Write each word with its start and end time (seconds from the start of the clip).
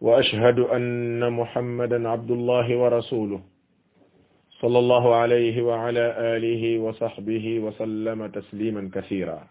وأشهد 0.00 0.58
أن 0.58 1.32
محمدا 1.32 2.08
عبد 2.08 2.30
الله 2.30 2.76
ورسوله 2.76 3.40
صلى 4.60 4.78
الله 4.78 5.14
عليه 5.14 5.62
وعلى 5.62 6.04
آله 6.36 6.78
وصحبه 6.78 7.60
وسلم 7.60 8.26
تسليما 8.26 8.90
كثيرا. 8.94 9.46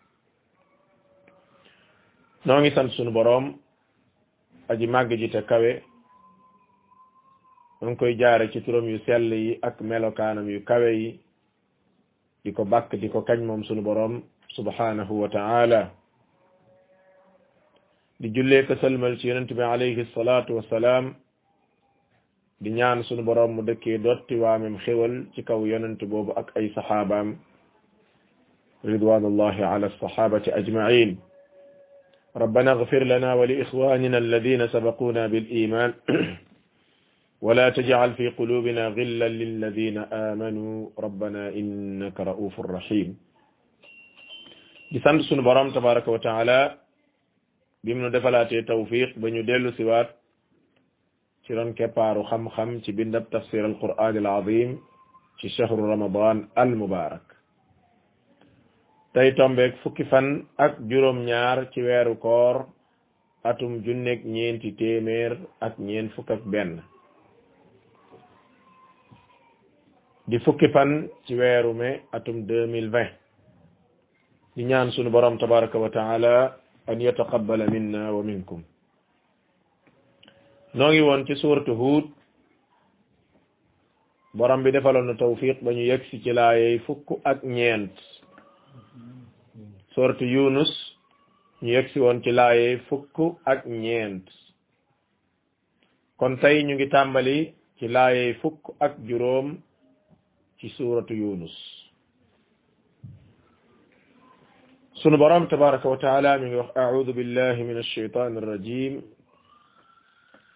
نعم، 2.45 2.57
nu 2.57 2.63
ngi 2.63 2.71
sant 2.75 2.89
sunu 2.89 3.53
Aji 4.69 4.87
Màgg 4.87 5.14
ji 5.14 5.27
te 5.27 5.41
kawe 5.41 5.81
nu 7.83 7.91
ngi 7.91 8.02
koy 8.02 8.13
jaare 8.13 8.47
ci 8.47 8.59
turam 8.59 8.85
yu 8.89 8.97
sell 8.97 9.33
yi 9.33 9.59
ak 9.63 9.81
melokaanam 9.81 10.49
yu 10.49 10.59
kawe. 10.59 11.19
سبحانه 14.55 15.11
وتعالى. 15.11 15.91
di 18.19 18.29
julle 18.35 18.65
ka 18.67 18.75
salmal 18.81 19.17
ci 19.19 19.27
yonent 19.27 19.51
bi 19.53 19.61
alayhi 19.61 20.05
salatu 20.15 20.55
wa 20.57 20.63
salam 20.69 21.15
di 22.61 22.69
ñaan 22.71 23.03
suñu 23.03 23.23
borom 23.23 23.51
mu 23.55 23.61
dekké 23.63 23.97
dotti 23.99 24.35
waamim 24.35 24.77
xewal 24.85 25.25
ci 25.35 25.43
kaw 25.43 25.59
yonent 25.65 25.99
bobu 26.05 26.31
رضوان 28.85 29.25
الله 29.25 29.65
على 29.65 29.85
الصحابة 29.85 30.43
أجمعين 30.47 31.09
ربنا 32.37 32.71
اغفر 32.71 33.03
لنا 33.03 33.33
ولإخواننا 33.33 34.17
الذين 34.17 34.67
سبقونا 34.67 35.27
بالإيمان 35.27 35.93
ولا 37.41 37.69
تجعل 37.69 38.13
في 38.13 38.27
قلوبنا 38.29 38.87
غلا 38.87 39.27
للذين 39.29 39.97
آمنوا 39.97 40.89
ربنا 40.99 41.49
إنك 41.49 42.19
رؤوف 42.19 42.59
رحيم 42.59 43.17
جسند 44.93 45.21
سن 45.21 45.41
برام 45.43 45.69
تبارك 45.71 46.07
وتعالى 46.07 46.59
bim 47.85 47.99
nu 48.01 48.09
defalaatee 48.09 48.65
tawfiq 48.69 49.09
ba 49.21 49.27
ñu 49.33 49.41
dellusiwaat 49.49 50.09
ci 51.43 51.53
ron 51.53 51.71
keppaaru 51.77 52.21
xam-xam 52.29 52.81
ci 52.83 52.91
bindab 52.97 53.25
tafsir 53.31 53.63
alquran 53.65 54.17
alazim 54.17 54.69
ci 55.37 55.47
shahru 55.55 55.83
ramadan 55.93 56.37
al 56.61 56.71
mubarak 56.81 57.25
tey 59.13 59.29
tombeeg 59.37 59.73
fukki 59.83 60.03
fan 60.11 60.27
ak 60.65 60.73
juróom 60.89 61.19
ñaar 61.29 61.57
ci 61.71 61.79
weeru 61.87 62.15
koor 62.25 62.57
atum 63.49 63.73
junneeg 63.85 64.25
ñeenti 64.25 64.69
téeméer 64.79 65.37
ak 65.65 65.73
ñeent 65.79 66.09
fukk 66.15 66.29
ak 66.35 66.41
benn. 66.51 66.81
Di 70.27 70.37
fukki 70.45 70.67
fan 70.73 70.91
ci 71.25 71.33
weeru 71.39 71.73
mai 71.73 72.01
atum 72.11 72.37
deux 72.49 72.65
mille 72.67 72.89
vingt. 72.89 73.13
Di 74.55 74.63
ñaan 74.65 74.91
sunu 74.91 75.09
borom 75.13 75.37
tabaraka 75.37 75.77
wa 75.77 75.89
an 76.87 76.99
yataqabbala 77.01 77.67
minna 77.71 78.11
wa 78.13 78.23
minkum. 78.23 78.63
Noo 80.73 80.89
ngi 80.91 81.01
woon 81.01 81.25
ci 81.25 81.35
suuratu 81.35 81.73
Huud. 81.75 82.05
Borom 84.33 84.63
bi 84.63 84.71
defaloon 84.71 85.07
na 85.07 85.13
tawfiq 85.15 85.63
ba 85.63 85.71
ñu 85.71 85.83
yegsi 85.91 86.21
ci 86.23 86.31
laayey 86.33 86.79
fukk 86.85 87.07
ak 87.23 87.43
ñeent. 87.43 87.95
Suuratu 89.93 90.25
Yunus 90.25 90.71
ñu 91.61 91.69
yegsi 91.71 91.99
woon 91.99 92.21
ci 92.23 92.31
laayey 92.31 92.77
fukk 92.89 93.15
ak 93.45 93.65
ñeent. 93.65 94.25
Kon 96.17 96.37
tey 96.41 96.63
ñu 96.63 96.75
ngi 96.75 96.89
tàmbali 96.89 97.53
ci 97.79 97.87
laayey 97.87 98.33
fukk 98.41 98.75
ak 98.79 98.93
juróom 99.07 99.57
ci 100.59 100.69
suuratu 100.75 101.13
Yunus 101.13 101.51
سنو 105.05 105.17
برام 105.17 105.45
تبارك 105.45 105.85
وتعالى 105.85 106.37
من 106.37 106.63
أعوذ 106.77 107.11
بالله 107.11 107.55
من 107.69 107.77
الشيطان 107.77 108.37
الرجيم. 108.37 109.01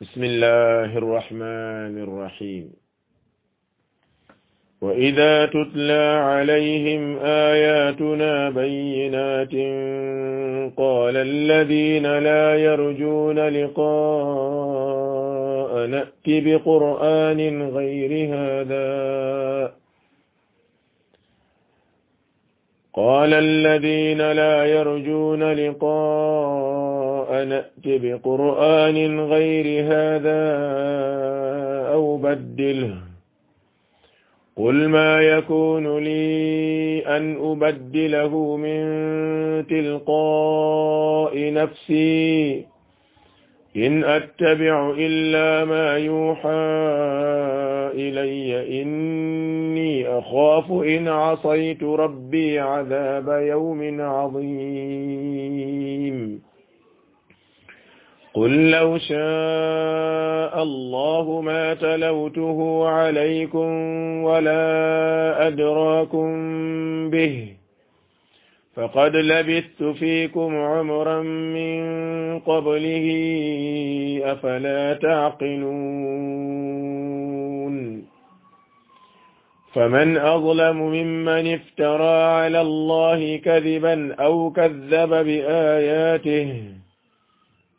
بسم 0.01 0.23
الله 0.23 0.97
الرحمن 0.97 1.95
الرحيم. 2.05 2.65
وإذا 4.81 5.45
تتلى 5.45 6.05
عليهم 6.31 7.17
آياتنا 7.51 8.49
بينات 8.49 9.55
قال 10.77 11.15
الذين 11.17 12.17
لا 12.27 12.55
يرجون 12.55 13.39
لقاء 13.59 14.91
نأتي 15.85 16.35
بقرآن 16.41 17.39
غير 17.77 18.11
هذا 18.35 18.89
قال 22.93 23.33
الذين 23.33 24.31
لا 24.31 24.65
يرجون 24.65 25.43
لقاء 25.43 27.45
نأت 27.45 27.85
بقرآن 27.85 29.19
غير 29.19 29.83
هذا 29.83 30.41
أو 31.93 32.17
بدله. 32.17 32.95
قل 34.57 34.87
ما 34.87 35.21
يكون 35.21 35.99
لي 35.99 36.99
أن 37.07 37.51
أبدله 37.51 38.57
من 38.57 38.81
تلقاء 39.67 41.53
نفسي 41.53 42.65
إن 43.77 44.03
أتبع 44.03 44.93
إلا 44.97 45.65
ما 45.65 45.97
يوحى 45.97 46.49
إلي 47.93 48.81
إني 48.81 50.07
أخاف 50.07 50.71
إن 50.71 51.07
عصيت 51.07 51.83
ربي 51.83 52.59
عذاب 52.59 53.27
يوم 53.29 54.01
عظيم. 54.01 55.59
قل 58.33 58.71
لو 58.71 58.97
شاء 58.97 60.63
الله 60.63 61.41
ما 61.41 61.73
تلوته 61.73 62.87
عليكم 62.87 63.69
ولا 64.23 65.47
أدراكم 65.47 66.29
به 67.09 67.58
فقد 68.79 69.15
لبثت 69.15 69.83
فيكم 69.83 70.55
عمرا 70.57 71.21
من 71.23 71.81
قبله 72.39 73.07
أفلا 74.23 74.93
تعقلون. 74.93 75.69
فمن 79.73 80.17
أظلم 80.17 80.77
ممن 80.77 81.53
افترى 81.53 82.23
على 82.23 82.61
الله 82.61 83.37
كذبا 83.37 84.13
أو 84.13 84.51
كذب 84.51 85.09
بآياته 85.09 86.63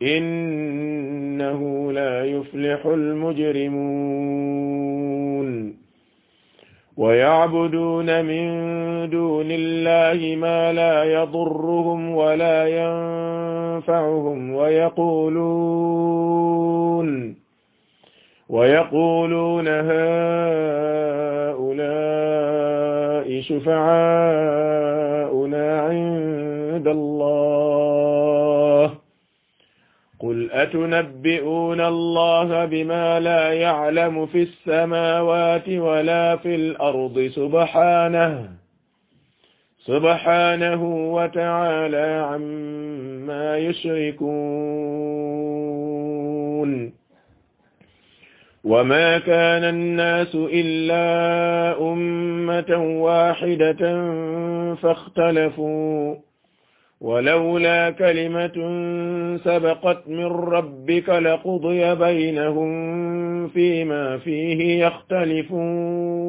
إنه 0.03 1.93
لا 1.93 2.25
يفلح 2.25 2.87
المجرمون. 2.87 4.21
ويعبدون 6.97 8.25
من 8.25 8.51
دون 9.11 9.47
الله 9.51 10.37
ما 10.37 10.73
لا 10.73 11.05
يضرهم 11.05 12.15
ولا 12.15 12.69
ينفعهم 12.69 14.55
ويقولون 14.55 15.91
ويقولون 18.49 19.69
هؤلاء 19.69 20.81
شفعاؤنا 23.41 24.61
عند 25.81 26.89
الله 26.89 29.00
قل 30.21 30.51
أتنبئون 30.53 31.81
الله 31.81 32.65
بما 32.65 33.21
لا 33.21 33.53
يعلم 33.53 34.27
في 34.27 34.43
السماوات 34.43 35.69
ولا 35.69 36.37
في 36.37 36.55
الأرض 36.55 37.31
سبحانه 37.35 38.49
سبحانه 39.87 41.13
وتعالى 41.15 42.27
عما 42.31 43.59
يشركون. 43.59 44.21
وما 48.65 49.19
كان 49.19 49.65
الناس 49.65 50.35
إلا 50.35 51.03
أمة 51.81 53.01
واحدة 53.03 53.83
فاختلفوا 54.75 56.15
ولولا 57.01 57.91
كلمة 57.91 58.57
سبقت 59.45 60.09
من 60.09 60.27
ربك 60.27 61.09
لقضي 61.09 61.95
بينهم 61.95 62.71
فيما 63.49 64.19
فيه 64.19 64.87
يختلفون. 64.87 66.21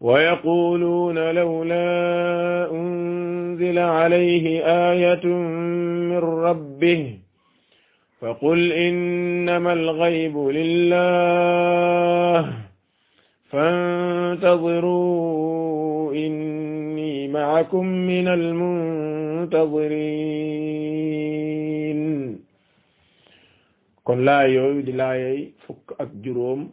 ويقولون 0.00 1.34
لولا 1.34 2.70
أنزل 2.72 3.78
عليه 3.78 4.64
آية 4.64 5.26
من 5.26 6.18
ربه 6.18 7.14
فقل 8.20 8.72
إنما 8.72 9.72
الغيب 9.72 10.38
لله. 10.38 11.90
فانتظروا 13.50 15.12
إني 16.14 17.28
معكم 17.28 17.86
من 17.86 18.28
المنتظرين. 21.08 22.40
كن 24.04 24.24
لا 24.24 24.40
يوي 24.42 24.82
لا 24.82 25.12
يوي 25.12 25.52
فك 25.68 26.00
أكجروم 26.00 26.72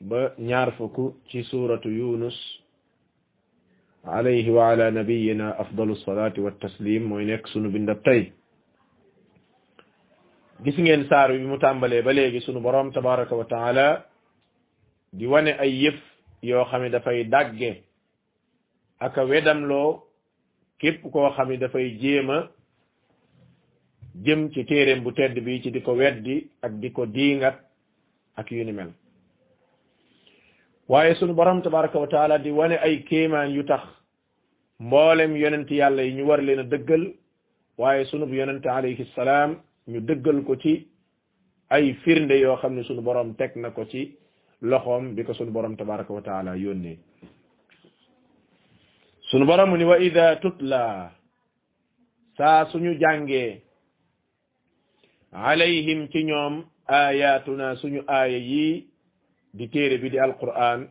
بنعرفك 0.00 1.12
في 1.30 1.42
سورة 1.42 1.80
يونس 1.86 2.60
عليه 4.04 4.50
وعلى 4.50 4.90
نبينا 4.90 5.60
أفضل 5.60 5.90
الصلاة 5.90 6.32
والتسليم 6.38 7.12
وينك 7.12 7.46
سنو 7.46 7.70
بن 7.70 7.86
دبتاي 7.86 8.32
جسنين 10.64 11.04
ساروا 11.10 11.36
بمتعمل 11.36 12.02
بلي 12.02 12.30
جسنو 12.30 12.60
برام 12.60 12.90
تبارك 12.90 13.32
وتعالى 13.32 14.04
di 15.12 15.26
wane 15.26 15.52
ay 15.58 15.70
yëf 15.84 15.98
yoo 16.42 16.64
xam 16.64 16.82
ne 16.82 16.90
dafay 16.90 17.24
dàgge 17.24 17.82
aka 19.00 19.24
wedamloo 19.24 20.02
képp 20.78 21.02
koo 21.12 21.30
xam 21.36 21.48
ne 21.48 21.56
dafay 21.58 21.98
jéema 22.00 22.48
jëm 24.24 24.50
ci 24.52 24.64
téereem 24.64 25.02
bu 25.02 25.12
tedd 25.12 25.38
bi 25.44 25.62
ci 25.62 25.70
di 25.70 25.80
ko 25.82 25.92
weddi 25.94 26.50
ak 26.62 26.72
di 26.80 26.90
ko 26.92 27.06
diingat 27.06 27.56
ak 28.36 28.50
yu 28.50 28.64
ni 28.64 28.72
mel. 28.72 28.92
Waaye 30.88 31.14
sunu 31.14 31.34
borom 31.34 31.62
tabaraka 31.62 31.98
wa 31.98 32.38
di 32.38 32.50
wane 32.50 32.76
ay 32.80 33.04
kéemaan 33.04 33.50
yu 33.50 33.62
tax 33.64 33.82
mboolem 34.80 35.36
yonent 35.36 35.70
yàlla 35.70 36.02
yi 36.02 36.12
ñu 36.14 36.24
war 36.26 36.40
leen 36.42 36.58
a 36.60 36.62
dëggal 36.64 37.12
waaye 37.78 38.04
sunu 38.06 38.26
yonent 38.34 38.64
alayhi 38.66 39.04
salaam 39.14 39.56
ñu 39.88 40.00
dëggal 40.00 40.44
ko 40.46 40.56
ci 40.56 40.88
ay 41.70 41.92
firnde 42.04 42.34
yoo 42.40 42.56
xam 42.56 42.74
ne 42.74 42.82
sunu 42.84 43.02
borom 43.02 43.34
teg 43.36 43.52
na 43.56 43.70
ko 43.70 43.84
ci 43.84 44.16
loxoom 44.62 45.14
bi 45.14 45.24
ko 45.24 45.32
sunu 45.34 45.50
borom 45.52 45.76
tabaraka 45.76 46.12
wa 46.12 46.22
taala 46.22 46.56
yónnee 46.56 46.98
sunu 49.30 49.44
borom 49.46 49.76
ni 49.76 49.84
wa 49.84 49.98
ida 49.98 50.36
tutla 50.42 51.12
saa 52.36 52.64
suñu 52.72 52.98
jàngee 53.00 53.62
alayhim 55.32 56.08
ci 56.10 56.24
ñoom 56.24 56.64
ayatuna 56.86 57.76
suñu 57.76 58.02
aaya 58.08 58.38
yi 58.38 58.88
di 59.54 59.68
téere 59.68 59.98
bi 59.98 60.10
di 60.10 60.18
alquran 60.18 60.88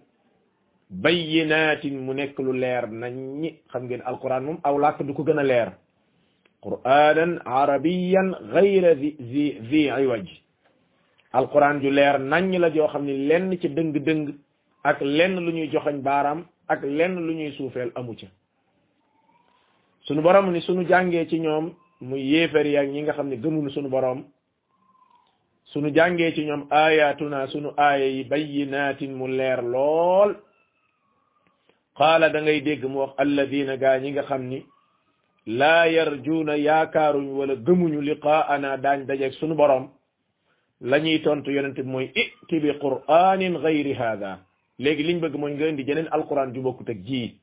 bayyinatin 0.89 1.99
mu 2.05 2.13
nekk 2.13 2.37
lu 2.39 2.53
leer 2.53 2.87
naññi 2.91 3.49
xam 3.71 3.83
ngeen 3.85 4.01
alquran 4.05 4.43
moom 4.45 4.57
aw 4.63 4.75
làkk 4.77 5.03
du 5.03 5.13
ko 5.13 5.23
gën 5.23 5.39
a 5.39 5.43
leer 5.43 5.69
qur'anan 6.63 7.41
arabiyan 7.45 8.29
gayra 8.53 8.95
zi 8.95 9.09
zi 9.31 9.45
zi 9.69 9.81
iwaj 10.03 10.27
alquran 11.39 11.79
ju 11.81 11.89
leer 11.97 12.19
naññ 12.19 12.57
la 12.59 12.69
joo 12.75 12.87
xam 12.87 13.03
ne 13.05 13.13
lenn 13.29 13.51
ci 13.61 13.67
dëng-dëng 13.69 14.25
ak 14.83 15.01
lenn 15.01 15.35
lu 15.45 15.51
ñuy 15.51 15.69
joxañ 15.71 15.97
baaraam 16.07 16.39
ak 16.67 16.81
lenn 16.83 17.15
lu 17.27 17.33
ñuy 17.33 17.51
suufeel 17.57 17.91
amu 17.95 18.13
ca. 18.19 18.27
Sunu 20.05 20.21
borom 20.21 20.51
ni 20.51 20.61
sunu 20.61 20.83
jàngee 20.89 21.27
ci 21.29 21.39
ñoom 21.39 21.65
muy 22.01 22.21
yéefari 22.31 22.77
ak 22.77 22.87
ñi 22.87 23.01
nga 23.01 23.13
xam 23.13 23.27
ne 23.29 23.35
gëmunu 23.43 23.69
sunu 23.69 23.89
borom 23.89 24.19
sunu 25.71 25.89
jàngee 25.95 26.33
ci 26.35 26.45
ñoom 26.45 26.63
ayatuna 26.69 27.47
sunu 27.47 27.69
aaya 27.77 28.05
yi 28.15 28.23
bayyinatin 28.23 29.11
mu 29.13 29.27
leer 29.27 29.61
lool. 29.73 30.31
Qaala 31.97 32.29
da 32.29 32.41
ngay 32.41 32.61
dégg 32.61 32.83
mu 32.85 32.97
wax 32.99 33.13
alladina 33.17 33.77
gaa 33.77 33.97
ñi 33.99 34.11
nga 34.11 34.23
xam 34.23 34.43
ni 34.47 34.65
laa 35.45 35.85
yarjuuna 35.87 36.55
yaakaaruñ 36.57 37.27
wala 37.37 37.55
gëmuñu 37.55 38.01
liqaana 38.01 38.77
daañ 38.77 39.05
dajeeg 39.05 39.33
sunu 39.39 39.55
borom. 39.55 39.89
La 40.81 40.99
ñuy 40.99 41.19
tontu 41.21 41.51
yonente 41.51 41.81
bi 41.83 41.89
mooy 41.89 42.11
iti 42.15 42.59
bi 42.59 42.71
qur'anin 42.79 43.59
gayri 43.63 43.93
hada 43.93 44.39
léegi 44.79 45.03
liñ 45.03 45.19
bëgg 45.19 45.35
mooy 45.35 45.53
nga 45.53 45.67
indi 45.67 45.83
jeneen 45.85 46.07
alquran 46.11 46.53
ju 46.53 46.61
bokkut 46.61 46.89
ak 46.89 46.99
ji 47.05 47.39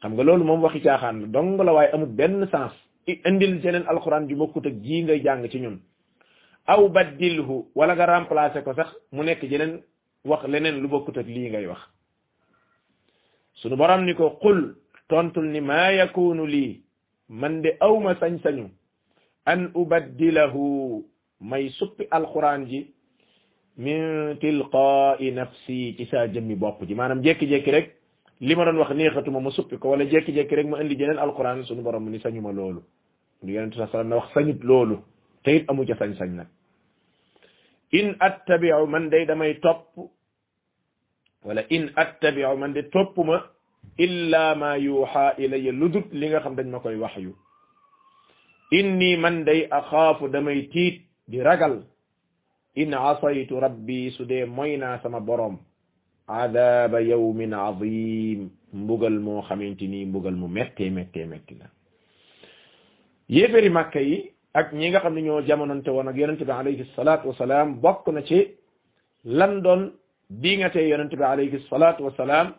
xam 0.00 0.12
nga 0.14 0.22
loolu 0.22 0.44
moom 0.44 0.62
waxi 0.62 0.80
caaxaan 0.80 1.30
la 1.32 1.64
la 1.64 1.72
waaye 1.72 1.90
amul 1.92 2.08
benn 2.18 2.46
sens. 2.50 2.72
Indil 3.08 3.60
jeneen 3.62 3.86
alquran 3.88 4.28
ju 4.28 4.36
bokkut 4.36 4.66
ak 4.66 4.74
ji 4.84 5.02
ngay 5.02 5.20
jàng 5.24 5.48
ci 5.50 5.58
ñun. 5.60 5.80
Aw 6.66 6.88
baddilhu 6.88 7.66
wala 7.74 7.94
nga 7.94 8.06
remplacer 8.06 8.62
ko 8.64 8.74
sax 8.74 8.90
mu 9.12 9.22
nekk 9.24 9.42
jeneen 9.50 9.82
wax 10.24 10.42
leneen 10.46 10.80
lu 10.82 10.88
bokkut 10.88 11.16
ak 11.18 11.26
ngay 11.26 11.66
wax. 11.66 11.80
Sunu 13.54 13.76
borom 13.76 14.04
ni 14.04 14.14
ko 14.14 14.38
qul 14.42 14.76
tontul 15.08 15.46
ni 15.48 15.60
maa 15.60 15.90
yakunu 15.92 16.46
lii. 16.46 16.82
Man 17.28 17.62
de 17.62 17.76
awma 17.80 18.14
sañ-sañu 18.20 18.68
an 19.46 19.70
ubaddilahu 19.74 21.04
may 21.40 21.68
suppi 21.78 22.06
alquran 22.10 22.66
ji 22.66 22.92
min 23.76 24.36
tilqaai 24.40 25.30
nafsi 25.32 25.94
ci 25.96 26.04
saa 26.10 26.26
jëmmi 26.28 26.56
bopp 26.56 26.82
ji 26.86 26.94
maanaam 26.94 27.22
jékki-jékki 27.22 27.70
rek 27.70 27.94
li 28.40 28.54
ma 28.56 28.64
doon 28.64 28.78
wax 28.78 28.90
neexatuma 28.94 29.40
ma 29.40 29.50
suppi 29.50 29.78
ko 29.78 29.90
wala 29.90 30.04
jékki-jékki 30.04 30.54
rek 30.56 30.66
ma 30.66 30.80
indi 30.82 30.96
jeneen 30.98 31.18
alquran 31.18 31.64
sunu 31.64 31.82
borom 31.82 32.08
ni 32.10 32.18
sañuma 32.20 32.52
loolu 32.52 32.82
lu 33.42 33.52
yonente 33.52 33.76
sa 33.76 33.86
sallam 33.92 34.08
na 34.08 34.16
wax 34.16 34.32
sañut 34.34 34.62
loolu 34.64 34.98
te 35.44 35.50
it 35.56 35.64
amu 35.70 35.86
ca 35.86 35.94
sañ-sañ 35.94 36.30
nag 36.34 36.46
in 37.92 38.16
attabi'u 38.20 38.86
man 38.86 39.08
day 39.10 39.24
damay 39.26 39.54
topp 39.60 39.94
wala 41.44 41.62
in 41.70 41.90
attabi'u 41.96 42.56
man 42.58 42.72
de 42.72 42.82
toppuma 42.90 43.42
illa 43.98 44.54
ma 44.54 44.76
yuuxa 44.78 45.34
ilayya 45.38 45.72
ludut 45.72 46.06
li 46.12 46.26
nga 46.28 46.40
xam 46.40 46.54
dañ 46.56 46.66
ma 46.70 46.80
koy 46.80 46.96
waxyu 46.96 47.32
inni 48.70 49.16
man 49.16 49.44
day 49.44 49.68
axaafu 49.70 50.28
damay 50.28 50.68
tiit 50.72 51.07
di 51.28 51.38
ragal 51.42 51.82
in 52.74 52.94
asaytu 52.94 53.60
rabbi 53.60 54.10
su 54.16 54.24
dee 54.24 54.44
moy 54.46 54.76
naa 54.76 54.98
sama 55.02 55.20
boroom 55.20 55.58
adaba 56.26 57.00
yawmin 57.00 57.52
azim 57.54 58.50
mbugal 58.72 59.18
moo 59.20 59.42
xamante 59.42 59.86
ni 59.88 60.04
mbugal 60.06 60.34
mu 60.36 60.48
méttee 60.48 60.90
méttee 60.90 61.26
métti 61.26 61.54
la 61.60 61.66
yéeféri 63.28 63.70
màkka 63.70 64.00
yi 64.00 64.30
ak 64.54 64.72
ñi 64.72 64.88
nga 64.90 65.00
xam 65.00 65.14
ne 65.14 65.22
ñoo 65.22 65.42
jamononte 65.46 65.88
woon 65.90 66.08
ak 66.08 66.16
yonente 66.16 66.44
bi 66.44 66.52
alayhi 66.52 66.84
salatu 66.96 67.28
wasalaam 67.28 67.80
bokk 67.80 68.08
na 68.08 68.22
ci 68.22 68.38
lan 69.24 69.60
doon 69.62 69.92
diŋatee 70.30 70.88
yonente 70.88 71.16
bi 71.16 71.22
alayhi 71.24 71.58
salatu 71.70 72.04
wasalaam 72.04 72.54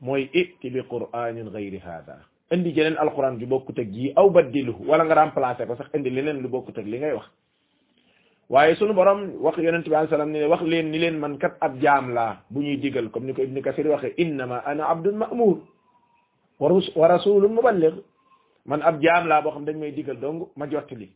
mooy 0.00 0.28
iti 0.32 0.70
bi 0.70 0.80
qur'anin 0.90 1.50
gayri 1.50 1.78
hada 1.78 2.18
indi 2.52 2.72
jeneen 2.74 2.96
alquran 2.98 3.38
ju 3.38 3.46
bokkut 3.46 3.78
ak 3.78 3.88
ji 3.90 4.12
aw 4.16 4.28
baddilhu 4.30 4.86
wala 4.88 5.04
nga 5.04 5.14
remplacer 5.14 5.66
ko 5.66 5.76
sax 5.76 5.88
indi 5.94 6.10
leneen 6.10 6.42
lu 6.42 6.48
bokkut 6.48 6.78
ak 6.78 6.86
li 6.86 6.98
ngay 6.98 7.12
wax. 7.14 7.26
Waaye 8.48 8.74
sunu 8.76 8.94
borom 8.94 9.20
wax 9.40 9.56
yonent 9.58 9.84
bi 9.88 9.94
alayhi 9.94 10.10
salaam 10.10 10.30
ne 10.32 10.44
wax 10.46 10.62
leen 10.62 10.90
ni 10.90 10.98
leen 10.98 11.18
man 11.18 11.38
kat 11.38 11.56
ab 11.60 11.78
jaam 11.80 12.12
laa 12.14 12.42
bu 12.50 12.60
ñuy 12.60 12.76
digal 12.76 13.10
comme 13.10 13.26
ni 13.26 13.34
ko 13.34 13.42
ibni 13.42 13.62
kasir 13.62 13.86
waxee 13.86 14.14
innama 14.16 14.62
ana 14.66 14.88
abdun 14.88 15.16
ma'mur 15.16 15.58
wa 16.60 17.06
rasulun 17.08 17.52
muballigh. 17.54 18.02
Man 18.68 18.82
ab 18.84 19.00
jaam 19.00 19.24
laa 19.28 19.40
boo 19.42 19.50
xam 19.56 19.64
dañ 19.64 19.76
may 19.80 19.92
digal 19.92 20.20
dong 20.20 20.48
ma 20.56 20.66
jottali. 20.68 21.08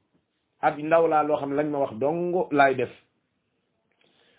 Ab 0.62 0.78
ndaw 0.78 1.06
laa 1.08 1.22
loo 1.22 1.36
xam 1.36 1.52
lañ 1.52 1.66
ma 1.70 1.78
wax 1.84 1.92
dong 2.00 2.48
laay 2.50 2.74
def. 2.74 2.90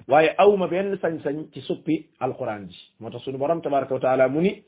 Waaye 0.07 0.33
awma 0.37 0.67
benn 0.67 0.97
sañ-sañ 1.01 1.51
ci 1.53 1.61
suppi 1.61 2.09
alquran 2.19 2.67
ji. 2.69 2.77
Moo 2.99 3.09
tax 3.11 3.21
sunu 3.23 3.37
borom 3.37 3.61
tabaraka 3.61 3.93
wa 3.95 4.27
mu 4.29 4.41
ni 4.41 4.63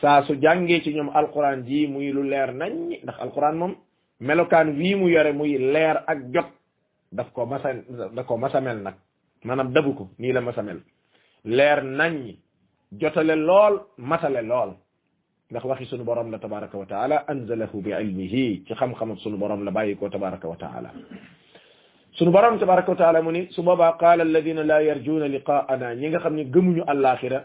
saa 0.00 0.22
su 0.24 0.34
jàngee 0.40 0.80
ci 0.82 0.94
ñoom 0.94 1.10
alquran 1.14 1.64
ji 1.66 1.86
muy 1.86 2.10
lu 2.12 2.22
leer 2.22 2.54
nañ 2.54 2.72
ndax 3.02 3.18
alquran 3.20 3.56
moom 3.58 3.74
melokaan 4.20 4.68
wii 4.78 4.94
mu 4.94 5.08
yore 5.08 5.32
muy 5.32 5.58
leer 5.58 6.02
ak 6.06 6.18
jot. 6.32 6.48
Daf 7.12 7.32
ko 7.32 7.46
masa 7.46 7.74
daf 8.16 8.26
ko 8.26 8.36
masamel 8.36 8.78
nag 8.82 8.94
maanaam 9.44 9.72
dabu 9.72 9.94
ko 9.94 10.04
la 10.18 10.40
masamel 10.40 10.78
leer 11.44 11.82
nañ 11.82 12.36
jotale 13.00 13.34
lool 13.36 13.74
matale 13.98 14.42
lool 14.42 14.70
ndax 15.50 15.64
waxi 15.64 15.86
sunu 15.86 16.04
borom 16.04 16.30
la 16.30 16.38
tabaraka 16.38 16.76
wa 16.78 16.86
taala 16.86 17.16
anzalahu 17.28 17.82
bi 17.82 17.90
ilmihi 17.92 18.64
ci 18.66 18.72
xam-xamam 18.74 19.16
sunu 19.18 19.36
borom 19.36 19.64
la 19.64 19.70
bàyyi 19.70 19.96
ko 19.96 20.06
wa 20.06 20.56
taala 20.56 20.90
sunu 22.16 22.30
borom 22.30 22.58
tabaraka 22.58 22.90
wa 22.92 22.96
taala 22.96 23.22
mu 23.22 23.30
ni 23.32 23.48
su 23.52 23.62
boobaa 23.62 23.96
qaala 23.98 24.24
la 24.24 24.80
yarjuna 24.88 25.26
liqaana 25.28 25.94
ñi 25.94 26.08
nga 26.08 26.18
xam 26.20 26.34
ne 26.36 26.44
àllaaxira 26.92 27.40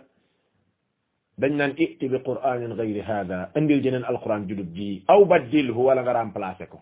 dañ 1.37 1.53
naan 1.55 1.73
iti 1.77 2.05
bi 2.09 2.17
qur'anin 2.27 2.73
gayri 2.79 3.01
hada 3.09 3.51
andil 3.55 3.81
jeneen 3.83 4.03
alquran 4.11 4.47
judub 4.49 4.69
ji 4.77 5.03
aw 5.07 5.21
baddilhu 5.25 5.81
wala 5.87 6.01
nga 6.01 6.13
remplacer 6.13 6.67
ko 6.67 6.79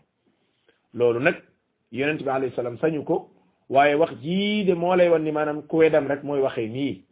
loolu 0.94 1.20
nag 1.20 1.36
yonent 1.92 2.22
bi 2.24 2.30
alayhi 2.30 2.56
salaam 2.56 2.78
sañu 2.78 3.04
ko 3.04 3.30
waaye 3.70 3.96
wax 3.96 4.12
jii 4.22 4.66
de 4.66 4.74
moo 4.74 4.96
lay 4.96 5.10
wan 5.10 5.24
ni 5.24 5.32
maanaam 5.32 5.62
ku 5.68 5.78
wedam 5.78 6.08
rek 6.08 6.24
mooy 6.24 6.42
waxee 6.42 6.68
nii 6.70 7.04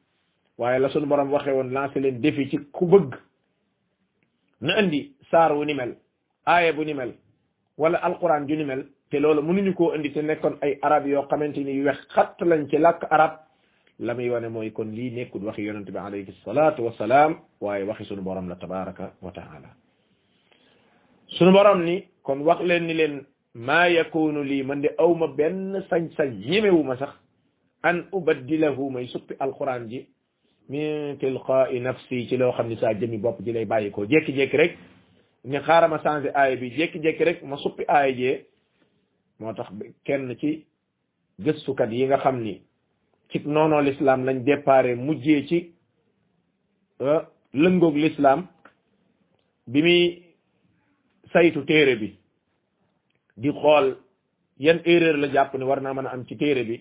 waaye 0.58 0.80
la 0.80 0.90
sunu 0.90 1.06
borom 1.08 1.32
waxee 1.32 1.52
woon 1.54 1.70
lancé 1.74 2.00
leen 2.00 2.22
défi 2.22 2.50
ci 2.50 2.58
ku 2.72 2.86
bëgg 2.86 3.14
na 4.62 4.76
andi 4.78 5.16
saar 5.32 5.52
wu 5.58 5.66
ni 5.66 5.74
mel 5.74 5.96
aaya 6.46 6.74
bu 6.74 6.84
ni 6.86 6.94
mel 6.94 7.14
wala 7.78 7.98
alquran 7.98 8.48
ju 8.48 8.56
ni 8.56 8.64
mel 8.66 8.86
te 9.10 9.20
loolu 9.20 9.42
mënuñu 9.42 9.74
koo 9.74 9.94
indi 9.96 10.12
te 10.12 10.22
nekkoon 10.22 10.58
ay 10.62 10.78
arab 10.82 11.08
yoo 11.08 11.26
xamante 11.30 11.58
ni 11.64 11.72
yu 11.78 11.86
wex 11.86 12.00
xatt 12.16 12.42
lañ 12.42 12.68
ci 12.70 12.78
làkk 12.78 13.04
arab 13.10 13.32
la 14.00 14.14
muy 14.14 14.30
wane 14.30 14.48
mooy 14.50 14.72
kon 14.72 14.86
lii 14.92 15.12
nekkul 15.12 15.44
waxi 15.46 15.62
yonente 15.66 15.92
bi 15.92 15.98
alayhi 15.98 16.34
salaatu 16.46 16.84
wasalaam 16.86 17.36
waaye 17.62 17.84
waxi 17.84 18.06
sunu 18.06 18.22
borom 18.22 18.48
la 18.50 18.56
tabaraka 18.56 19.14
wa 19.22 19.32
taala 19.32 19.70
sunu 21.28 21.52
borom 21.52 21.84
ni 21.84 22.04
kon 22.24 22.40
wax 22.42 22.62
leen 22.62 22.86
ni 22.88 22.94
leen 22.94 23.26
maa 23.56 23.88
yakunu 23.88 24.44
lii 24.44 24.64
man 24.64 24.82
de 24.82 24.90
awma 24.98 25.28
benn 25.28 25.84
sañ-sañ 25.90 26.30
ñemewuma 26.50 26.98
sax 26.98 27.14
an 27.84 28.06
ubaddilahu 28.12 28.90
may 28.92 29.08
suppi 29.08 29.36
alquran 29.40 29.88
ji 29.90 30.08
min 30.70 31.18
tilqaai 31.20 31.80
nafsi 31.80 32.28
ci 32.28 32.38
loo 32.38 32.52
xam 32.52 32.68
ni 32.68 32.76
saa 32.78 32.94
jëmi 32.94 33.18
bopp 33.18 33.42
ji 33.44 33.52
lay 33.52 33.66
bàyyi 33.66 33.92
ko. 33.92 34.06
Jékki-jékki 34.06 34.58
rek 34.58 34.78
ni 35.44 35.58
xaaral 35.60 35.90
ma 35.90 36.00
changé 36.04 36.30
aaya 36.34 36.56
bi 36.56 36.70
jékki-jékki 36.72 37.24
rek 37.24 37.44
ma 37.44 37.58
suppi 37.58 37.84
aaya 37.88 38.14
jee 38.16 38.46
moo 39.40 39.54
tax 39.54 39.70
kenn 40.04 40.36
ci 40.40 40.66
gëstukat 41.40 41.92
yi 41.92 42.06
nga 42.08 42.18
xam 42.18 42.42
ni 42.42 42.62
ci 43.30 43.40
noonoo 43.46 43.82
l'islam 43.82 44.26
lañ 44.26 44.44
déparé 44.44 44.96
mujjee 44.96 45.46
ci 45.48 45.74
lëngoog 47.54 47.96
l'islam 47.96 48.48
bi 49.68 49.82
muy 49.82 50.24
saytu 51.34 51.66
téere 51.66 51.96
bi. 52.00 52.23
Di 53.38 53.50
xool 53.52 53.98
yan 54.60 54.80
erreur 54.86 55.18
la 55.18 55.28
jàpp 55.34 55.54
ne 55.58 55.66
war 55.66 55.82
naa 55.82 55.94
mën 55.94 56.06
a 56.08 56.12
am 56.14 56.26
ci 56.28 56.36
téere 56.38 56.64
bi 56.64 56.78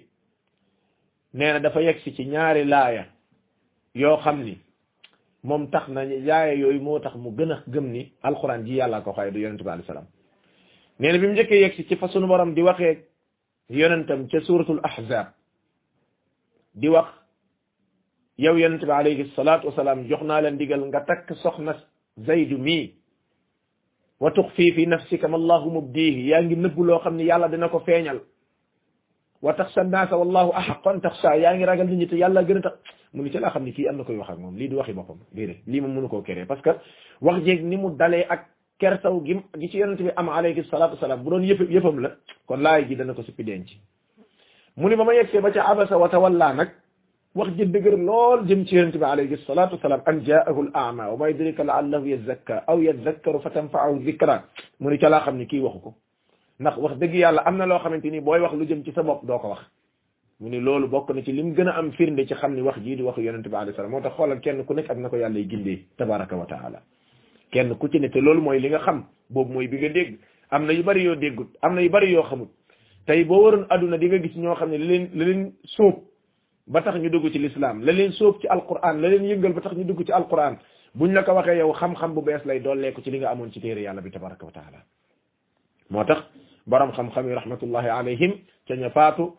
nee 1.35 1.52
na 1.52 1.59
dafa 1.61 1.80
yegsi 1.82 2.14
ci 2.14 2.25
ñaari 2.26 2.64
laaya 2.64 3.06
yoo 3.94 4.16
xam 4.16 4.42
ni 4.44 4.59
moom 5.42 5.71
tax 5.71 5.88
na 5.88 6.04
laaya 6.04 6.54
yooyu 6.54 6.80
moo 6.80 6.99
tax 7.00 7.14
mu 7.16 7.30
gën 7.30 7.52
a 7.52 7.62
gëm 7.66 7.87
ni 7.92 8.12
alxuraan 8.23 8.64
ji 8.66 8.75
yàllaa 8.76 9.00
ko 9.02 9.12
xaye 9.12 9.30
du 9.32 9.38
yonente 9.40 9.64
bi 9.64 9.82
salaam. 9.87 10.06
Nee 10.99 11.12
na 11.12 11.18
bi 11.18 11.26
mu 11.26 11.32
njëkkee 11.32 11.61
yegsi 11.62 11.87
ci 11.88 11.97
fa 11.97 12.09
sunu 12.09 12.26
borom 12.26 12.54
di 12.54 12.62
waxee 12.62 13.04
yonentam 13.71 14.28
ca 14.28 14.40
suratul 14.40 14.80
ahzab 14.82 15.26
di 16.75 16.88
wax 16.88 17.09
yow 18.38 18.56
yonente 18.59 18.85
bi 18.87 18.92
alayhi 18.92 19.30
salaatu 19.37 19.66
wasalaam 19.68 20.06
jox 20.09 20.23
naa 20.23 20.40
leen 20.42 20.56
digal 20.59 20.80
nga 20.87 21.00
takk 21.00 21.32
soxna 21.42 21.75
zaydu 22.26 22.59
mii 22.59 22.94
وتخفي 24.23 24.67
في 24.76 24.87
نفسك 24.87 25.23
ما 25.25 25.37
الله 25.41 25.62
مبديه. 25.76 26.17
ياغي 26.31 26.55
نغ 26.55 26.76
لو 26.88 26.99
خامني 27.02 27.26
يالا 27.26 27.47
دنا 27.52 27.67
كو 27.67 27.79
فينال 27.83 28.19
وتخشى 29.43 29.81
الناس 29.81 30.12
والله 30.12 30.47
أحق 30.61 30.85
أن 30.88 31.00
تخشى. 31.02 31.26
ياغي 31.26 31.64
راغال 31.64 31.91
نيت 31.99 32.12
يالا 32.23 32.41
غن 32.49 32.62
تخ 32.62 32.75
مني 33.14 33.29
تي 33.35 33.38
لا 33.38 33.50
خامني 33.50 33.73
كي 33.75 33.91
اندا 33.91 34.02
كوي 34.07 34.19
واخ 34.19 34.31
موم 34.31 34.55
لي 34.59 34.67
دي 34.71 34.75
واخي 34.79 34.93
بوبام 34.93 35.19
ديري 35.35 35.57
لي 35.67 35.81
موم 35.81 35.91
مونو 35.95 36.09
كو 36.09 36.23
كيري 36.23 36.45
باسكو 36.45 36.73
واخ 37.21 37.37
جيك 37.43 37.61
ني 37.61 37.76
مو 37.76 37.88
دالاي 38.00 38.23
اك 38.23 38.47
كيرتاو 38.79 39.19
غيم 39.26 39.43
جي 39.57 39.69
سي 39.69 39.79
يونتي 39.79 40.11
ام 40.11 40.31
عليه 40.31 40.59
الصلاه 40.61 40.91
والسلام 40.91 41.23
بودون 41.23 41.45
ييب 41.45 41.61
ييبام 41.71 42.00
لا 42.00 42.17
كون 42.47 42.62
لاي 42.62 42.85
جي 42.88 42.95
دنا 42.95 43.12
كو 43.12 43.23
سوبي 43.23 43.43
دنجي 43.43 43.76
مني 44.76 44.97
ماما 44.97 45.12
يكسي 45.12 45.41
با 45.41 45.50
تي 45.50 45.61
ابسا 45.61 45.97
وتولى 45.97 46.52
نك 46.59 46.71
wax 47.35 47.51
ji 47.57 47.65
dëgër 47.67 47.97
lool 47.99 48.45
jëm 48.47 48.65
ci 48.67 48.75
yonente 48.77 48.99
bi 48.99 49.05
alayhi 49.05 49.37
salatu 49.47 49.75
wasalaam 49.77 50.03
an 50.07 50.21
jaahu 50.25 50.62
l 50.65 50.71
ama 50.75 51.09
wa 51.11 51.17
ma 51.17 51.29
yudrika 51.31 51.65
laallahu 51.65 52.07
yazakka 52.07 52.65
aw 52.67 52.79
yazakkaru 52.81 53.41
fa 53.41 53.51
tanfaahu 53.51 54.03
zikra 54.05 54.45
mu 54.81 54.91
ni 54.91 54.99
ca 54.99 55.09
laa 55.09 55.21
xam 55.25 55.37
ni 55.39 55.47
kii 55.47 55.61
waxu 55.61 55.81
ko 55.81 55.95
ndax 56.61 56.77
wax 56.77 56.97
dëgg 56.99 57.15
yàlla 57.15 57.43
am 57.47 57.57
na 57.57 57.67
loo 57.67 57.79
xamante 57.79 58.05
ni 58.11 58.21
booy 58.21 58.41
wax 58.41 58.53
lu 58.55 58.65
jëm 58.67 58.85
ci 58.85 58.93
sa 58.93 59.03
bopp 59.03 59.25
doo 59.25 59.39
ko 59.39 59.49
wax 59.49 59.61
mu 60.41 60.49
ni 60.51 60.61
loolu 60.61 60.89
bokk 60.89 61.11
na 61.15 61.23
ci 61.23 61.33
lim 61.33 61.55
gën 61.55 61.69
a 61.69 61.79
am 61.79 61.93
firnde 61.93 62.27
ci 62.27 62.35
xam 62.35 62.55
ni 62.55 62.61
wax 62.61 62.77
jii 62.85 62.97
di 62.97 63.03
waxu 63.03 63.21
yonente 63.23 63.49
bi 63.49 63.57
alayhi 63.57 63.77
salaam 63.77 63.91
moo 63.93 64.01
tax 64.03 64.12
xoolal 64.15 64.41
kenn 64.41 64.65
ku 64.65 64.75
nekk 64.75 64.91
ak 64.91 64.99
na 64.99 65.09
ko 65.09 65.17
yàlla 65.17 65.41
gindee 65.49 65.87
tabaraka 65.97 66.37
wa 66.37 66.45
taala 66.47 66.83
kenn 67.51 67.75
ku 67.79 67.89
ci 67.89 67.99
ne 68.01 68.09
te 68.11 68.21
loolu 68.21 68.43
mooy 68.43 68.61
li 68.61 68.69
nga 68.69 68.79
xam 68.81 69.05
boobu 69.31 69.53
mooy 69.55 69.69
bi 69.69 69.79
nga 69.79 69.89
dégg 69.89 70.19
am 70.51 70.67
na 70.67 70.73
yu 70.73 70.83
bari 70.83 71.03
yoo 71.05 71.15
déggut 71.17 71.49
am 71.62 71.75
na 71.75 71.81
yu 71.81 71.89
bari 71.91 72.12
yoo 72.12 72.23
xamut 72.25 72.49
tey 73.07 73.25
boo 73.25 73.41
waroon 73.43 73.67
adduna 73.71 73.97
di 73.97 74.07
nga 74.09 74.19
gis 74.19 74.37
ñoo 74.37 74.55
xam 74.55 74.71
ne 74.71 74.79
la 74.79 74.85
leen 74.85 75.09
la 75.15 75.25
leen 75.25 75.53
sóob 75.65 75.95
ba 76.66 76.83
tax 76.83 76.97
ñu 76.99 77.09
dugg 77.11 77.31
ci 77.33 77.38
lislaam. 77.38 77.83
la 77.85 77.92
leen 77.92 78.12
sóob 78.12 78.40
ci 78.40 78.47
alquran 78.49 79.00
la 79.00 79.09
leen 79.09 79.25
yëngal 79.25 79.52
ba 79.52 79.61
tax 79.61 79.73
ñu 79.76 79.85
dugg 79.85 80.04
ci 80.07 80.12
alquran. 80.12 80.59
buñ 80.95 81.12
la 81.12 81.23
ko 81.23 81.33
waxee 81.33 81.57
yow 81.59 81.73
xam-xam 81.73 82.14
bu 82.14 82.23
bees 82.23 82.45
lay 82.45 82.61
dolleeku 82.61 83.00
ci 83.02 83.11
li 83.11 83.19
nga 83.19 83.31
amoon 83.31 83.50
ci 83.52 83.61
téere 83.61 83.81
yàlla 83.81 84.00
bi 84.02 84.11
tabaraka 84.11 84.45
wa 84.47 84.52
taala. 84.52 84.78
moo 85.90 86.04
tax 86.04 86.23
borom 86.66 86.90
xam-xam 86.92 87.26
yi 87.28 87.35
rahmatullahi 87.35 87.88
alayhim 87.88 88.33
ca 88.69 88.75
ña 88.76 88.90
faatu 88.90 89.35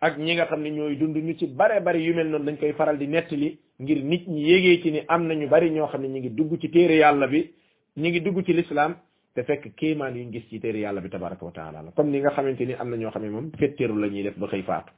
ak 0.00 0.18
ñi 0.18 0.34
nga 0.34 0.46
xam 0.46 0.62
ne 0.62 0.70
ñooy 0.70 0.96
dund 0.96 1.16
ñu 1.16 1.34
ci 1.38 1.46
bare 1.46 1.80
bari 1.80 2.02
yu 2.04 2.14
mel 2.14 2.28
noonu 2.28 2.44
dañ 2.44 2.56
koy 2.58 2.72
faral 2.72 2.98
di 2.98 3.06
nettali 3.06 3.58
ngir 3.80 4.02
nit 4.04 4.26
ñi 4.28 4.42
yégee 4.42 4.82
ci 4.82 4.90
ni 4.92 5.00
am 5.08 5.26
na 5.26 5.34
ñu 5.34 5.46
bari 5.48 5.70
ñoo 5.70 5.86
xam 5.88 6.02
ne 6.02 6.08
ñu 6.08 6.18
ngi 6.18 6.30
dugg 6.34 6.58
ci 6.60 6.70
téere 6.70 6.94
yàlla 6.96 7.26
bi 7.28 7.52
ñu 7.96 8.08
ngi 8.08 8.20
dugg 8.20 8.42
ci 8.44 8.52
l'islam 8.52 8.96
te 9.34 9.42
fekk 9.44 9.74
kéemaan 9.74 10.14
yuñ 10.16 10.32
gis 10.32 10.48
ci 10.48 10.58
téere 10.60 10.78
yàlla 10.78 11.00
bi 11.00 11.08
tabaraka 11.10 11.44
wa 11.44 11.50
taala 11.52 11.82
la. 11.82 11.90
comme 11.92 12.10
ni 12.10 12.18
nga 12.20 12.30
xamante 12.30 12.60
ni 12.66 12.72
am 12.74 12.88
na 12.90 12.96
ñoo 12.96 13.10
xam 13.10 13.22
ne 13.22 13.28
moom 13.30 13.50
fetteeru 13.58 13.96
la 13.98 14.06
ñuy 14.08 14.22
def 14.22 14.36
ba 14.38 14.46
xëy 14.48 14.62
faatu. 14.62 14.92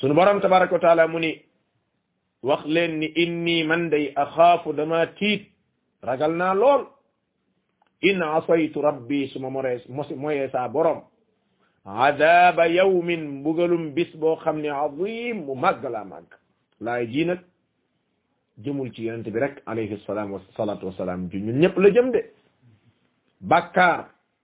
sunu 0.00 0.14
borom 0.14 0.40
tabaaraku 0.40 0.78
ta'ala 0.80 1.08
muni 1.08 1.42
wax 2.42 2.64
leen 2.66 2.98
ni 3.00 3.06
inni 3.06 3.64
man 3.64 3.90
day 3.90 4.12
akhafu 4.16 4.72
dama 4.72 5.06
tiit 5.18 5.42
ragal 6.02 6.32
naa 6.36 6.54
lool. 6.54 6.86
In 8.02 8.22
asaytu 8.22 8.80
rabbi 8.80 9.28
suma 9.28 9.50
moree 9.50 9.80
moye 10.16 10.48
sa 10.52 10.68
borom 10.68 11.02
عذاب 11.86 12.58
يوم 12.58 13.08
بغلوم 13.42 13.94
بس 13.94 14.10
بو 14.16 14.34
خمني 14.36 14.70
عظيم 14.70 15.48
ومغ 15.48 15.88
لا 15.88 16.04
مغ 16.04 16.22
لا 16.80 16.98
يجي 17.00 17.24
نك 17.24 17.40
جمول 18.58 18.90
تي 18.92 19.02
يونت 19.02 19.28
بي 19.28 19.40
عليه 19.66 19.94
السلام 19.94 20.32
والصلاه 20.32 20.84
والسلام 20.84 21.28
جي 21.28 21.38
نون 21.38 21.54
نيب 21.60 21.78
لا 21.80 22.22
بكار 23.40 24.00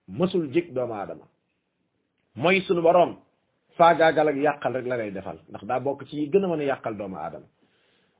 مسول 0.07 0.51
جيك 0.51 0.67
دوما 0.69 1.03
آدم 1.03 1.19
موي 2.35 2.61
سونو 2.61 3.17
faagaagal 3.77 4.27
ak 4.29 4.35
yàqal 4.45 4.73
rek 4.75 4.85
la 4.87 4.97
lay 4.97 5.11
defal 5.11 5.37
ndax 5.49 5.63
daa 5.69 5.79
bokk 5.79 6.01
ci 6.09 6.29
gën 6.31 6.43
a 6.45 6.47
mën 6.47 6.61
a 6.61 6.65
yàqal 6.71 6.95
doomu 6.97 7.17
aadama. 7.17 7.45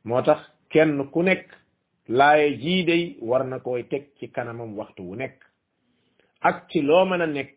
moo 0.06 0.22
tax 0.22 0.40
kenn 0.72 1.10
ku 1.14 1.22
nekk 1.24 1.48
laaye 2.18 2.48
jii 2.62 2.84
day 2.90 3.04
war 3.30 3.44
na 3.46 3.60
koy 3.60 3.84
teg 3.92 4.04
ci 4.20 4.26
kanamam 4.36 4.78
waxtu 4.78 5.02
wu 5.08 5.16
nekk. 5.16 5.38
ak 6.42 6.58
ci 6.70 6.80
loo 6.82 7.06
mën 7.06 7.22
a 7.22 7.28
nekk 7.28 7.54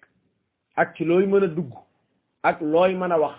ak 0.81 0.89
ci 0.97 1.05
looy 1.05 1.27
mën 1.27 1.45
a 1.45 1.49
dugg 1.57 1.73
ak 2.43 2.59
looy 2.73 2.93
mën 3.01 3.13
a 3.13 3.19
wax 3.23 3.37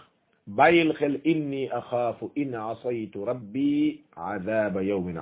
bàyyil 0.58 0.92
xel 1.00 1.16
inni 1.32 1.70
axaafu 1.80 2.26
in 2.36 2.54
asaytu 2.56 3.26
rabbi 3.26 4.02
adaba 4.16 4.80
yawmin 4.84 5.18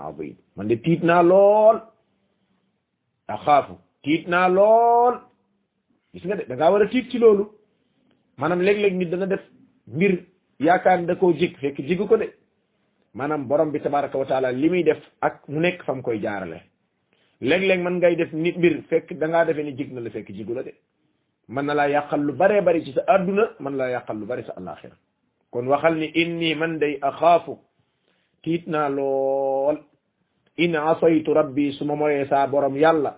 man 0.56 0.68
de 0.68 0.76
tiit 0.84 1.02
naa 1.04 1.22
lool. 1.32 1.78
Axaafu 3.30 3.74
tiit 4.04 4.28
naa 4.28 4.48
lool. 4.58 5.16
Gis 6.14 6.24
nga 6.26 6.36
de 6.40 6.44
da 6.50 6.56
ngaa 6.56 6.72
war 6.74 6.84
tiit 6.92 7.10
ci 7.12 7.18
loolu. 7.20 7.46
Maanaam 8.40 8.62
léeg-léeg 8.62 8.96
nit 8.98 9.10
dana 9.10 9.26
def 9.28 9.42
mbir 9.88 10.14
yaakaar 10.60 11.06
da 11.06 11.16
koo 11.16 11.34
jig 11.34 11.58
fekk 11.62 11.78
jigu 11.88 12.08
ko 12.08 12.18
de. 12.18 12.28
Maanaam 13.14 13.48
borom 13.48 13.72
bi 13.72 13.80
tabaraka 13.82 14.18
wa 14.18 14.26
taala 14.26 14.52
li 14.52 14.70
muy 14.70 14.84
def 14.84 15.02
ak 15.22 15.48
mu 15.48 15.60
nekk 15.60 15.84
fam 15.86 16.02
koy 16.02 16.20
jaarale. 16.22 16.62
Léeg-léeg 17.42 17.82
man 17.82 17.98
ngay 18.00 18.16
def 18.16 18.32
nit 18.34 18.58
mbir 18.58 18.82
fekk 18.90 19.14
da 19.20 19.28
ngaa 19.28 19.46
defee 19.46 19.64
ni 19.64 19.74
jig 19.78 19.92
na 19.94 20.02
la 20.02 20.10
fekk 20.10 20.28
jigu 20.32 20.54
la 20.54 20.64
de. 20.64 20.74
Mën 21.50 21.66
na 21.66 21.74
laa 21.74 21.88
yàqal 21.90 22.22
lu 22.22 22.34
baree 22.34 22.62
bari 22.62 22.84
ci 22.86 22.94
sa 22.94 23.02
àdduna 23.08 23.44
mën 23.60 23.76
laa 23.78 23.90
yàqal 23.90 24.18
lu 24.20 24.26
bari 24.26 24.44
sa 24.44 24.54
alaxira 24.58 24.96
kon 25.52 25.66
waxal 25.68 25.96
ni 25.98 26.12
inni 26.14 26.56
man 26.56 26.78
day 26.80 26.98
axaafu. 27.02 27.58
Tiit 28.44 28.68
naa 28.68 28.90
lool. 28.90 29.78
In 30.58 30.76
asaytu 30.76 31.34
rabbi 31.34 31.72
su 31.74 31.86
ma 31.86 31.96
moyee 31.96 32.26
saa 32.28 32.48
borom 32.48 32.76
yàlla 32.78 33.18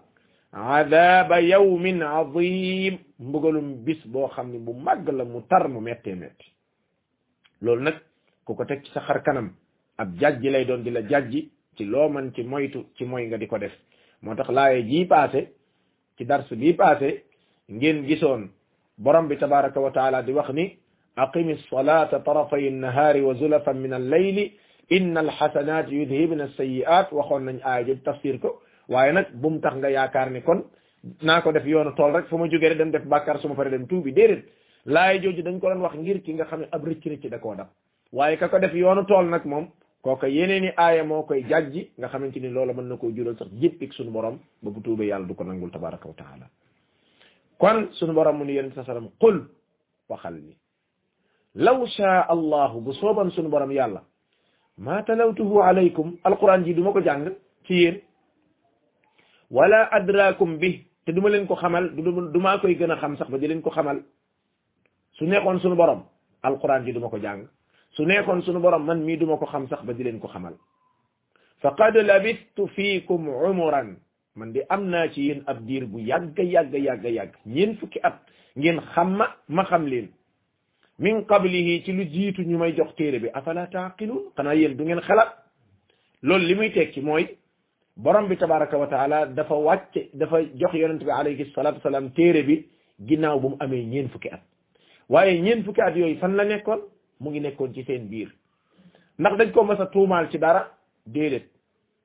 عذاب 0.54 1.32
يوم 1.32 2.04
عظيم. 2.04 3.00
مغلوم 3.20 3.86
بس 3.86 4.08
بو 4.08 4.28
خامني 4.28 4.58
بو 4.58 4.74
ماغ 4.74 5.12
لا 5.12 5.24
مو 5.24 5.40
تار 5.40 5.68
مو 5.68 5.80
متي 5.80 6.14
متي 6.14 6.54
لول 7.62 7.84
نك 7.84 8.02
كوكو 8.46 8.64
تك 8.64 8.86
سي 8.94 9.00
خار 9.00 9.18
كانم 9.18 9.52
اب 10.00 10.18
جاجي 10.18 10.50
لاي 10.50 10.64
دون 10.64 10.84
ديلا 10.84 11.02
جاجي. 11.02 11.50
تي 11.78 11.84
لو 11.84 12.10
مان 12.10 12.34
تي 12.34 12.44
مويتو 12.44 12.84
تي 12.98 13.06
موي 13.06 13.32
غا 13.32 13.38
ديكو 13.38 13.58
ديف 13.58 13.80
موتاخ 14.24 14.52
لاي 14.52 14.82
جي 14.82 15.04
باسي. 15.04 15.48
تي 16.18 16.24
درس 16.24 16.54
بي 16.54 16.72
باسي. 16.72 17.20
نين 17.70 18.06
غيسون 18.06 18.52
بروم 18.98 19.28
بي 19.28 19.36
تبارك 19.36 19.78
وتعالى 19.78 20.22
دي 20.22 20.34
وخني 20.34 20.78
أقيم 21.18 21.50
الصلاة 21.50 22.18
طرفي 22.18 22.68
النهار 22.68 23.18
وزلفا 23.24 23.72
من 23.72 23.94
الليل. 23.94 24.52
إن 24.92 25.18
الحسنات 25.18 25.88
يذهبن 25.90 26.42
السيئات. 26.42 27.14
وخون 27.14 27.46
نني 27.46 27.76
اي 27.76 27.96
تفسيركو 27.96 28.52
waaye 28.92 29.12
nag 29.14 29.28
bu 29.42 29.50
mu 29.50 29.60
tax 29.60 29.76
nga 29.78 29.90
yaakaar 29.90 30.30
ni 30.32 30.42
kon 30.44 30.60
naa 31.22 31.42
ko 31.42 31.52
def 31.52 31.66
yoonu 31.66 31.96
tool 31.96 32.12
rek 32.14 32.28
fu 32.30 32.38
ma 32.38 32.48
jógee 32.52 32.76
dem 32.76 32.92
def 32.92 33.04
bàkkaar 33.06 33.40
su 33.40 33.48
ma 33.48 33.64
dem 33.64 33.88
tuubi. 33.88 34.12
Déedéet. 34.14 34.44
Laay 34.86 35.20
jooju 35.22 35.42
dañ 35.44 35.60
ko 35.60 35.70
doon 35.70 35.82
wax 35.82 35.96
ngir 35.96 36.22
ki 36.24 36.34
nga 36.34 36.46
xam 36.46 36.60
ne 36.62 36.68
ab 36.72 36.84
rëcc 36.86 37.04
rëcc 37.06 37.30
da 37.30 37.40
koo 37.40 37.56
dab. 37.56 37.68
Waaye 38.12 38.38
ka 38.38 38.50
ko 38.50 38.60
def 38.60 38.74
yoonu 38.74 39.06
tool 39.06 39.26
nag 39.30 39.46
moom 39.46 39.68
kooka 40.04 40.28
yeneen 40.28 40.64
i 40.66 40.72
aaya 40.78 41.04
koy 41.28 41.44
jàjji 41.50 41.92
nga 41.98 42.08
xamante 42.08 42.40
ni 42.40 42.50
loola 42.50 42.74
mën 42.74 42.88
na 42.90 42.98
koo 42.98 43.12
jural 43.16 43.36
sax 43.38 43.48
jéppik 43.62 43.94
suñu 43.94 44.12
borom 44.12 44.40
ba 44.62 44.70
bu 44.72 44.82
tuubee 44.82 45.08
yàlla 45.08 45.28
du 45.28 45.36
ko 45.36 45.44
nangul 45.44 45.72
tabaraka 45.72 46.08
wa 46.08 46.14
taala. 46.14 46.46
Kon 47.58 47.88
suñu 47.94 48.14
borom 48.14 48.38
mu 48.38 48.46
qul 49.20 49.48
waxal 50.10 50.34
ni 50.36 50.56
law 51.56 51.86
shaa 51.86 52.26
allahu 52.36 52.82
bu 52.82 52.94
sooban 52.94 53.30
suñu 53.32 53.50
borom 53.50 53.72
yàlla 53.72 54.02
ma 54.78 55.04
talawtuhu 55.04 55.62
alaykum 55.62 56.18
alquran 56.24 56.64
ji 56.66 56.74
du 56.74 56.82
ma 56.84 56.92
ko 56.92 57.02
jàng 57.02 57.26
ci 57.66 57.74
yéen 57.74 57.96
wala 59.52 59.90
adraakum 59.92 60.58
bi 60.58 60.86
te 61.06 61.12
duma 61.12 61.30
leen 61.30 61.46
ko 61.48 61.56
xamal 61.56 61.90
du 62.34 62.40
maa 62.40 62.58
koy 62.60 62.76
gën 62.76 62.92
a 62.92 62.96
xam 62.98 63.18
sax 63.18 63.30
ba 63.30 63.38
di 63.38 63.48
leen 63.48 63.62
ko 63.62 63.70
xamal. 63.70 64.00
Su 65.14 65.26
neexoon 65.26 65.60
suñu 65.60 65.76
borom 65.76 66.04
alquran 66.44 66.86
ji 66.86 66.94
duma 66.94 67.10
ko 67.10 67.18
jàng. 67.22 67.48
Su 67.92 68.04
neexoon 68.06 68.42
suñu 68.44 68.60
borom 68.62 68.86
man 68.86 69.04
mii 69.04 69.18
duma 69.18 69.38
ko 69.38 69.46
xam 69.46 69.68
sax 69.68 69.84
ba 69.84 69.94
di 69.94 70.04
leen 70.04 70.20
ko 70.20 70.28
xamal. 70.28 70.54
Faqad 71.62 71.96
labistu 71.96 72.68
fiikum 72.76 73.28
umuran. 73.28 73.98
Man 74.36 74.54
di 74.54 74.62
am 74.70 74.88
naa 74.90 75.10
ci 75.12 75.22
yéen 75.28 75.44
ab 75.48 75.60
diir 75.68 75.86
bu 75.86 76.00
yàgg 76.00 76.38
yàgg 76.40 76.74
yàgg 76.74 77.04
yàgg. 77.06 77.34
Ñeen 77.46 77.76
fukki 77.78 78.00
at 78.04 78.20
ngeen 78.56 78.80
xam 78.96 79.16
ma 79.18 79.28
ma 79.50 79.64
xam 79.66 79.86
leen. 79.88 80.08
Min 81.00 81.26
qablihi 81.26 81.84
ci 81.84 81.92
lu 81.92 82.04
jiitu 82.06 82.42
ñu 82.44 82.58
may 82.58 82.74
jox 82.76 82.96
téere 82.96 83.20
bi. 83.20 83.28
Afala 83.34 83.68
taaqiluun? 83.68 84.32
Xanaa 84.38 84.56
yéen 84.56 84.78
du 84.78 84.84
ngeen 84.86 85.02
xalaat. 85.02 85.36
Loolu 86.24 86.46
li 86.46 86.56
muy 86.56 86.72
tekki 86.72 87.02
mooy 87.02 87.28
borom 88.04 88.28
bi 88.28 88.36
tabaraka 88.38 88.78
wa 88.78 88.88
taala 88.88 89.26
dafa 89.28 89.56
wàcce 89.56 90.10
dafa 90.14 90.42
jox 90.56 90.74
yonent 90.74 91.04
bi 91.04 91.12
alayhi 91.12 91.46
salatu 91.56 91.78
wasalaam 91.78 92.10
téere 92.14 92.44
bi 92.44 92.66
ginnaaw 93.08 93.40
bu 93.40 93.50
mu 93.50 93.56
amee 93.60 93.84
ñeen 93.86 94.10
fukki 94.10 94.30
at 94.30 94.42
waaye 95.10 95.42
ñeen 95.42 95.64
fukki 95.64 95.82
at 95.82 95.96
yooyu 95.96 96.18
fan 96.20 96.36
la 96.36 96.44
nekkoon 96.46 96.82
mu 97.20 97.30
ngi 97.30 97.40
nekkoon 97.42 97.74
ci 97.74 97.84
seen 97.84 98.08
biir 98.10 98.30
ndax 99.20 99.38
dañ 99.38 99.52
ko 99.52 99.64
mas 99.64 99.80
a 99.80 99.90
ci 100.32 100.38
dara 100.40 100.72
déedéet 101.06 101.46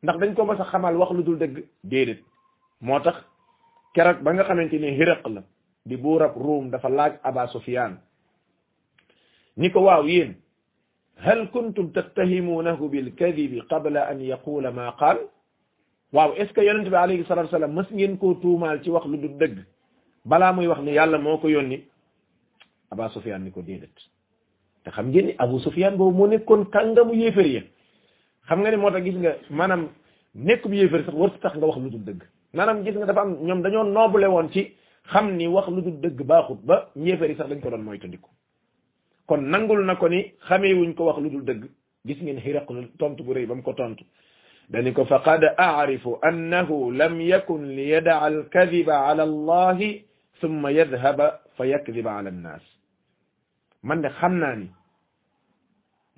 ndax 0.03 0.17
dañ 0.19 0.35
ko 0.35 0.45
mas 0.45 0.61
a 0.61 0.65
xamal 0.65 0.97
wax 0.97 1.11
lu 1.13 1.23
dul 1.23 1.39
dëgg 1.39 1.65
déedéet 1.85 2.21
moo 2.81 3.01
tax 3.01 3.17
keroog 3.95 4.23
ba 4.23 4.33
nga 4.33 4.45
xamante 4.45 4.75
ni 4.79 4.97
la 5.05 5.43
di 5.87 5.97
buurab 5.97 6.35
Ruum 6.37 6.71
dafa 6.71 6.89
laaj 6.89 7.13
Aba 7.23 7.47
Sufyaan 7.49 7.99
ni 9.57 9.71
ko 9.71 9.81
waaw 9.87 10.05
yéen 10.07 10.35
hal 11.25 11.49
kuntum 11.51 11.93
tattahimuunahu 11.93 12.89
bilkadibi 12.91 13.63
qabla 13.71 14.07
an 14.11 14.21
yaqula 14.21 14.71
ma 14.73 14.93
qaal 14.99 15.19
waaw 16.13 16.33
est 16.37 16.47
ce 16.47 16.53
que 16.53 16.61
yonente 16.61 16.89
bi 16.89 16.95
alayhi 16.97 17.25
salatu 17.25 17.47
wasalam 17.53 17.73
mas 17.75 17.87
ngeen 17.91 18.17
koo 18.19 18.35
tuumaal 18.35 18.83
ci 18.83 18.91
wax 18.91 19.07
lu 19.07 19.19
dul 19.19 19.37
dëgg? 19.39 19.59
Balaa 20.25 20.53
muy 20.53 20.67
wax 20.67 20.81
ni 20.83 20.93
yàlla 20.93 21.19
moo 21.19 21.39
ko 21.39 21.49
yónni 21.49 21.83
Aba 22.91 23.09
Sufyaan 23.11 23.41
ni 23.45 23.51
ko 23.51 23.63
déedéet. 23.63 23.95
Te 24.85 24.91
xam 24.91 25.09
ngeen 25.11 25.27
ni 25.27 25.35
Abu 25.39 25.59
Sufyaan 25.61 25.97
boobu 25.97 26.17
moo 26.17 26.27
nekkoon 26.29 26.65
kàngamu 26.71 27.15
yéefar 27.15 27.47
ya. 27.47 27.63
Xam 28.49 28.61
nga 28.61 28.71
ni 28.71 28.77
moo 28.77 28.91
tax 28.91 29.05
gis 29.05 29.15
nga 29.17 29.33
maanaam 29.51 29.89
nekk 30.35 30.67
bu 30.69 30.75
yéefar 30.75 31.05
sax 31.05 31.15
war 31.15 31.31
tax 31.41 31.57
nga 31.57 31.67
wax 31.67 31.79
lu 31.79 31.91
dul 31.91 32.05
dëgg. 32.05 32.23
Maanaam 32.55 32.85
gis 32.85 32.95
nga 32.97 33.07
dafa 33.07 33.21
am 33.21 33.37
ñoom 33.43 33.63
dañoo 33.63 33.85
noobule 33.85 34.27
woon 34.27 34.49
ci 34.53 34.73
xam 35.13 35.37
ni 35.37 35.47
wax 35.49 35.69
lu 35.69 35.83
dul 35.83 36.01
dëgg 36.01 36.23
baaxut 36.27 36.61
ba 36.65 36.91
yéefar 36.97 37.29
yi 37.31 37.37
sax 37.37 37.49
dañ 37.49 37.61
ko 37.61 37.71
doon 37.71 37.83
moytandiku. 37.83 38.31
Kon 39.27 39.39
nangul 39.43 39.85
na 39.85 39.97
ko 39.97 40.09
ni 40.09 40.33
xamee 40.49 40.75
wuñ 40.75 40.95
ko 40.95 41.05
wax 41.07 41.19
lu 41.21 41.31
dul 41.31 41.45
dëgg. 41.45 41.65
Gis 42.07 42.23
ngeen 42.23 42.89
tontu 42.99 43.23
bu 43.25 43.33
rëy 43.35 43.47
ba 43.47 43.55
mu 43.55 43.63
yakun 47.21 47.63
li 47.77 47.89
yada'a 47.91 48.25
al-kadhiba 48.27 49.07
ala 49.09 49.23
allahi 49.23 50.05
thumma 50.41 50.71
yadhhaba 50.73 51.41
fa 51.57 51.65
yakdhiba 51.67 52.19
ala 52.19 52.29
an-nas 52.31 52.63
man 53.83 54.03
de 54.03 54.09
xam 54.21 54.39
naa 54.39 54.55
ni 54.57 54.69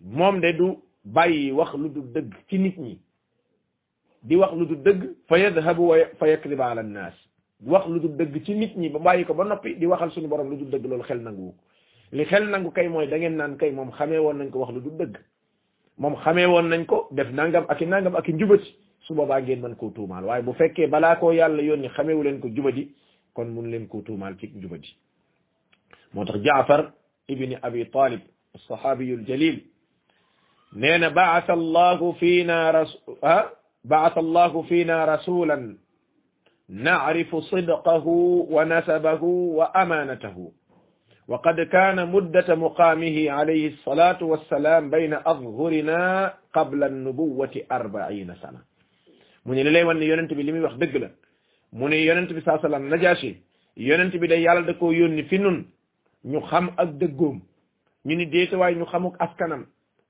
moom 0.02 0.40
de 0.40 0.52
du 0.52 0.78
bàyyi 1.04 1.52
wax 1.52 1.74
lu 1.74 1.88
dul 1.88 2.12
dëgg 2.14 2.32
ci 2.48 2.58
nit 2.58 2.76
ñi 2.78 2.98
di 4.22 4.36
wax 4.36 4.52
lu 4.54 4.66
dul 4.66 4.82
dëgg 4.82 5.02
fa 5.28 5.38
yadhabu 5.38 5.92
fa 6.18 6.26
yakdiba 6.28 6.70
ala 6.70 6.82
nnaas 6.82 7.14
wax 7.66 7.86
lu 7.88 8.00
dul 8.00 8.16
dëgg 8.16 8.44
ci 8.44 8.54
nit 8.54 8.76
ñi 8.76 8.88
ba 8.90 8.98
bàyyi 8.98 9.24
ko 9.24 9.34
ba 9.34 9.44
noppi 9.44 9.74
di 9.78 9.86
waxal 9.86 10.10
suñu 10.12 10.28
borom 10.28 10.50
lu 10.50 10.56
dul 10.56 10.70
dëgg 10.70 10.84
loolu 10.86 11.02
xel 11.04 11.18
nangu 11.22 11.54
li 12.12 12.24
xel 12.24 12.48
nangu 12.48 12.70
kay 12.72 12.88
mooy 12.88 13.06
da 13.08 13.16
ngeen 13.18 13.36
naan 13.36 13.56
kay 13.56 13.70
moom 13.70 13.90
xamee 13.92 14.18
woon 14.18 14.34
nañ 14.38 14.50
ko 14.50 14.58
wax 14.60 14.72
lu 14.74 14.80
dul 14.80 14.96
dëgg 14.96 15.16
moom 15.98 16.14
xamee 16.24 16.46
woon 16.46 16.68
nañ 16.70 16.86
ko 16.86 17.08
def 17.10 17.28
nangam 17.32 17.64
ak 17.68 17.80
nangam 17.80 18.16
ak 18.16 18.28
i 18.28 18.32
njubati 18.32 18.74
su 19.06 19.14
boobaa 19.14 19.40
ngeen 19.42 19.60
mën 19.62 19.74
koo 19.76 19.90
tuumaal 19.90 20.24
waaye 20.24 20.42
bu 20.42 20.52
fekkee 20.52 20.86
balaa 20.86 21.16
koo 21.16 21.32
yàlla 21.32 21.62
yónni 21.62 21.88
xameewu 21.88 22.22
leen 22.22 22.40
ko 22.40 22.48
jubadi 22.48 22.88
kon 23.34 23.48
mun 23.48 23.70
leen 23.70 23.88
koo 23.88 24.02
tuumaal 24.02 24.36
ci 24.38 24.46
njubadi 24.56 24.88
moo 26.14 26.24
tax 26.24 26.36
Jaafar 26.44 26.92
ibni 27.28 27.56
Abi 27.62 27.84
Talib 27.90 28.20
as-sahabiyu 28.54 29.18
al-jalil 29.18 29.60
nee 30.72 30.98
na 30.98 31.10
baasa 31.10 31.52
allahu 31.52 32.14
fiina 32.20 32.72
rasu 32.72 32.98
ah 33.22 33.44
baasa 33.84 34.20
allahu 34.20 34.62
fiina 34.68 35.06
rasulan 35.06 35.76
nacrifu 36.68 37.42
sidqahu 37.42 38.46
wa 38.54 38.64
وقد 41.28 41.60
كان 41.60 41.98
مدة 42.14 42.48
مقامه 42.54 43.16
عليه 43.30 43.64
الصلاة 43.74 44.20
والسلام 44.30 44.90
بين 44.90 45.14
أظهرنا 45.32 46.00
قبل 46.56 46.80
النبوة 46.90 47.54
أربعين 47.72 48.30
سنة. 48.42 48.60
من 49.46 49.58
اللي 49.58 49.82
وان 49.82 50.02
يننت 50.02 50.32
بلمي 50.38 50.60
وخ 50.64 50.74
دقلا 50.82 51.10
من 51.72 51.92
يننت 51.92 52.30
بسا 52.36 52.58
سلام 52.64 52.82
نجاشي 52.94 53.30
يوننت 53.76 54.14
بلا 54.22 54.36
يالا 54.46 54.60
دكو 54.68 54.86
يوني 54.92 55.22
فنن 55.30 55.56
نو 56.32 56.40
خم 56.50 56.66
أك 56.78 56.88
دقوم 57.02 57.36
نيني 58.06 58.24
ديت 58.24 58.52
واي 58.60 58.74
نو 58.74 58.84
خم 58.92 59.06
أك 59.06 59.16
أسكنم 59.22 59.62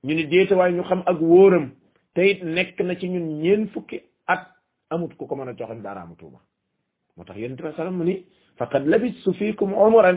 نيني 0.07 0.23
ديت 0.23 0.51
واي 0.59 0.71
نو 0.71 0.83
خم 0.83 0.99
أك 1.11 1.21
وورم 1.21 1.65
تايت 2.15 2.43
نك 2.43 2.81
نتي 2.81 3.07
ينفك 3.47 3.91
أك 4.29 4.43
أموت 4.93 5.13
كو 5.19 5.27
كمانا 5.27 5.51
جوخن 5.59 5.81
دارا 5.85 6.05
متوما 6.11 6.39
متخ 7.17 7.37
يننت 7.37 7.61
بسا 7.61 7.77
سلام 7.77 7.93
مني 7.99 8.15
فقد 8.57 8.87
لبثت 8.87 9.29
فيكم 9.29 9.69
عمرا 9.75 10.11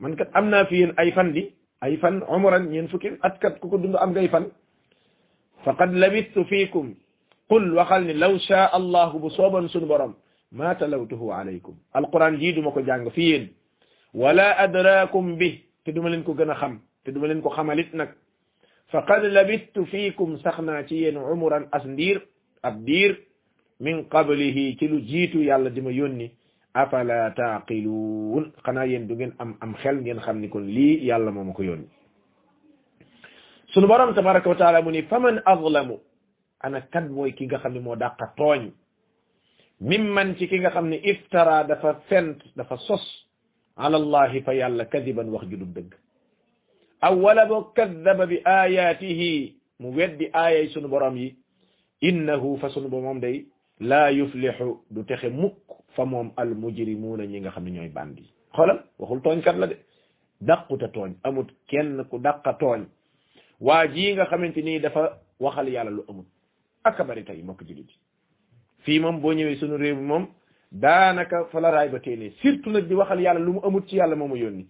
man 0.00 0.16
kat 0.16 0.28
am 0.34 0.48
naa 0.50 0.64
fi 0.66 0.76
yéen 0.80 0.92
ay 0.96 1.12
fan 1.12 1.32
di 1.32 1.52
ay 1.80 1.96
fan 1.96 2.22
umuran 2.28 2.68
ñeen 2.70 2.88
fukki 2.88 3.08
at 3.22 3.38
kat 3.40 3.58
ku 3.60 3.68
ko 3.68 3.76
dund 3.78 3.96
am 3.96 4.10
ngay 4.12 4.28
fan 4.28 4.46
faqad 5.64 5.92
labistu 5.94 6.44
fiikum 6.44 6.94
qul 7.48 7.74
waxal 7.76 8.04
ni 8.04 8.14
law 8.14 8.32
shaa 8.38 8.70
allahu 8.72 9.18
bu 9.18 9.30
sooban 9.30 9.68
suñu 9.68 9.86
borom 9.86 10.14
ma 10.52 10.74
talawtuhu 10.74 11.32
alaykum 11.32 11.74
alquran 11.92 12.38
jii 12.40 12.52
duma 12.54 12.70
ko 12.72 12.80
jàng 12.86 13.10
fi 13.10 13.22
yéen 13.30 13.48
wala 14.14 14.56
adraakum 14.58 15.36
bi 15.38 15.60
te 15.84 15.92
duma 15.92 16.08
leen 16.10 16.22
ko 16.24 16.34
gën 16.34 16.50
a 16.50 16.54
xam 16.54 16.80
te 17.04 17.12
duma 17.12 17.26
leen 17.26 17.42
ko 17.42 17.50
xamalit 17.50 17.92
nag 17.94 18.08
faqad 18.92 19.22
labistu 19.32 19.84
fiikum 19.86 20.38
sax 20.42 20.58
naa 20.60 20.82
ci 20.88 20.94
yéen 21.02 21.16
umuran 21.16 21.68
as 21.72 21.84
ndiir 21.84 22.20
ab 22.62 22.84
diir 22.84 23.16
min 23.80 24.04
qablihi 24.08 24.76
ci 24.78 24.88
lu 24.88 25.00
jiitu 25.00 25.38
yàlla 25.42 25.70
di 25.70 25.80
ma 25.80 25.90
yónni 25.90 26.30
afala 26.74 27.30
taaqiluun 27.36 28.52
xanaa 28.64 28.86
yéen 28.86 29.06
du 29.08 29.14
ngeen 29.14 29.32
am 29.38 29.56
am 29.60 29.74
xel 29.82 29.96
ngeen 30.00 30.20
xam 30.20 30.40
ni 30.40 30.48
kon 30.48 30.66
lii 30.66 31.04
yàlla 31.06 31.30
moo 31.30 31.44
ma 31.44 31.52
ko 31.52 31.62
yónni 31.62 31.86
sunu 33.74 33.86
borom 33.86 34.14
tabaraka 34.14 34.48
wa 34.48 34.54
taala 34.56 34.82
mu 34.82 34.90
ni 34.90 35.02
faman 35.02 35.40
azlamu 35.44 35.98
ana 36.60 36.80
kan 36.92 37.08
mooy 37.10 37.32
ki 37.34 37.46
nga 37.46 37.58
xam 37.58 37.72
ne 37.74 37.80
moo 37.80 37.96
dàqa 37.96 38.34
tooñ 38.36 38.70
mimman 39.80 40.36
ci 40.36 40.46
ki 40.48 40.58
nga 40.60 40.70
xam 40.70 40.88
ne 40.88 40.96
iftara 41.02 41.64
dafa 41.64 41.94
fent 42.08 42.38
dafa 42.56 42.76
sos 42.78 43.04
ala 43.76 43.96
allahi 43.96 44.42
fa 44.42 44.52
yàlla 44.54 44.84
kadiban 44.84 45.28
wax 45.30 45.46
ju 45.50 45.56
dul 45.56 45.72
dëgg 45.74 45.94
aw 47.02 47.14
wala 47.16 47.46
boo 47.46 47.72
kadaba 47.74 48.26
bi 48.26 48.40
ayatihi 48.44 49.54
mu 49.80 49.90
weddi 49.96 50.28
aayay 50.32 50.68
sunu 50.68 50.88
borom 50.88 51.16
yi 51.16 51.34
innahu 52.00 52.58
fa 52.60 52.68
sunu 52.70 52.88
bo 52.88 53.00
moom 53.00 53.20
day 53.20 53.46
laa 53.80 54.10
yuflixu 54.12 54.78
du 54.90 55.04
texe 55.04 55.30
mukk 55.30 55.79
fa 55.94 56.04
moom 56.04 56.32
al 56.36 56.54
mujrimuuna 56.54 57.24
ñi 57.26 57.40
nga 57.40 57.50
xam 57.50 57.64
ne 57.64 57.70
ñooy 57.70 57.88
bandi 57.88 58.24
xoolal 58.56 58.80
waxul 58.98 59.20
tooñkat 59.22 59.56
la 59.58 59.66
de 59.66 59.76
dàquta 60.40 60.88
tooñ 60.88 61.12
amut 61.24 61.48
kenn 61.68 62.04
ku 62.10 62.18
dàqa 62.18 62.52
tooñ 62.60 62.84
waa 63.60 63.86
jii 63.86 64.14
nga 64.14 64.24
xamante 64.30 64.62
nii 64.62 64.80
dafa 64.80 65.18
waxal 65.40 65.68
yàlla 65.68 65.90
lu 65.90 66.02
amut 66.08 66.26
aka 66.84 67.04
bari 67.04 67.24
tey 67.24 67.42
mbokk 67.42 67.62
fii 68.84 69.00
moom 69.00 69.20
boo 69.20 69.32
ñëwee 69.32 69.56
sunu 69.60 69.76
réew 69.76 69.96
mi 69.96 70.02
moom 70.06 70.26
daanaka 70.72 71.44
fa 71.52 71.60
la 71.60 71.70
raay 71.70 71.88
ba 71.88 71.98
téenee 72.00 72.30
surtout 72.42 72.70
nag 72.72 72.86
di 72.88 72.94
waxal 72.94 73.20
yàlla 73.20 73.40
lu 73.40 73.52
mu 73.52 73.60
amut 73.64 73.86
ci 73.88 73.96
yàlla 73.96 74.16
moomu 74.16 74.36
yónni 74.36 74.66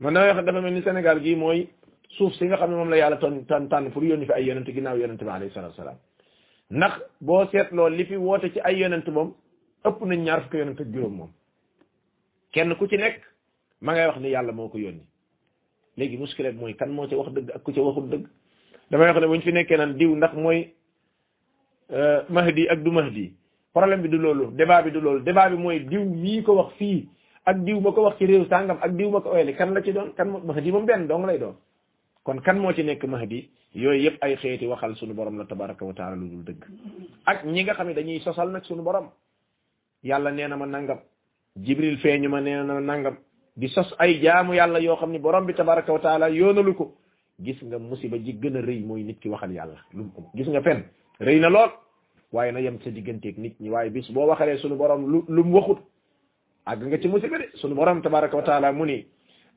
man 0.00 0.14
damay 0.14 0.30
wax 0.32 0.44
dafa 0.44 0.60
mel 0.60 0.72
ni 0.74 0.82
Sénégal 0.82 1.20
gii 1.22 1.36
mooy 1.36 1.68
suuf 2.16 2.32
si 2.34 2.44
nga 2.46 2.56
xam 2.56 2.70
ne 2.70 2.76
moom 2.76 2.90
la 2.90 2.96
yàlla 2.96 3.16
ton 3.18 3.44
tànn 3.46 3.68
tànn 3.68 3.90
pour 3.92 4.02
yónni 4.04 4.26
fi 4.26 4.32
ay 4.32 4.44
yonent 4.46 4.64
ginnaaw 4.66 4.96
yonent 4.98 5.18
bi 5.22 5.28
alayhi 5.30 5.52
salatu 5.54 5.72
wasalaam 5.76 5.98
ndax 6.70 6.92
boo 7.20 7.44
seetloo 7.52 7.88
li 7.88 8.04
fi 8.04 8.16
woote 8.16 8.50
ci 8.52 8.60
ay 8.64 8.78
yonent 8.80 9.06
moom 9.08 9.34
ëpp 9.84 10.00
nañ 10.06 10.20
ñaar 10.24 10.42
fukki 10.42 10.56
yonent 10.58 10.80
ak 10.80 10.88
juróom 10.92 11.14
moom. 11.16 11.30
kenn 12.52 12.74
ku 12.76 12.86
ci 12.88 12.96
nekk 12.96 13.20
ma 13.80 13.92
ngay 13.92 14.06
wax 14.06 14.18
ni 14.20 14.28
yàlla 14.30 14.52
moo 14.52 14.68
ko 14.68 14.78
yónni. 14.78 15.06
léegi 15.96 16.16
muskile 16.18 16.52
mooy 16.52 16.74
kan 16.76 16.88
moo 16.90 17.08
ci 17.08 17.14
wax 17.14 17.32
dëgg 17.32 17.50
ak 17.54 17.62
ku 17.62 17.72
ci 17.72 17.80
waxul 17.80 18.08
dëgg. 18.08 18.26
damay 18.90 19.08
wax 19.12 19.20
ne 19.20 19.26
buñ 19.26 19.40
fi 19.42 19.52
nekkee 19.52 19.76
naan 19.76 19.96
diw 19.98 20.14
ndax 20.16 20.34
mooy 20.34 20.72
mahdi 22.28 22.68
ak 22.68 22.82
du 22.82 22.90
mahdi. 22.90 23.32
problème 23.74 24.02
bi 24.02 24.08
du 24.08 24.18
loolu 24.18 24.52
débat 24.56 24.82
bi 24.82 24.90
du 24.90 25.00
loolu. 25.00 25.22
débat 25.24 25.50
bi 25.50 25.56
mooy 25.56 25.80
diw 25.80 26.04
mii 26.04 26.42
ko 26.42 26.54
wax 26.56 26.74
fii 26.78 27.08
ak 27.44 27.56
diw 27.64 27.80
ma 27.80 27.92
ko 27.92 28.02
wax 28.02 28.18
ci 28.18 28.26
réew 28.26 28.46
sàngam 28.48 28.78
ak 28.80 28.92
diw 28.96 29.10
ma 29.10 29.20
ko 29.20 29.30
oyali 29.30 29.54
kan 29.56 29.72
la 29.74 29.82
ci 29.82 29.92
doon 29.92 30.12
kan 30.16 30.26
mahdi 30.44 30.70
moom 30.72 30.86
benn 30.86 31.06
dong 31.06 31.26
lay 31.26 31.38
doon. 31.38 31.56
kon 32.24 32.38
kan 32.40 32.54
moo 32.58 32.72
ci 32.72 32.82
nekk 32.84 33.04
mahdi? 33.04 33.48
yooyu 33.74 34.02
yëpp 34.04 34.18
ay 34.20 34.36
xeeti 34.36 34.66
waxal 34.66 34.94
sunu 34.96 35.14
borom 35.14 35.38
la 35.38 35.44
tabaraka 35.44 35.84
wa 35.84 35.92
taala 35.94 36.16
lu 36.16 36.28
dul 36.28 36.44
dëgg. 36.44 36.64
ak 37.26 37.44
ñi 37.44 37.64
nga 37.64 37.74
xam 37.74 37.86
ne 37.88 37.94
dañuy 37.94 38.20
sosal 38.20 38.50
nag 38.50 38.64
sunu 38.64 38.82
borom. 38.82 39.08
Yàlla 40.02 40.30
nee 40.32 40.48
na 40.48 40.56
ma 40.56 40.66
nangam. 40.66 40.98
Jibril 41.56 41.98
feeñu 41.98 42.28
ma 42.28 42.40
nee 42.40 42.54
na 42.56 42.74
ma 42.74 42.80
nangam. 42.80 43.16
Di 43.56 43.68
sos 43.68 43.94
ay 43.98 44.20
jaamu 44.22 44.54
yàlla 44.54 44.78
yoo 44.80 44.96
xam 44.96 45.12
ne 45.12 45.18
borom 45.18 45.46
bi 45.46 45.52
tabaraka 45.54 45.92
wa 45.92 45.98
taala 46.00 46.28
yoonalu 46.30 46.74
ko. 46.74 46.94
Gis 47.40 47.60
nga 47.62 47.78
musiba 47.78 48.16
ji 48.18 48.32
gën 48.40 48.56
a 48.56 48.86
mooy 48.86 49.02
nit 49.04 49.20
ki 49.20 49.28
waxal 49.28 49.52
yàlla. 49.52 49.78
Lu 49.92 50.10
gis 50.34 50.48
nga 50.48 50.62
fen. 50.62 50.84
Rëy 51.20 51.40
na 51.40 51.48
lool. 51.50 51.70
Waaye 52.32 52.52
na 52.52 52.60
yem 52.60 52.78
sa 52.82 52.90
digganteeg 52.90 53.38
nit 53.38 53.60
ñi. 53.60 53.68
Waaye 53.70 53.90
bis 53.90 54.10
boo 54.10 54.26
waxalee 54.26 54.58
sunu 54.58 54.76
borom 54.76 55.06
lu 55.28 55.44
mu 55.44 55.54
waxut 55.56 55.78
àgg 56.66 56.82
nga 56.86 56.98
ci 57.00 57.08
musiba 57.08 57.38
de. 57.38 57.48
Sunu 57.54 57.74
borom 57.74 58.02
tabaraka 58.02 58.36
wa 58.36 58.42
taala 58.42 58.72
mu 58.72 58.84
ni 58.86 59.06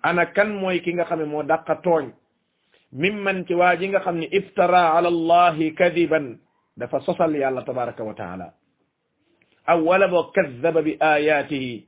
ana 0.04 0.26
kan 0.34 0.50
mooy 0.60 0.82
ki 0.82 0.94
nga 0.94 1.06
xam 1.06 1.20
ne 1.20 1.26
moo 1.26 1.44
dàqa 1.44 1.76
tooñ? 1.84 2.12
Mimman 2.92 3.46
ci 3.48 3.54
waa 3.54 3.76
ji 3.78 3.88
nga 3.88 4.00
xam 4.00 4.18
ne 4.18 4.28
iftara 4.32 4.94
ala 4.98 5.08
allahi 5.08 5.74
kadiban. 5.74 6.38
Dafa 6.78 7.00
sosal 7.02 7.36
yàlla 7.36 7.64
tabaraka 7.64 8.04
wa 8.04 8.14
taala 8.14 8.54
aw 9.68 9.80
wala 9.84 10.08
boo 10.08 10.32
kazzaba 10.34 10.82
bi 10.82 10.98
ayaatihi 11.00 11.86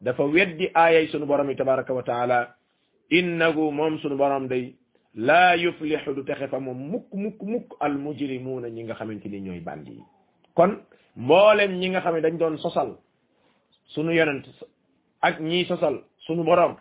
dafa 0.00 0.24
weddi 0.24 0.70
aayay 0.74 1.06
sunu 1.08 1.26
borom 1.26 1.48
yi 1.50 1.56
tabaraka 1.56 1.92
wa 1.94 2.02
taala. 2.02 2.54
innahu 3.10 3.70
moom 3.72 3.98
sunu 4.02 4.16
borom 4.16 4.48
day 4.48 4.74
laa 5.14 5.54
yuflixu 5.56 6.14
du 6.14 6.24
texe 6.24 6.48
fa 6.50 6.60
moom 6.60 6.76
mukk 6.92 7.12
mukk 7.14 7.42
mukk 7.42 7.68
al 7.80 7.94
mujrimuuna 7.98 8.68
ñi 8.68 8.84
nga 8.84 8.94
xamante 8.94 9.26
ni 9.28 9.40
ñooy 9.40 9.60
bandi 9.60 9.90
yi. 9.92 10.02
kon 10.54 10.80
mboolem 11.16 11.72
ñi 11.80 11.88
nga 11.90 12.00
xam 12.00 12.14
ne 12.14 12.20
dañ 12.20 12.36
doon 12.38 12.58
sosal 12.58 12.96
sunu 13.94 14.12
yonent 14.12 14.44
ak 15.22 15.40
ñii 15.40 15.64
sosal 15.66 16.02
sunu 16.26 16.42
borom 16.44 16.76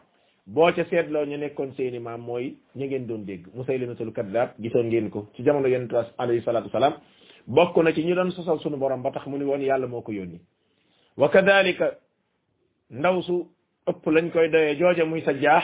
boo 0.48 0.72
ca 0.76 0.84
seetloo 0.90 1.26
ñu 1.26 1.38
nekkoon 1.38 1.74
seeni 1.78 2.00
maam 2.00 2.22
mooy 2.22 2.56
ñu 2.76 2.86
ngeen 2.86 3.08
doon 3.08 3.26
dégg. 3.26 3.48
Musaylimatul 3.56 4.12
kaddaab 4.14 4.50
gisoon 4.60 4.88
ngeen 4.88 5.10
ko 5.10 5.28
ci 5.36 5.44
jamono 5.44 5.68
yonent 5.68 5.94
alayhi 6.18 6.42
salaatu 6.44 6.68
wasalaam 6.68 6.94
bokk 7.48 7.78
na 7.78 7.94
ci 7.94 8.04
ñu 8.04 8.16
doon 8.16 8.32
sosal 8.32 8.60
sunu 8.60 8.78
borom 8.78 9.02
ba 9.02 9.12
tax 9.12 9.26
mu 9.28 9.38
ni 9.38 9.44
woon 9.46 9.62
yàlla 9.62 9.88
moo 9.88 10.02
ko 10.02 10.12
yónni. 10.12 10.40
wa 11.18 11.30
kadalika 11.30 11.98
ndaw 12.90 13.22
su 13.22 13.48
ëpp 13.88 14.06
lañ 14.06 14.32
koy 14.32 14.50
doyee 14.50 14.76
jooja 14.78 15.06
muy 15.06 15.22
sa 15.22 15.34
jaax 15.34 15.64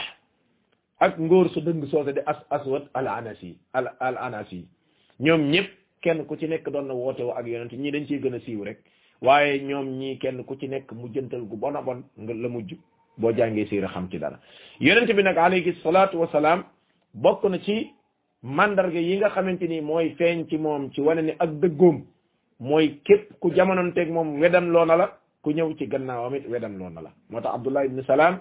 ak 1.00 1.18
ngóor 1.18 1.48
su 1.50 1.60
dëng 1.60 1.86
soose 1.90 2.12
di 2.14 2.20
as 2.26 2.38
aswad 2.50 2.88
al 2.94 3.08
anasi 3.08 3.56
al 3.72 3.88
al 4.00 4.16
anasi. 4.18 4.66
ñoom 5.20 5.50
ñëpp 5.50 5.68
kenn 6.00 6.26
ku 6.26 6.36
ci 6.36 6.46
nekk 6.48 6.68
doon 6.70 6.86
na 6.86 6.94
woote 6.94 7.20
woo 7.22 7.34
ak 7.34 7.46
yonent 7.46 7.72
ñii 7.72 7.90
dañ 7.90 8.06
ciy 8.06 8.20
gën 8.20 8.34
a 8.34 8.40
siiw 8.40 8.64
rek. 8.64 8.78
waaye 9.22 9.60
ñoom 9.62 9.86
ñii 9.98 10.18
kenn 10.18 10.44
ku 10.44 10.56
ci 10.56 10.68
nekk 10.68 10.92
mu 10.92 11.08
jëntal 11.12 11.42
gu 11.48 11.56
bon 11.56 11.74
a 11.76 11.82
bon 11.82 12.02
nga 12.18 12.34
la 12.34 12.48
mujj 12.48 12.74
boo 13.18 13.32
jàngee 13.36 13.66
siira 13.66 13.88
xam 13.88 14.08
ci 14.10 14.18
dara. 14.18 14.38
yonent 14.80 15.12
bi 15.12 15.22
nag 15.22 15.36
alayhi 15.38 15.72
salaatu 15.82 16.18
wasalaam 16.20 16.64
bokk 17.14 17.44
na 17.44 17.58
ci 17.58 17.90
mandarga 18.42 18.98
yi 19.00 19.16
nga 19.18 19.30
xamante 19.30 19.66
ni 19.68 19.80
mooy 19.80 20.14
feeñ 20.18 20.46
ci 20.48 20.56
moom 20.58 20.90
ci 20.92 21.00
wane 21.00 21.22
ni 21.22 21.32
ak 21.38 21.50
dëggoom 21.60 22.02
mooy 22.60 23.00
képp 23.04 23.38
ku 23.40 23.50
jamononteeg 23.54 24.10
moom 24.10 24.40
wedam 24.40 24.70
loona 24.70 24.96
la 24.96 25.06
ku 25.42 25.50
ñëw 25.52 25.74
ci 25.78 25.86
gannaawam 25.86 26.34
it 26.34 26.46
wedam 26.48 26.76
loona 26.78 27.00
la. 27.00 27.10
Moo 27.30 27.40
tax 27.40 27.54
abdullah 27.54 27.84
ibn 27.84 28.02
salaam 28.04 28.40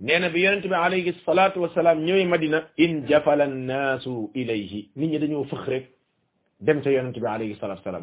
nee 0.00 0.18
na 0.18 0.28
bi 0.28 0.40
yonent 0.40 0.66
bi 0.66 0.74
alayhi 0.74 1.12
salaatu 1.24 1.60
wasalaam 1.60 1.98
ñëwee 2.04 2.26
madina 2.26 2.68
in 2.76 3.06
jafala 3.06 3.44
annaasu 3.44 4.30
ilayhi 4.34 4.90
nit 4.96 5.10
ñi 5.10 5.18
dañoo 5.18 5.44
fëx 5.44 5.64
rek 5.68 5.84
dem 6.60 6.82
ca 6.82 6.90
yonent 6.90 7.18
bi 7.18 7.26
alayhi 7.26 7.56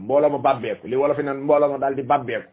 ma 0.08 0.38
bàbbeeku 0.38 0.88
li 0.88 0.96
wala 0.96 1.15
fi 1.15 1.24
naan 1.24 1.41
mbooloo 1.43 1.78
daal 1.80 1.96
di 1.96 2.02
bàbbeeku. 2.04 2.50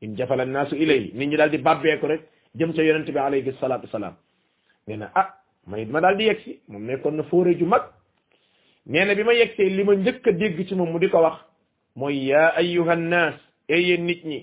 In 0.00 0.14
jafala 0.16 0.42
annaasu 0.42 0.74
ilayhi 0.76 1.12
nit 1.14 1.28
ñi 1.28 1.36
daal 1.36 1.50
di 1.50 1.58
bàbbeeku 1.58 2.06
rek 2.06 2.20
jëm 2.54 2.72
ca 2.74 2.82
yonent 2.82 3.10
bi 3.10 3.18
alayhi 3.18 3.52
salaatu 3.60 3.86
wasalaam 3.86 4.14
nee 4.86 4.96
na 4.96 5.10
ah 5.14 5.37
man 5.68 5.80
it 5.80 5.90
ma 5.92 6.00
daal 6.00 6.16
di 6.16 6.24
yegg 6.24 6.40
si 6.44 6.60
moom 6.68 6.82
nekkoon 6.86 7.16
na 7.16 7.22
fóore 7.30 7.52
ju 7.58 7.66
mag. 7.66 7.82
Nee 8.86 9.04
na 9.04 9.14
bi 9.14 9.22
ma 9.24 9.32
yeggsee 9.34 9.68
li 9.76 9.84
ma 9.84 9.92
njëkk 9.94 10.26
a 10.28 10.32
dégg 10.32 10.66
ci 10.68 10.74
moom 10.74 10.90
mu 10.92 10.98
di 10.98 11.08
ko 11.10 11.20
wax 11.20 11.38
mooy 11.96 12.16
yaa 12.28 12.54
ayyuha 12.56 12.94
nnaas 12.96 13.36
ey 13.68 13.82
yéen 13.88 14.04
nit 14.06 14.24
ñi. 14.24 14.40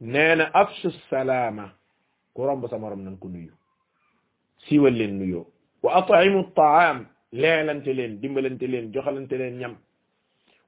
Nee 0.00 0.34
na 0.36 0.50
afshu 0.54 0.90
salaama. 1.10 1.70
Ku 2.34 2.42
romb 2.46 2.66
sa 2.68 2.78
morom 2.78 3.02
nan 3.04 3.18
ko 3.18 3.28
nuyu. 3.28 3.52
Siiwal 4.66 4.94
leen 4.96 5.18
nuyoo. 5.18 5.46
Wa 5.82 5.90
at'imu 6.00 6.42
taam 6.56 7.06
leelante 7.32 7.92
leen 7.94 8.18
dimbalante 8.20 8.66
leen 8.66 8.90
joxalante 8.92 9.36
leen 9.38 9.58
ñam. 9.60 9.74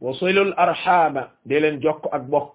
Wa 0.01 0.13
silul 0.15 0.53
arxaama 0.57 1.31
de 1.47 1.55
leen 1.61 1.81
jokk 1.83 2.07
ak 2.13 2.23
bokk. 2.29 2.53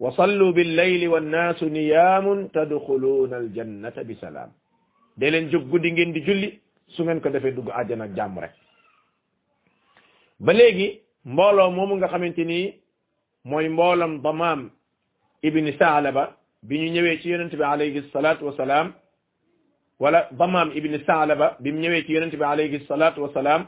Wa 0.00 0.10
sallu 0.16 0.52
billayli 0.54 1.06
wannaasu 1.08 1.66
niyaamun 1.68 2.48
tadxuluuna 2.54 3.36
aljannata 3.36 4.04
bi 4.04 4.14
salaam. 4.20 4.50
De 5.16 5.30
leen 5.30 5.50
jóg 5.50 5.68
guddi 5.70 5.92
ngeen 5.92 6.12
di 6.12 6.20
julli 6.26 6.60
su 6.88 7.02
ngeen 7.04 7.20
ko 7.20 7.28
defee 7.30 7.52
dugg 7.54 7.68
àjjana 7.70 8.04
ak 8.04 8.14
jàmm 8.16 8.34
ba 10.40 10.52
léegi 10.52 11.00
mbooloo 11.24 11.70
moomu 11.70 11.96
nga 11.96 12.08
xamante 12.08 12.44
ni 12.44 12.74
mooy 13.44 13.68
mboolam 13.68 14.22
damaam 14.22 14.70
ibni 15.42 15.72
saalaba 15.78 16.36
bi 16.62 16.78
ñu 16.78 16.88
ñëwee 16.94 17.20
ci 17.20 17.28
yonente 17.30 17.56
bi 17.56 17.62
alayhi 17.64 18.02
salaatu 18.12 18.44
wasalaam 18.46 18.92
wala 20.00 20.28
damaam 20.38 20.70
ibni 20.74 20.98
saalaba 21.06 21.56
bi 21.60 21.72
mu 21.72 21.78
ñëwee 21.80 22.04
ci 22.06 22.12
yonente 22.12 22.36
bi 22.36 22.44
alayhi 22.44 22.78
salaatu 22.88 23.22
wasalaam 23.22 23.66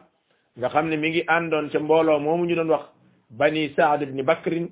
nga 0.59 0.69
xam 0.69 0.89
ne 0.89 0.97
mi 0.97 1.09
ngi 1.11 1.23
àndoon 1.27 1.71
ca 1.71 1.79
mbooloo 1.81 2.19
moomu 2.21 2.45
ñu 2.47 2.55
doon 2.57 2.71
wax 2.71 2.85
bani 3.31 3.73
saad 3.77 4.03
ibni 4.03 4.23
bakrin 4.23 4.69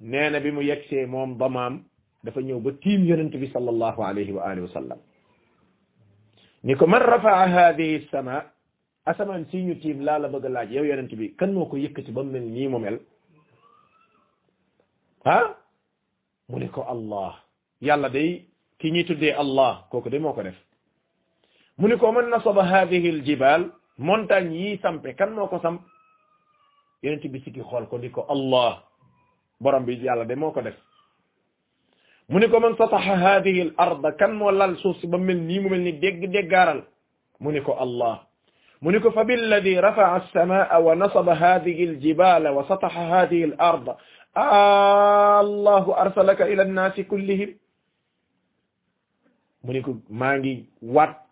nee 0.00 0.30
na 0.30 0.40
bi 0.40 0.50
mu 0.50 0.60
yegsee 0.62 1.06
moom 1.06 1.36
damaam 1.38 1.84
dafa 2.24 2.40
ñëw 2.40 2.60
ba 2.60 2.70
tiim 2.82 3.04
yonente 3.06 3.36
bi 3.38 3.46
sallallahu 3.52 4.00
alayhi 4.02 4.32
wa 4.32 4.42
alihi 4.50 4.66
wa 4.66 4.72
sallam. 4.72 4.98
Ni 6.64 6.74
ko 6.76 6.86
man 6.86 7.02
rafaa 7.02 7.46
hadihi 7.48 8.08
sama 8.10 8.42
asamaan 9.06 9.46
si 9.50 9.62
ñu 9.62 9.74
tiim 9.80 10.00
laa 10.06 10.18
la 10.18 10.28
bëgg 10.28 10.44
a 10.46 10.48
laaj 10.48 10.70
yow 10.72 10.84
yonent 10.84 11.12
bi 11.14 11.34
kan 11.38 11.52
moo 11.52 11.66
ko 11.70 11.76
yëkkati 11.76 12.12
ba 12.12 12.22
mu 12.22 12.30
mel 12.32 12.42
nii 12.54 12.68
mu 12.68 12.78
mel? 12.78 12.98
Mu 16.48 16.58
ne 16.58 16.68
ko 16.68 16.82
allah. 16.88 17.42
Yàlla 17.80 18.08
day 18.10 18.46
ki 18.78 18.90
ñuy 18.92 19.04
tuddee 19.04 19.32
allah 19.34 19.86
kooku 19.90 20.08
de 20.10 20.18
moo 20.18 20.32
ko 20.32 20.42
def. 20.42 20.54
Mu 21.78 21.88
ne 21.88 21.96
ko 21.96 22.12
man 22.12 22.30
nasaba 22.30 22.62
hadihi 22.64 23.08
al 23.08 23.22
jibal 23.26 23.62
montagne 23.98 24.54
yi 24.54 24.78
sampe 24.82 25.14
kan 25.18 25.30
moo 25.34 25.48
ko 25.48 25.58
samp? 25.62 25.82
Yonent 27.02 27.24
bi 27.32 27.40
sikki 27.44 27.60
xool 27.62 27.86
ko 27.88 27.98
di 27.98 28.10
ko 28.10 28.26
allah. 28.28 28.82
Borom 29.60 29.84
bi 29.84 29.94
yàlla 30.02 30.24
de 30.24 30.34
moo 30.36 30.50
ko 30.52 30.60
def. 30.62 30.74
Mu 32.28 32.40
ko 32.50 32.60
man 32.60 32.74
sataha 32.76 33.14
hadihi 33.16 33.60
al 33.60 33.72
arda 33.78 34.12
kan 34.18 34.32
moo 34.34 34.50
lal 34.50 34.76
suuf 34.82 34.98
ba 35.06 35.18
mel 35.18 35.36
nii 35.38 35.60
mu 35.60 35.68
mel 35.70 35.80
ni 35.80 35.92
dégg 35.92 36.26
déggaaral 36.32 36.82
mu 37.40 37.50
ne 37.52 37.60
ko 37.60 37.72
allah 37.78 38.26
mu 38.82 38.90
ne 38.90 38.98
ko 39.00 39.10
fa 39.10 39.24
billadi 39.24 39.74
rafa'a 39.80 40.16
as-samaa 40.20 40.78
wa 40.80 40.94
nasaba 40.96 41.34
hadihi 41.34 41.88
al-jibala 41.88 42.52
wa 42.52 42.66
sataha 42.68 43.02
hadihi 43.14 43.44
al-arda 43.54 43.96
allahu 44.34 45.92
arsalaka 45.94 46.48
ila 46.50 46.62
an-naasi 46.66 47.04
kullihim 47.06 47.54
mu 49.64 49.72
ne 49.72 49.80
ko 49.82 49.96
maa 50.10 50.36
ngi 50.38 50.66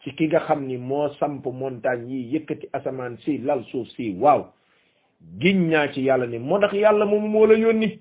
ci 0.03 0.11
ki 0.17 0.27
nga 0.29 0.41
xam 0.47 0.67
ni 0.67 0.77
moo 0.79 1.09
samp 1.19 1.45
montagne 1.47 2.07
yi 2.11 2.35
yëkkati 2.39 2.69
asamaan 2.73 3.17
si 3.25 3.39
lal 3.39 3.65
suuf 3.71 3.89
si 3.97 4.15
waaw 4.21 4.47
giñ 5.41 5.71
naa 5.71 5.89
ci 5.93 6.01
yàlla 6.07 6.27
ni 6.27 6.39
moo 6.39 6.59
tax 6.61 6.73
yàlla 6.73 7.05
moom 7.07 7.25
moo 7.31 7.47
la 7.47 7.55
yónni 7.59 7.99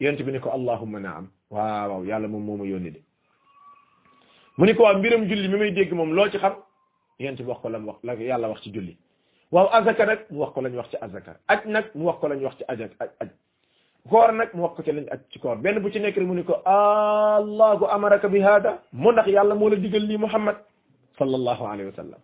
yonent 0.00 0.22
bi 0.24 0.32
ne 0.32 0.38
ko 0.40 0.50
allahumma 0.50 1.00
naam 1.00 1.28
waaw 1.50 2.04
yàlla 2.04 2.28
moom 2.28 2.44
moo 2.44 2.64
yónni 2.64 2.90
de 2.90 3.00
mu 4.58 4.64
ne 4.66 4.74
ko 4.74 4.82
waaw 4.82 4.98
mbiram 4.98 5.24
julli 5.28 5.48
mi 5.48 5.56
may 5.58 5.70
dégg 5.72 5.92
moom 5.92 6.12
loo 6.14 6.28
ci 6.30 6.38
xam 6.38 6.54
yonent 7.18 7.38
bi 7.42 7.48
wax 7.48 7.60
ko 7.62 7.68
la 7.68 7.78
mu 7.78 7.86
wax 7.88 7.98
la 8.04 8.14
yàlla 8.14 8.48
wax 8.48 8.60
ci 8.62 8.70
julli 8.72 8.96
waaw 9.52 9.68
azaka 9.72 10.06
nag 10.06 10.18
mu 10.30 10.38
wax 10.40 10.52
ko 10.54 10.60
lañ 10.60 10.74
wax 10.76 10.88
ci 10.90 10.96
azaka 11.00 11.36
aj 11.48 11.60
nag 11.66 11.84
mu 11.94 12.04
wax 12.06 12.18
ko 12.20 12.28
lañ 12.28 12.42
wax 12.44 12.56
ci 12.58 12.64
aj 12.68 12.80
aj 13.20 13.28
koor 14.10 14.32
nag 14.32 14.50
mu 14.54 14.62
wax 14.62 14.74
ko 14.76 14.82
ci 14.82 14.92
lañ 14.92 15.06
aj 15.10 15.20
ci 15.30 15.38
koor 15.38 15.56
benn 15.56 15.78
bu 15.82 15.90
ci 15.90 16.00
nekk 16.00 16.16
rek 16.16 16.26
mu 16.26 16.34
ne 16.34 16.42
ko 16.42 16.54
allahu 16.64 17.84
amaraka 17.86 18.28
bi 18.28 18.40
hada 18.40 18.82
mu 18.92 19.12
ndax 19.12 19.26
yàlla 19.28 19.54
moo 19.54 19.68
la 19.70 19.76
digal 19.76 20.02
lii 20.06 20.18
muhammad 20.18 20.56
sallallahu 21.18 21.64
alayhi 21.66 21.90
wa 21.90 21.96
sallam 21.96 22.20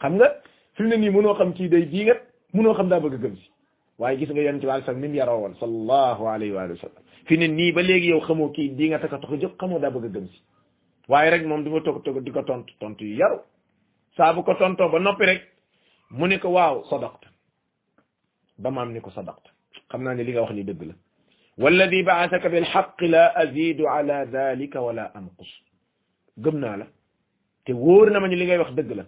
xam 0.00 0.14
nga 0.14 0.28
fi 0.74 0.82
mu 0.82 0.88
ne 0.88 0.96
nii 0.96 1.10
mënoo 1.10 1.34
xam 1.34 1.52
kii 1.54 1.68
day 1.68 1.84
diingat 1.86 2.20
mënoo 2.54 2.74
xam 2.74 2.88
daa 2.88 3.00
bëgg 3.00 3.18
gëm 3.22 3.36
si 3.36 3.48
waaye 3.98 4.16
gis 4.18 4.30
nga 4.30 4.42
yonent 4.42 4.60
bi 4.62 4.70
alai 4.70 4.82
sallam 4.86 5.00
ni 5.02 5.08
mu 5.08 5.14
yaroo 5.16 5.40
woon 5.42 5.54
sallallahu 5.62 6.22
alayhi 6.34 6.52
wa 6.52 6.66
sallam 6.82 7.02
fi 7.26 7.36
ne 7.38 7.46
nii 7.48 7.72
ba 7.72 7.82
léegi 7.82 8.08
yow 8.08 8.20
xamoo 8.26 8.50
kii 8.54 8.68
diingat 8.76 9.04
aka 9.04 9.18
tax 9.18 9.32
a 9.32 9.36
jóg 9.36 9.54
xamoo 9.60 9.78
daa 9.78 9.90
bëgg 9.90 10.04
a 10.06 10.08
gëm 10.14 10.26
si 10.32 10.40
waaye 11.08 11.30
rek 11.30 11.44
moom 11.46 11.62
di 11.64 11.70
ma 11.70 11.80
toog 11.80 12.02
toog 12.04 12.18
di 12.24 12.30
ko 12.32 12.42
tontu 12.42 12.72
tontu 12.80 13.04
yu 13.04 13.16
yaru 13.16 13.38
saa 14.16 14.32
bu 14.34 14.42
ko 14.42 14.54
tontoo 14.54 14.88
ba 14.92 14.98
noppi 14.98 15.24
rek 15.26 15.42
mu 16.10 16.26
ne 16.26 16.38
ko 16.38 16.48
waaw 16.56 16.84
sadaqta 16.90 17.28
ba 18.58 18.70
maam 18.70 18.92
ni 18.92 19.00
ko 19.00 19.10
sadaqta 19.10 19.50
xam 19.90 20.02
naa 20.02 20.14
ne 20.14 20.22
li 20.24 20.32
nga 20.32 20.42
wax 20.42 20.52
ni 20.54 20.64
dëgg 20.64 20.82
la 20.88 20.94
walladi 21.58 22.02
ba'athaka 22.02 22.48
bil 22.48 22.64
haqq 22.72 23.00
la 23.02 23.24
azidu 23.42 23.84
ala 23.88 24.24
dhalika 24.26 24.80
wala 24.82 25.04
anqus 25.14 25.50
gëm 26.38 26.56
naa 26.58 26.76
la 26.76 26.86
te 27.64 27.72
wóor 27.72 28.10
na 28.10 28.20
ma 28.20 28.28
ni 28.28 28.36
li 28.36 28.44
ngay 28.46 28.58
wax 28.58 28.72
dëgg 28.78 28.90
la 28.98 29.04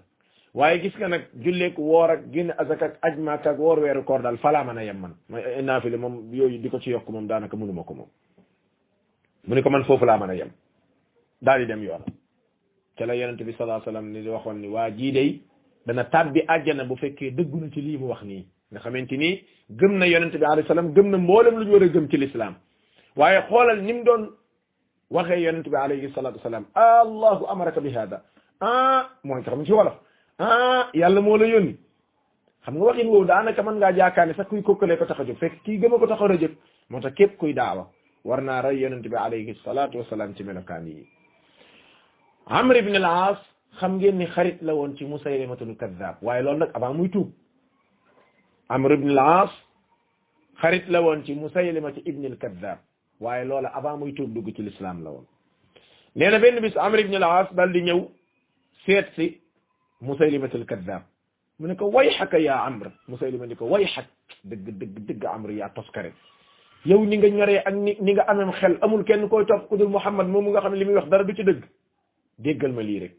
waaye 0.57 0.81
gis 0.83 0.95
nga 0.99 1.09
nag 1.09 1.23
julleek 1.45 1.77
woor 1.79 2.11
ak 2.11 2.21
génn 2.33 2.51
azak 2.59 2.83
ak 2.83 2.95
aj 3.07 3.15
maak 3.19 3.47
ak 3.47 3.59
woor 3.59 3.79
weeru 3.79 4.03
koor 4.05 4.23
daal 4.23 4.39
falaa 4.39 4.65
mën 4.65 4.79
a 4.79 4.85
yem 4.85 4.99
man 5.01 5.15
ma 5.29 5.39
naafile 5.63 5.97
moom 5.97 6.15
yooyu 6.35 6.59
di 6.63 6.69
ko 6.71 6.79
ci 6.81 6.91
yokk 6.91 7.09
moom 7.09 7.27
daanaka 7.27 7.57
mënuma 7.57 7.85
ko 7.85 7.95
moom 7.95 8.09
mu 9.47 9.55
ne 9.55 9.63
ko 9.63 9.71
man 9.71 9.85
foofu 9.85 10.05
laa 10.07 10.19
mën 10.19 10.31
a 10.31 10.35
yem 10.35 10.51
daal 11.43 11.59
di 11.61 11.67
dem 11.67 11.83
yoonam 11.83 12.09
ca 12.97 13.07
la 13.07 13.15
yonente 13.15 13.45
bi 13.45 13.53
sallallahu 13.53 13.83
alayhi 13.83 13.89
wasallam 13.89 14.13
ni 14.13 14.29
waxoon 14.29 14.59
ni 14.63 14.69
waa 14.69 14.91
jii 14.91 15.13
day 15.13 15.41
dana 15.87 16.05
tàbbi 16.05 16.41
àjjana 16.49 16.85
bu 16.89 16.97
fekkee 16.97 17.31
dëggu 17.31 17.61
na 17.61 17.69
ci 17.71 17.81
lii 17.83 17.99
mu 17.99 18.07
wax 18.09 18.23
nii 18.23 18.45
nga 18.73 18.81
xamante 18.81 19.17
ni 19.17 19.45
gëm 19.71 19.93
na 19.99 20.07
yonente 20.07 20.39
bi 20.39 20.45
alayhi 20.45 20.67
salaam 20.69 20.93
gëm 20.95 21.11
na 21.11 21.19
mboolem 21.19 21.55
lu 21.59 21.65
ñu 21.67 21.73
war 21.73 21.89
gëm 21.89 22.09
ci 22.11 22.17
lislaam 22.17 22.55
waaye 23.17 23.43
xoolal 23.49 23.81
ni 23.83 23.93
mu 23.93 24.03
doon 24.05 24.23
waxee 25.11 25.41
yonente 25.43 25.69
bi 25.71 25.77
alayhi 25.77 26.11
salatu 26.15 26.39
wasalam 26.39 26.65
allahu 26.75 27.45
amaraka 27.53 27.81
bi 27.81 27.91
hada 27.93 28.23
ah 28.61 29.11
mooy 29.25 29.41
nga 29.41 29.51
xam 29.51 29.65
ci 29.67 29.73
wolof 29.73 29.97
ah 30.39 30.91
yàlla 30.95 31.21
moo 31.21 31.37
la 31.37 31.47
yónni. 31.47 31.77
Xam 32.65 32.75
nga 32.77 32.85
waxin 32.85 33.09
woowu 33.09 33.25
daanaka 33.27 33.63
mën 33.63 33.77
ngaa 33.79 33.93
jaakaar 33.97 34.27
ne 34.27 34.35
sax 34.35 34.49
kuy 34.49 34.63
kokkalee 34.63 34.97
ko 34.99 35.05
tax 35.07 35.21
a 35.21 35.25
jóg. 35.25 35.39
Fekk 35.39 35.63
kii 35.65 35.79
gëm 35.81 35.95
a 35.95 35.99
ko 35.99 36.07
tax 36.07 36.21
a 36.23 36.37
jóg 36.43 36.53
moo 36.91 37.01
tax 37.01 37.15
képp 37.15 37.37
kuy 37.39 37.53
daawa 37.55 37.87
war 38.25 38.41
naa 38.43 38.61
rey 38.63 38.81
yonent 38.81 39.07
bi 39.09 39.17
alayhi 39.17 39.55
salatu 39.65 39.99
wasalaam 39.99 40.35
ci 40.37 40.43
melokaan 40.45 40.87
yi. 40.87 41.07
Amr 42.47 42.77
ibn 42.77 42.95
al-aas 42.97 43.39
xam 43.79 43.97
ngeen 43.99 44.19
ni 44.19 44.27
xarit 44.27 44.59
la 44.63 44.75
woon 44.75 44.97
ci 44.97 45.05
musaylimatul 45.05 45.77
kaddaab 45.77 46.17
waaye 46.23 46.43
loolu 46.43 46.59
nag 46.59 46.71
avant 46.75 46.95
muy 46.95 47.09
tuub. 47.09 47.31
Amr 48.69 48.93
ibn 48.93 49.11
al-aas 49.11 49.51
xarit 50.61 50.89
la 50.89 51.01
woon 51.03 51.23
ci 51.25 51.35
musaylimati 51.35 52.03
ibn 52.05 52.25
al-kaddaab 52.27 52.79
waaye 53.21 53.45
loola 53.45 53.69
avant 53.75 53.97
muy 53.99 54.13
tuub 54.13 54.35
dugg 54.35 54.55
ci 54.57 54.63
l'islam 54.63 55.05
la 55.05 55.11
woon. 55.11 55.27
Nee 56.17 56.61
bis 56.61 56.77
amr 56.77 56.99
ibn 57.01 57.15
di 57.73 57.81
ñëw 57.83 58.01
seet 58.85 59.07
مسيلمة 60.01 60.51
الكذاب. 60.55 61.03
منك 61.61 61.83
ويحك 61.83 62.35
يا 62.35 62.53
عمرو. 62.53 62.91
مسيلمة 63.09 63.47
منك 63.47 63.63
ويحك. 63.63 64.07
دق 64.45 64.57
دق 64.57 65.17
دق 65.19 65.29
عمرو 65.29 65.53
يا 65.53 65.67
تذكر 65.77 66.13
يو 66.87 67.05
نيغا 67.05 67.29
نيري 67.29 67.63
نيغا 68.01 68.31
أمام 68.31 68.51
خيل. 68.53 68.83
أمول 68.85 69.03
كين 69.05 69.29
كوي 69.29 69.45
توف 69.45 69.63
كودل 69.65 69.89
محمد 69.89 70.27
مو 70.27 70.41
ميغا 70.41 70.61
خامي 70.61 70.79
لي 70.79 70.85
ميوخ 70.85 71.05
دار 71.05 71.23
دوتي 71.23 71.43
دغ 71.43 71.61
ديغال 72.39 72.75
ما 72.75 72.83
لي 72.83 72.99
ريك 72.99 73.15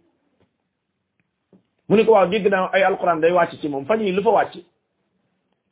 منك 1.89 2.09
واو 2.09 2.25
ديغ 2.25 2.47
داو 2.47 2.65
أي 2.65 2.87
القرآن 2.87 3.19
داي 3.19 3.31
واتي 3.31 3.57
سي 3.57 3.67
موم. 3.67 3.85
فاني 3.85 4.11
لوفا 4.11 4.29
واتي. 4.29 4.63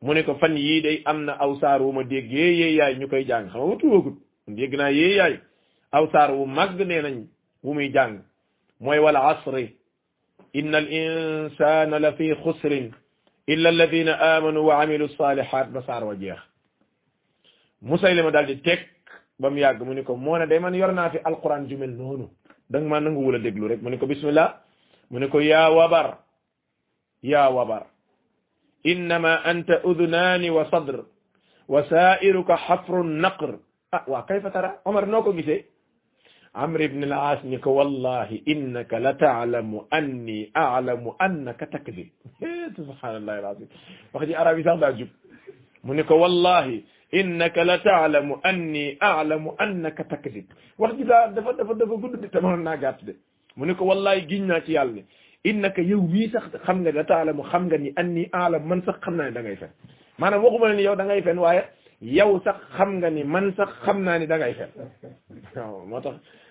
منك 0.02 0.32
فاني 0.32 0.62
يي 0.62 0.80
داي 0.80 1.04
أمنا 1.08 1.32
اوسارو 1.32 1.92
ما 1.92 2.04
ديغي 2.04 2.60
يي 2.60 2.76
ياي 2.76 2.96
نيكاي 2.96 3.24
جان 3.24 3.50
خاما 3.50 3.76
توغوت 3.76 4.14
ديغنا 4.48 4.90
يي 4.90 5.16
ياي. 5.16 5.40
اوسارو 5.96 6.46
ماغ 6.46 6.84
نينا 6.84 7.26
ومي 7.64 7.88
جان 7.88 8.24
موي 8.82 9.00
ولا 9.00 9.20
عصري 9.20 9.76
إن 10.56 10.76
الإنسان 10.76 11.92
لفي 11.96 12.36
خسر 12.36 12.92
إلا 13.50 13.70
الذين 13.70 14.10
آمنوا 14.10 14.64
وعملوا 14.68 15.08
الصالحات. 15.08 15.68
بصار 15.70 16.04
وجيخ 16.04 16.40
موسى 17.82 18.14
لما 18.14 18.30
دال 18.30 18.62
تك 18.64 18.90
بام 19.40 19.58
ياغ. 19.58 19.84
مونيكو 19.84 20.16
مونا 20.16 20.46
دايما 20.46 20.70
يرنا 20.78 21.10
في 21.10 21.20
القرآن 21.28 21.68
جمل 21.68 21.98
نونو. 21.98 22.32
داغ 22.70 22.84
ما 22.84 23.00
نانغو 23.00 23.28
ولا 23.28 23.38
ديغلو 23.38 23.76
بسم 24.08 24.28
الله. 24.28 24.48
مونيكو 25.12 25.40
يا 25.40 25.68
وبر. 25.68 26.08
يا 27.24 27.48
وبر. 27.48 27.84
إنما 28.86 29.52
أنت 29.52 29.70
أذنان 29.86 30.50
وصدر. 30.50 31.06
وسائرك 31.68 32.52
حفر 32.52 33.02
النقر. 33.02 33.60
آه 33.94 34.04
وا 34.08 34.22
كيف 34.22 34.48
ترى؟ 34.48 34.80
عمر 34.86 35.06
نوكو 35.06 35.32
غيسي 35.32 35.75
عمرو 36.56 36.88
بن 36.88 37.04
العاص 37.04 37.40
نيكو 37.46 37.70
والله 37.80 38.30
إنك 38.48 38.92
لتعلم 39.06 39.72
أني 39.94 40.40
أعلم 40.58 41.04
أنك 41.22 41.60
تكذب. 41.60 42.08
سبحان 42.80 43.16
الله 43.20 43.36
العظيم. 43.40 43.68
واخدي 44.14 44.36
عربي 44.36 44.64
صاحب 44.64 44.84
عجب 44.84 45.08
مونيكو 45.84 46.16
والله 46.24 46.66
إنك 47.20 47.58
لتعلم 47.70 48.28
أني 48.50 48.86
أعلم 49.04 49.44
أنك 49.62 49.98
تكذب. 49.98 50.46
واخدي 50.80 51.04
دا 51.04 51.28
دافا 51.36 51.52
دافا 51.60 51.74
دافا 51.74 51.96
غود 52.02 52.22
دي 52.22 52.28
تمام 52.28 52.64
نا 52.64 52.74
غات 52.84 53.00
دي 53.08 53.14
مونيكو 53.58 53.84
والله 53.90 54.14
غينا 54.32 54.60
سي 54.66 54.74
يالني 54.78 55.04
إنك 55.50 55.78
يو 55.92 56.02
مي 56.14 56.24
سخ 56.34 56.46
خمغا 56.66 56.92
لا 56.92 57.02
تعلم 57.12 57.42
خمغا 57.52 57.78
ني 57.78 57.90
أني 58.00 58.24
أعلم 58.36 58.64
من 58.70 58.82
سخ 58.88 58.98
خمنا 59.06 59.30
دا 59.30 59.42
غاي 59.42 59.56
فن 59.56 59.70
مانام 60.20 60.44
واخوما 60.44 60.74
ني 60.74 60.84
يو 60.84 60.94
دا 60.94 61.04
غاي 61.10 61.22
فن 61.22 61.38
واي 61.38 61.62
yow 62.18 62.32
sax 62.46 62.58
xam 62.78 62.90
nga 63.00 63.10
ni 63.10 63.24
man 63.24 63.54
sax 63.58 63.70
xam 63.86 63.98
naa 64.04 64.20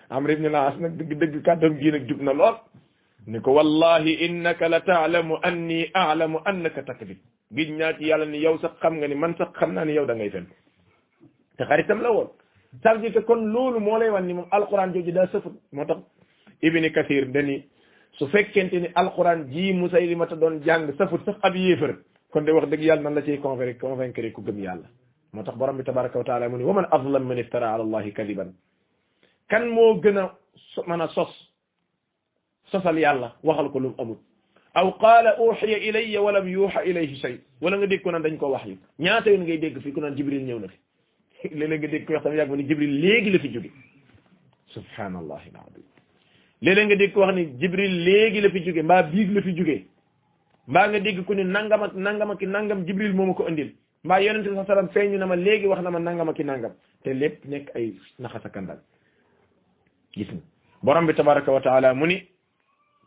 amr 0.09 0.29
ibn 0.31 0.45
al-as 0.45 0.77
nag 0.79 0.93
dëgg 0.97 1.11
dëgg 1.19 1.41
kàddam 1.45 1.77
gii 1.79 1.91
nag 1.91 2.07
jub 2.07 2.21
na 2.21 2.33
lool 2.33 2.55
ni 3.27 3.39
ko 3.41 3.51
wallahi 3.57 4.13
innaka 4.25 4.69
la 4.69 4.79
taalamu 4.81 5.35
anni 5.43 5.89
aalamu 5.93 6.39
annaka 6.45 6.83
takdib 6.83 7.17
giñ 7.55 7.77
naa 7.77 7.93
ci 7.97 8.05
yàlla 8.09 8.25
ni 8.25 8.39
yow 8.45 8.57
sax 8.61 8.73
xam 8.81 8.93
nga 8.97 9.07
ni 9.07 9.15
man 9.15 9.35
sax 9.37 9.49
xam 9.59 9.73
naa 9.73 9.85
ni 9.85 9.93
yow 9.93 10.05
da 10.05 10.13
ngay 10.15 10.29
fen 10.29 10.45
te 11.57 11.63
xaritam 11.65 12.01
la 12.01 12.11
woon 12.11 12.29
ça 12.83 12.93
veut 12.93 12.99
dire 13.01 13.13
que 13.13 13.19
kon 13.25 13.41
loolu 13.53 13.79
moo 13.79 13.97
lay 13.97 14.09
wan 14.09 14.25
ni 14.27 14.33
moom 14.33 14.47
alquran 14.51 14.93
jooju 14.93 15.11
daa 15.11 15.27
sëfut 15.27 15.53
moo 15.71 15.85
ibni 16.61 16.91
kathir 16.91 17.25
dani 17.31 17.63
su 18.17 18.27
fekkente 18.27 18.79
ni 18.79 18.89
alquran 18.95 19.47
ji 19.51 19.73
musaylimata 19.73 20.35
doon 20.35 20.61
jàng 20.65 20.91
sëfut 20.97 21.25
sax 21.25 21.35
ab 21.41 21.55
yéefar 21.55 21.95
kon 22.31 22.41
de 22.45 22.51
wax 22.51 22.67
dëgg 22.69 22.83
yàlla 22.83 23.01
nan 23.03 23.15
la 23.15 23.21
ciy 23.21 23.39
convaincre 23.39 23.79
convaincre 23.79 24.31
ku 24.31 24.41
gëm 24.41 24.59
yàlla 24.59 24.87
moo 25.33 25.43
tax 25.43 25.55
borom 25.57 25.77
bi 25.77 25.83
tabaraka 25.83 26.17
wa 26.17 26.23
taala 26.23 26.49
mu 26.49 26.57
ni 26.57 26.63
wa 26.63 26.73
man 26.73 26.87
azlam 26.91 27.23
man 27.27 27.37
iftara 27.37 27.73
ala 27.73 27.83
allahi 27.83 28.11
kadiban 28.13 28.53
kan 29.49 29.65
moo 29.69 29.99
gën 30.01 30.17
a 30.17 30.31
mën 30.87 31.01
a 31.01 31.07
sos 31.09 31.31
sosal 32.71 32.97
yàlla 32.99 33.35
waxal 33.43 33.69
ko 33.71 33.79
lu 33.79 33.89
mu 33.89 33.95
amul. 34.01 34.17
Aw 34.75 34.91
qaala 34.99 35.31
uxiya 35.39 35.77
ilayya 35.87 36.21
walam 36.21 36.47
yuuxa 36.47 36.83
ilayhi 36.85 37.15
shay. 37.21 37.35
Wala 37.61 37.77
nga 37.77 37.87
dégg 37.87 38.03
ko 38.03 38.11
naan 38.11 38.23
dañ 38.23 38.37
ko 38.37 38.49
wax 38.51 38.65
yu 38.67 38.77
ñaata 38.99 39.29
yoon 39.31 39.43
ngay 39.43 39.57
dégg 39.57 39.79
fii 39.83 39.91
ku 39.93 39.99
naan 40.01 40.15
jibril 40.17 40.43
ñëw 40.43 40.59
na 40.59 40.67
fi. 40.67 40.77
Léeg-léeg 41.57 41.79
nga 41.79 41.87
dégg 41.87 42.05
ko 42.05 42.13
wax 42.13 42.25
ni 42.57 42.63
jibril 42.67 42.93
léegi 43.03 43.29
la 43.31 43.39
fi 43.39 43.49
jóge. 43.53 43.71
Subhanallahi 44.73 45.49
alazim 45.55 46.87
nga 46.87 46.95
dégg 46.95 47.15
wax 47.17 47.35
ni 47.35 47.43
jibril 47.59 47.93
léegi 48.07 48.41
la 48.41 48.49
fi 48.49 48.59
jóge 48.65 48.81
mbaa 48.83 49.03
biig 49.03 49.29
la 49.35 49.41
fi 49.41 49.51
jóge. 49.57 49.77
Mbaa 50.67 50.87
nga 50.89 50.99
dégg 50.99 51.23
ko 51.25 51.33
ni 51.35 51.43
nangam 51.43 51.83
ak 51.83 51.93
nangam 51.93 52.31
ak 52.31 52.41
nangam 52.41 52.85
jibril 52.87 53.13
moo 53.13 53.25
ma 53.27 53.33
ko 53.33 53.45
andil 53.47 53.69
mbaa 54.03 54.19
yonente 54.21 54.49
bi 54.49 54.55
sallam 54.67 54.89
feeñu 54.89 55.17
na 55.17 55.25
ma 55.25 55.35
léegi 55.35 55.67
wax 55.67 55.81
na 55.83 55.89
ma 55.91 55.99
nangam 55.99 56.29
ak 56.29 56.39
nangam. 56.39 56.73
Te 57.03 57.13
lépp 57.13 57.45
nekk 57.45 57.69
ay 57.75 57.93
naxasa 58.19 58.49
kandal 58.49 58.79
gis 60.17 60.27
nga. 60.31 60.41
Borom 60.83 61.05
bi 61.07 61.13
tabaraka 61.13 61.51
wa 61.51 61.61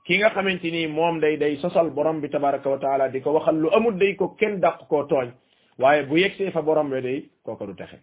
ki 0.05 0.16
nga 0.18 0.31
xamante 0.31 0.71
ni 0.71 0.87
moom 0.87 1.21
day 1.21 1.37
day 1.37 1.57
sosal 1.61 1.90
borom 1.90 2.21
bi 2.21 2.29
tabaraka 2.29 2.68
wa 2.71 3.09
di 3.09 3.21
ko 3.21 3.33
waxal 3.33 3.57
lu 3.57 3.68
amul 3.77 3.99
day 3.99 4.14
ko 4.16 4.35
kenn 4.38 4.61
dàq 4.61 4.88
koo 4.88 5.05
tooñ. 5.07 5.33
Waaye 5.79 6.07
bu 6.07 6.16
yegsee 6.18 6.51
fa 6.51 6.62
borom 6.62 6.90
bi 6.90 7.01
day 7.03 7.29
kooko 7.44 7.66
du 7.66 7.75
texe. 7.75 7.99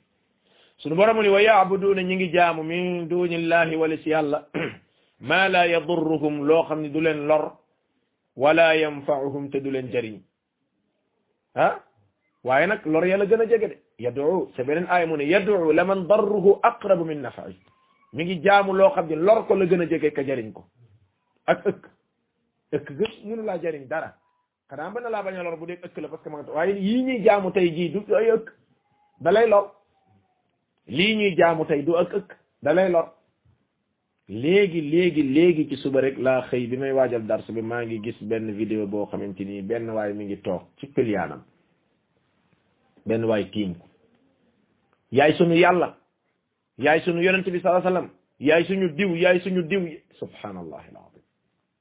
Sunu 0.77 0.95
borom 0.95 1.21
ni 1.21 1.29
wa 1.29 1.41
yaabuduuna 1.41 2.01
ñi 2.03 2.15
ngi 2.15 2.31
jaamu 2.33 2.63
min 2.63 3.07
dunillahi 3.09 3.75
wala 3.75 3.97
si 3.97 4.09
yàlla 4.09 4.47
ma 5.19 5.47
la 5.49 5.65
yadurruhum 5.67 6.43
loo 6.47 6.63
xam 6.67 6.81
ne 6.81 6.89
du 6.89 6.99
leen 7.01 7.25
lor 7.27 7.57
wala 8.35 8.75
yanfauhum 8.75 9.49
te 9.49 9.59
du 9.61 9.71
leen 9.71 9.89
jariñ. 9.91 10.19
Ah? 11.55 11.79
Waaye 12.43 12.67
nag 12.67 12.85
lor 12.85 13.05
yàlla 13.05 13.25
gën 13.25 13.41
a 13.41 13.45
jege 13.47 13.67
de. 13.67 13.77
Yad'u 13.99 14.51
te 14.55 14.63
beneen 14.63 14.87
aaya 14.89 15.07
mu 15.07 15.15
ne 15.17 15.23
yad'u 15.23 15.71
laman 15.73 16.07
darruhu 16.07 16.59
aqrabu 16.63 17.05
min 17.05 17.21
nafa'i 17.21 17.55
mi 18.15 18.23
ngi 18.23 18.35
jaamu 18.45 18.73
loo 18.73 18.89
xam 18.95 19.07
ne 19.09 19.15
lor 19.27 19.39
ko 19.47 19.55
la 19.55 19.65
gën 19.69 19.81
a 19.83 19.85
jege 19.91 20.09
ka 20.13 20.23
jariñ 20.27 20.51
ko. 20.53 20.63
ak 21.51 21.65
ëkk. 21.69 21.83
ëkk 22.75 22.87
gë 22.97 23.35
laa 23.47 23.57
jariñ 23.63 23.87
dara. 23.91 24.09
xanaa 24.69 24.89
mën 24.89 25.01
na 25.03 25.09
laa 25.09 25.23
bañ 25.25 25.35
a 25.39 25.43
lor 25.43 25.57
bu 25.59 25.65
dee 25.67 25.79
ëkk 25.85 25.97
la 26.01 26.07
parce 26.07 26.23
que 26.23 26.29
ma 26.29 26.41
waaye 26.57 26.73
yii 26.87 27.03
ñuy 27.07 27.23
jaamu 27.25 27.51
tey 27.51 27.67
jii 27.75 27.89
du 27.93 28.15
ay 28.15 28.31
ëkk. 28.37 28.47
da 29.23 29.31
lor. 29.31 29.65
lii 30.87 31.15
ñuy 31.19 31.35
jaamu 31.37 31.65
tey 31.65 31.81
du 31.83 31.95
ak 31.97 32.13
ëkk. 32.19 32.29
léegi 34.27 34.81
léegi 34.81 35.23
léegi 35.23 35.67
ci 35.69 35.75
suba 35.77 35.99
rek 36.01 36.17
laa 36.17 36.41
xëy 36.49 36.67
bi 36.67 36.77
may 36.77 36.91
waajal 36.91 37.25
dars 37.27 37.45
bi 37.51 37.61
maa 37.61 37.83
ngi 37.85 37.99
gis 38.03 38.17
benn 38.23 38.51
vidéo 38.57 38.87
boo 38.87 39.05
xamante 39.05 39.43
ni 39.45 39.61
benn 39.61 39.89
waay 39.89 40.13
mi 40.13 40.25
ngi 40.25 40.37
toog 40.41 40.61
ci 40.79 40.87
pëliyaanam 40.87 41.43
benn 43.05 43.23
waay 43.25 43.45
tiim 43.51 43.75
ko. 43.75 43.85
Yaay 45.11 45.33
sunu 45.37 45.53
yàlla. 45.55 45.97
Yaay 46.77 46.99
sunu 47.01 47.21
yonent 47.23 47.43
bi 47.49 47.59
sallallahu 47.59 47.87
alayhi 47.87 47.95
wasallam. 47.95 48.09
Yaay 48.39 48.63
suñu 48.65 48.89
diw 48.95 49.15
yaay 49.15 49.39
suñu 49.39 49.61
diw. 49.63 49.81
Subhanallahi 50.19 50.87
alazim. 50.91 51.21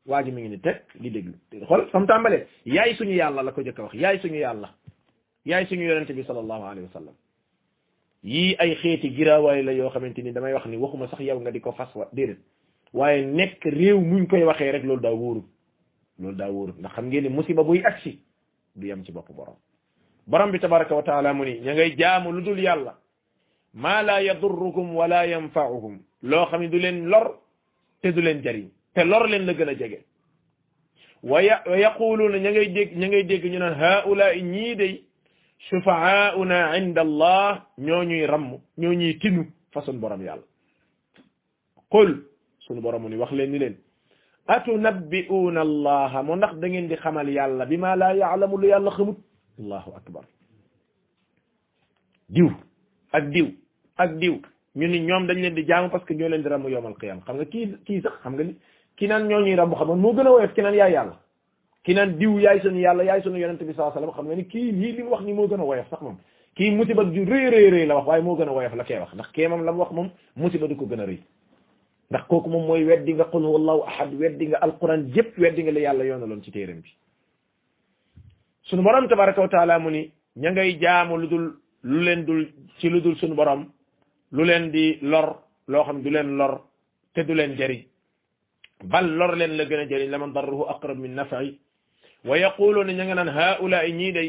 Waa 0.07 0.22
ji 0.22 0.30
mi 0.33 0.42
ngi 0.42 0.48
ni 0.50 0.59
teg 0.61 0.83
di 1.00 1.11
déglu. 1.11 1.35
Xool 1.66 1.88
fam 1.90 2.07
tàmbalee. 2.07 2.46
Yaay 2.66 2.94
suñu 2.94 3.11
yàlla 3.14 3.42
la 3.42 3.52
ko 3.52 3.62
jëkk 3.62 3.78
a 3.78 3.83
wax. 3.83 3.94
Yaay 3.94 4.18
suñu 4.20 4.38
yàlla. 4.38 4.70
Yaay 5.44 5.66
suñu 5.66 5.83
yonent 5.88 6.12
bi 6.12 6.22
sallallahu 6.24 6.62
alayhi 6.64 6.87
wasallam. 6.87 7.14
Yii 8.22 8.57
ay 8.59 8.74
xeeti 8.76 9.11
giraawaay 9.16 9.62
la 9.62 9.72
yoo 9.72 9.90
xamante 9.90 10.22
ni 10.22 10.33
damay 10.33 10.52
wax 10.54 10.66
ni 10.66 10.76
waxuma 10.76 11.09
sax 11.09 11.20
yow 11.20 11.40
nga 11.40 11.50
di 11.50 11.61
ko 11.61 11.72
fas 11.72 11.90
wa 11.94 12.09
déedéet. 12.12 12.38
Waaye 12.92 13.26
nekk 13.26 13.64
réew 13.64 13.98
muñ 14.00 14.26
koy 14.28 14.42
waxee 14.44 14.70
rek 14.72 14.85
loolu 14.85 15.02
daa 15.02 15.12
wóorut 15.12 15.44
loolu 16.18 16.37
daa 16.37 16.48
wóorut 16.50 16.78
ndax 16.78 16.92
xam 16.94 17.07
ngeen 17.09 17.22
ni 17.24 17.28
musiba 17.28 17.62
buy 17.64 17.83
agsi 17.85 18.20
du 18.76 18.87
yem 18.87 19.04
ci 19.04 19.12
bopp 19.12 19.28
borom. 19.33 19.57
Borom 20.26 20.50
bi 20.52 20.59
tabaraka 20.61 20.94
wa 20.94 21.02
taala 21.02 21.35
mu 21.35 21.44
ni 21.44 21.61
ña 21.61 21.74
ngay 21.74 21.96
jaamu 21.98 22.33
lu 22.33 22.40
dul 22.42 22.59
yàlla. 22.61 22.94
ما 23.74 24.02
لا 24.02 24.18
يضركم 24.18 24.94
ولا 24.94 25.22
ينفعهم. 25.22 25.94
لو 26.22 26.44
خامي 26.44 26.66
دولين 26.66 27.04
لور 27.10 27.38
تي 28.02 28.10
دولين 28.10 28.42
جاري 28.42 28.68
تي 28.94 29.02
لور 29.02 29.26
لين 29.26 29.42
لا 29.46 29.52
گنا 29.52 29.72
جيگه 29.72 30.00
ويقولون 31.22 32.42
نيغي 32.42 32.64
ديك 32.64 32.90
نيغي 32.96 33.22
ديك 33.22 33.44
ني 33.44 33.58
نان 33.58 33.72
هؤلاء 33.72 34.40
ني 34.40 34.74
دي 34.74 35.04
شفعاؤنا 35.58 36.58
عند 36.74 36.98
الله 36.98 37.62
نيوني 37.78 38.26
رم 38.26 38.60
نيوني 38.78 39.12
تينو 39.12 39.44
فاسون 39.72 40.00
بروم 40.00 40.22
يال. 40.22 40.42
قل 41.90 42.22
سونو 42.66 42.80
بروم 42.80 43.08
ني 43.08 43.16
واخ 43.16 43.32
لين 43.32 43.50
ني 43.52 43.58
لين. 43.58 43.74
أتنبئون 44.48 45.58
الله؟ 45.58 46.22
مو 46.22 46.34
نخ 46.34 46.52
داغين 46.62 46.88
دي 46.88 46.96
خمال 46.96 47.28
يالا 47.28 47.64
بما 47.64 47.96
لا 47.96 48.10
يعلم 48.12 48.64
يالا 48.64 48.90
خمت 48.90 49.18
الله 49.58 49.84
أكبر. 49.96 50.24
ديو. 52.28 52.50
ak 53.14 53.30
diw 53.30 53.46
ak 53.96 54.18
diw 54.18 54.37
ñu 54.76 54.87
ni 54.88 55.00
ñoom 55.00 55.26
dañ 55.26 55.38
leen 55.40 55.54
di 55.54 55.64
jaamu 55.66 55.88
parce 55.90 56.04
que 56.07 56.14
ñoo 56.14 56.28
leen 56.28 56.42
di 56.42 56.48
ramm 56.48 56.68
yowmal 56.68 56.94
qiyama 56.98 57.22
xam 57.26 57.37
nga 57.37 57.44
kii 57.44 57.74
kii 57.87 58.00
sax 58.02 58.12
xam 58.22 58.35
nga 58.35 58.44
ni 58.44 58.54
ki 58.96 59.07
naan 59.09 59.28
ñoo 59.28 59.40
ñuy 59.40 59.54
ramm 59.54 59.74
xamoon 59.74 59.96
moo 60.00 60.12
gën 60.14 60.26
a 60.26 60.30
woyof 60.30 60.52
ki 60.54 60.62
naan 60.62 60.74
yaay 60.74 60.92
yàlla 60.92 61.16
ki 61.85 61.94
naan 61.94 62.16
diw 62.18 62.38
yaay 62.40 62.61
sunu 62.61 62.78
yàlla 62.80 63.02
yaay 63.04 63.22
sunu 63.22 63.38
yonente 63.38 63.64
bi 63.64 63.72
alayhi 63.72 63.88
wasallam 63.94 64.12
xam 64.14 64.26
nga 64.26 64.35
ni 64.35 64.44
kii 64.46 64.72
lii 64.72 64.92
li 64.96 65.02
mu 65.02 65.11
wax 65.11 65.22
ni 65.24 65.33
moo 65.33 65.46
gën 65.46 65.61
a 65.61 65.64
woyof 65.64 65.88
sax 65.90 66.00
moom 66.02 66.16
kii 66.57 66.70
musiba 66.70 67.04
ju 67.04 67.22
rëy 67.24 67.46
rëy 67.54 67.66
rëy 67.74 67.87
la 67.87 67.94
wax 67.96 68.07
waaye 68.07 68.22
moo 68.22 68.37
gën 68.37 68.48
a 68.48 68.52
woyof 68.52 68.74
la 68.74 68.85
kee 68.85 68.98
wax 68.98 69.14
ndax 69.14 69.30
kee 69.33 69.48
moom 69.48 69.64
la 69.64 69.72
mu 69.72 69.78
wax 69.80 69.92
moom 69.92 70.11
musiba 70.37 70.66
du 70.66 70.76
ko 70.76 70.87
gën 70.87 71.00
a 71.00 71.07
rëy 71.07 71.18
ndax 72.11 72.22
kooku 72.28 72.48
moom 72.50 72.66
mooy 72.66 72.85
weddi 72.85 73.14
nga 73.14 73.24
qul 73.24 73.42
huwallahu 73.44 73.83
ahad 73.87 74.14
weddi 74.14 74.46
nga 74.48 74.59
alquran 74.59 75.07
yëpp 75.14 75.38
weddi 75.38 75.62
nga 75.62 75.72
la 75.72 75.80
yàlla 75.80 76.04
yoonaloon 76.04 76.42
ci 76.42 76.50
téeram 76.50 76.80
bi 76.80 76.90
sunu 78.62 78.83
borom 78.83 79.09
tabaraka 79.09 79.40
wa 79.40 79.48
taala 79.48 79.78
mu 79.78 79.90
ni 79.90 80.11
ña 80.37 80.50
ngay 80.50 80.78
jaamu 80.80 81.16
lu 81.16 81.26
dul 81.28 81.46
lu 81.83 82.00
leen 82.02 82.24
dul 82.24 82.48
ci 82.78 82.88
lu 82.88 83.00
dul 83.00 83.16
sunu 83.16 83.35
borom 83.35 83.66
lu 84.34 84.42
leen 84.44 84.70
di 84.74 84.98
lor 85.02 85.26
loo 85.68 85.84
xam 85.86 86.02
du 86.02 86.10
leen 86.10 86.36
lor 86.38 86.52
te 87.14 87.20
du 87.24 87.34
leen 87.34 87.56
jëriñ 87.58 87.82
bal 88.90 89.06
lor 89.18 89.32
leen 89.36 89.56
la 89.56 89.64
gën 89.64 89.80
a 89.80 89.86
jëriñ 89.90 90.10
la 90.10 90.18
man 90.18 90.32
darruhu 90.32 90.64
aqrab 90.68 90.98
min 90.98 91.14
nafi 91.14 91.58
wa 92.24 92.34
yaquluuna 92.38 92.92
ña 92.92 93.04
nga 93.04 93.14
naan 93.14 93.28
haulaai 93.38 93.92
ñii 93.92 94.12
day 94.12 94.28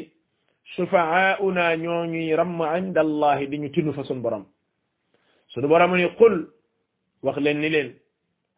sufaauna 0.75 1.75
ñoo 1.77 2.05
ñuy 2.05 2.35
ramm 2.35 2.59
inda 2.77 3.01
allahi 3.01 3.47
di 3.47 3.57
ñu 3.59 3.69
tinu 3.71 3.93
fa 3.93 4.03
sunu 4.03 4.21
borom 4.21 4.45
sunu 5.53 5.67
borom 5.67 5.95
ni 5.95 6.07
qul 6.17 6.35
wax 7.23 7.37
leen 7.37 7.59
ni 7.61 7.69
leen 7.69 7.89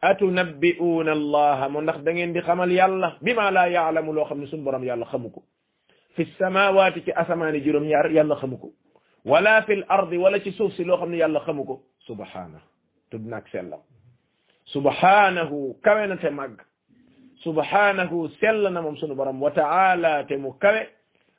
atunabbi'uuna 0.01 1.11
allaha 1.11 1.69
mu 1.69 1.81
ndax 1.81 1.99
da 2.03 2.11
ngeen 2.13 2.33
di 2.33 2.41
xamal 2.41 2.71
yàlla 2.71 3.17
bima 3.21 3.51
laa 3.51 3.67
yaalamu 3.69 4.13
loo 4.13 4.25
xam 4.25 4.39
ne 4.39 4.47
sunu 4.47 4.63
borom 4.63 4.83
yàlla 4.83 5.05
xamu 5.05 5.29
ko 5.31 5.43
fi 6.15 6.25
samawati 6.39 7.03
ci 7.05 7.11
asamaani 7.11 7.59
juróom 7.63 7.83
ñaar 7.85 8.11
yàlla 8.11 8.35
xamu 8.35 8.57
ko 8.57 8.67
ولا 9.27 9.61
في 9.61 9.73
الأرض 9.73 10.11
ولا 10.23 10.39
في 10.39 10.51
سوف 10.51 10.73
سي 10.73 10.83
لو 10.83 10.97
خامني 10.97 11.17
يالا 11.17 11.39
خموكو 11.39 11.75
سبحانه. 12.07 12.61
تبناك 13.11 13.47
سلا 13.51 13.79
سبحانه. 14.65 15.51
كوين 15.83 16.11
أنت 16.11 16.25
ماغ 16.25 16.53
سبحانه. 17.43 18.11
سلا 18.39 18.69
نمم 18.69 18.95
سونو 18.95 19.15
بروم 19.15 19.43
وتعالى 19.43 20.25
تمو 20.29 20.55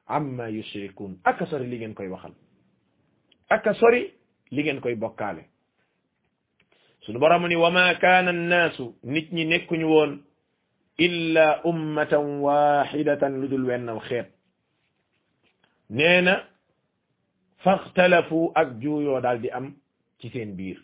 عما 0.08 0.46
يشركون. 0.48 1.20
أكثر 1.26 1.58
لي 1.58 1.78
نين 1.78 1.94
كوي 1.94 2.18
أكثر 3.52 3.90
لي 4.52 4.62
نين 4.62 4.80
بوكالي. 4.80 5.44
سونو 7.06 7.18
بروم 7.18 7.46
ني 7.46 7.56
وما 7.56 7.92
كان 7.92 8.28
الناس. 8.28 8.82
نيت 9.04 9.32
ني 9.32 9.44
نيكوني 9.44 9.84
وون. 9.84 10.24
إلا 11.00 11.68
أمة 11.68 12.12
واحدة 12.46 13.28
لدول 13.28 13.64
وين 13.64 14.00
خير 14.00 14.26
نينا 15.90 16.44
فاختلفوا 17.58 18.60
اك 18.60 18.66
جويو 18.66 19.18
دال 19.18 19.40
دي 19.42 19.56
ام 19.56 19.76
سي 20.22 20.28
سين 20.28 20.56
بير 20.56 20.82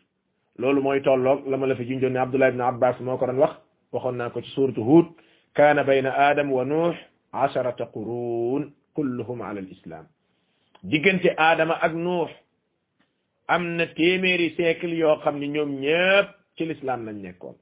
لول 0.58 0.80
موي 0.80 1.00
تولوك 1.00 1.46
لما 1.48 1.66
لا 1.66 1.74
في 1.74 1.84
جوني 1.84 2.18
عبد 2.18 2.34
الله 2.34 2.50
بن 2.50 2.60
عباس 2.60 3.00
مكو 3.00 3.26
دون 3.26 3.38
واخ 3.38 3.58
واخون 3.92 4.18
نكو 4.18 4.40
سي 4.40 4.48
سوره 4.50 4.78
هود 4.78 5.06
كان 5.54 5.82
بين 5.82 6.06
آدم 6.06 6.52
ونوح 6.52 7.08
عشرة 7.34 7.84
قرون 7.84 8.74
كلهم 8.94 9.42
على 9.42 9.60
الاسلام 9.60 10.06
ديغنتي 10.84 11.30
آدم 11.38 11.70
اك 11.70 11.90
نوح 11.90 12.42
امنا 13.50 13.84
تيميري 13.84 14.50
سيكل 14.56 14.92
يو 14.92 15.16
خامني 15.16 15.46
نيوم 15.46 15.68
نييب 15.68 16.26
تي 16.56 16.64
الاسلام 16.64 17.06
لا 17.06 17.12
نيكون 17.12 17.54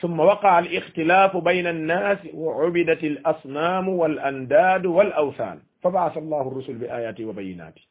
ثم 0.00 0.20
وقع 0.20 0.58
الاختلاف 0.58 1.36
بين 1.36 1.66
الناس 1.66 2.18
وعبدت 2.34 3.04
الاصنام 3.04 3.88
والانداد 3.88 4.86
والاوثان 4.86 5.58
فبعث 5.82 6.16
الله 6.18 6.48
الرسل 6.48 6.74
باياته 6.74 7.24
وبيناته 7.24 7.82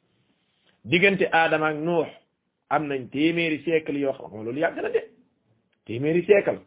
diggante 0.84 1.26
Adama 1.32 1.67
ak 1.67 1.76
Nuux 1.78 2.08
am 2.70 2.88
nañ 2.88 3.10
téeméeri 3.10 3.63
siècle 3.63 3.98
yoo 4.00 4.13
xam 4.13 4.32
nga 4.34 4.44
loolu 4.44 4.60
yàgg 4.60 4.76
na 4.82 4.89
de 4.89 5.02
téeméeri 5.86 6.24
siècle. 6.26 6.60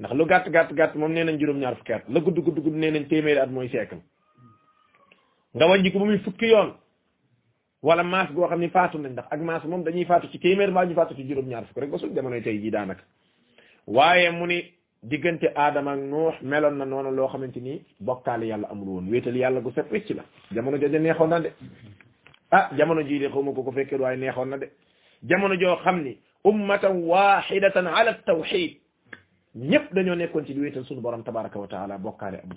Ndax 0.00 0.12
lu 0.14 0.24
gàtt 0.26 0.48
gàtt 0.50 0.72
gàtt 0.74 0.94
moom 0.94 1.12
nee 1.12 1.24
nañ 1.24 1.38
juróom-ñaar 1.38 1.76
fukki 1.76 1.92
at 1.92 2.04
la 2.08 2.20
gudd 2.20 2.38
gudd 2.44 2.58
gudd 2.64 2.74
nee 2.74 2.90
nañ 2.90 3.06
téeméeri 3.08 3.38
at 3.40 3.50
mooy 3.50 3.68
siècle. 3.68 3.98
Nga 5.54 5.66
wàññi 5.68 5.92
ko 5.92 5.98
ba 5.98 6.18
fukki 6.24 6.46
yoon 6.46 6.70
wala 7.82 8.02
maas 8.02 8.30
goo 8.32 8.46
xam 8.48 8.60
ne 8.60 8.68
faatu 8.70 8.98
nañ 8.98 9.12
ndax 9.12 9.26
ak 9.30 9.40
maas 9.40 9.64
moom 9.64 9.82
dañuy 9.84 10.04
faatu 10.06 10.26
ci 10.32 10.38
téeméer 10.38 10.70
mbaa 10.70 10.86
ñu 10.86 10.94
faatu 10.94 11.14
ci 11.14 11.22
juróom-ñaar 11.28 11.64
fukk 11.66 11.78
rek 11.80 11.90
ba 11.90 11.98
sul 11.98 12.14
jamonoy 12.14 12.40
tey 12.42 12.58
jii 12.62 12.70
daanaka. 12.70 13.02
Waaye 13.86 14.30
mu 14.30 14.46
ni 14.46 14.64
diggante 15.02 15.48
Adama 15.54 15.92
ak 15.92 16.00
Nuux 16.00 16.32
meloon 16.42 16.76
na 16.78 16.84
noonu 16.86 17.10
loo 17.10 17.28
xamante 17.28 17.60
ni 17.60 17.82
bokkaale 18.00 18.46
yàlla 18.46 18.68
amul 18.70 18.88
woon 18.88 19.10
wéetal 19.10 19.36
yàlla 19.36 19.60
gu 19.60 19.70
set 19.74 19.90
wecc 19.92 20.08
la. 20.16 20.24
Jamono 20.54 20.78
jooju 20.78 20.98
neexoon 20.98 21.42
de. 21.42 21.50
Ah 22.50 22.70
jamono 22.76 23.02
jii 23.02 23.18
de 23.18 23.28
xawma 23.28 23.52
ko 23.54 23.62
ko 23.62 23.72
fekkee 23.72 23.98
waaye 23.98 24.16
neexoon 24.16 24.48
na 24.48 24.56
de. 24.58 24.70
Jamono 25.22 25.54
joo 25.56 25.76
xam 25.84 26.02
ni 26.02 26.18
ummatan 26.44 27.02
wahidatan 27.04 27.86
ala 27.86 28.14
tawxid 28.26 28.76
ñëpp 29.56 29.92
dañoo 29.94 30.14
nekkoon 30.16 30.46
ci 30.46 30.54
di 30.54 30.60
wéetal 30.60 30.84
borom 31.00 31.22
tabaraka 31.22 31.58
wa 31.58 31.66
taala 31.68 31.98
bokkaale 31.98 32.38
amul 32.42 32.56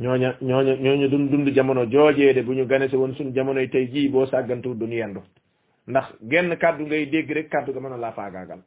ñooña 0.00 0.36
ñooña 0.40 0.74
ñooña 0.76 1.08
dund 1.08 1.30
dund 1.30 1.48
jamono 1.54 1.84
joojee 1.90 2.32
de 2.34 2.42
bu 2.42 2.52
ñu 2.54 2.66
ganese 2.66 2.94
woon 2.96 3.14
suñu 3.16 3.34
jamonoy 3.34 3.68
tey 3.68 3.86
jii 3.92 4.08
boo 4.08 4.26
sàggantu 4.26 4.74
duñu 4.74 4.94
yendu. 4.94 5.20
Ndax 5.88 6.06
genn 6.30 6.56
kàddu 6.56 6.84
ngay 6.86 7.06
dégg 7.06 7.30
rek 7.32 7.48
kàddu 7.50 7.72
ga 7.72 7.80
mën 7.80 7.92
a 7.92 7.96
laa 7.96 8.12
faagaagal. 8.12 8.60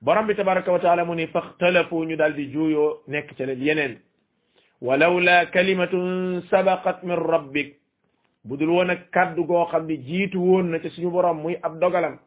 Borom 0.00 0.26
bi 0.26 0.34
tabaraka 0.36 0.72
wa 0.72 1.04
mu 1.04 1.14
ni 1.14 1.26
faxtalafu 1.26 2.04
ñu 2.04 2.16
daal 2.16 2.34
di 2.34 2.46
juuyoo 2.52 3.02
nekk 3.08 3.34
ca 3.36 3.44
leen 3.46 3.62
yeneen. 3.62 3.94
Walawla 4.80 5.46
kalimatun 5.46 6.42
sabaqat 6.50 7.02
min 7.02 7.16
rabbik. 7.16 7.74
Bu 8.44 8.56
dul 8.56 8.70
woon 8.70 8.90
ak 8.90 9.10
kàddu 9.10 9.44
goo 9.46 9.66
xam 9.70 9.86
ne 9.86 9.96
jiitu 10.06 10.38
woon 10.40 10.70
na 10.70 10.78
ci 10.80 10.88
suñu 10.90 11.10
borom 11.10 11.38
muy 11.42 11.56
ab 11.62 11.78
dogalam 11.80 12.18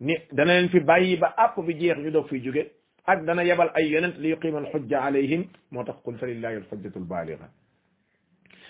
ni 0.00 0.14
dana 0.32 0.52
leen 0.54 0.68
fi 0.68 0.80
bàyyi 0.80 1.16
ba 1.16 1.34
àpp 1.36 1.56
bi 1.66 1.74
jeex 1.80 1.98
ñu 1.98 2.10
doog 2.10 2.28
fiy 2.28 2.40
jóge 2.44 2.70
ak 3.06 3.24
dana 3.24 3.42
yebal 3.44 3.70
ay 3.74 3.88
yonent 3.92 4.16
li 4.18 4.28
yuqima 4.30 4.58
alxujja 4.58 5.00
alayhim 5.02 5.44
moo 5.70 5.84
tax 5.84 5.96
qul 6.04 6.16
fa 6.18 6.26
lillahi 6.26 6.56
alxujjatu 6.56 6.98
albaaliga 6.98 7.48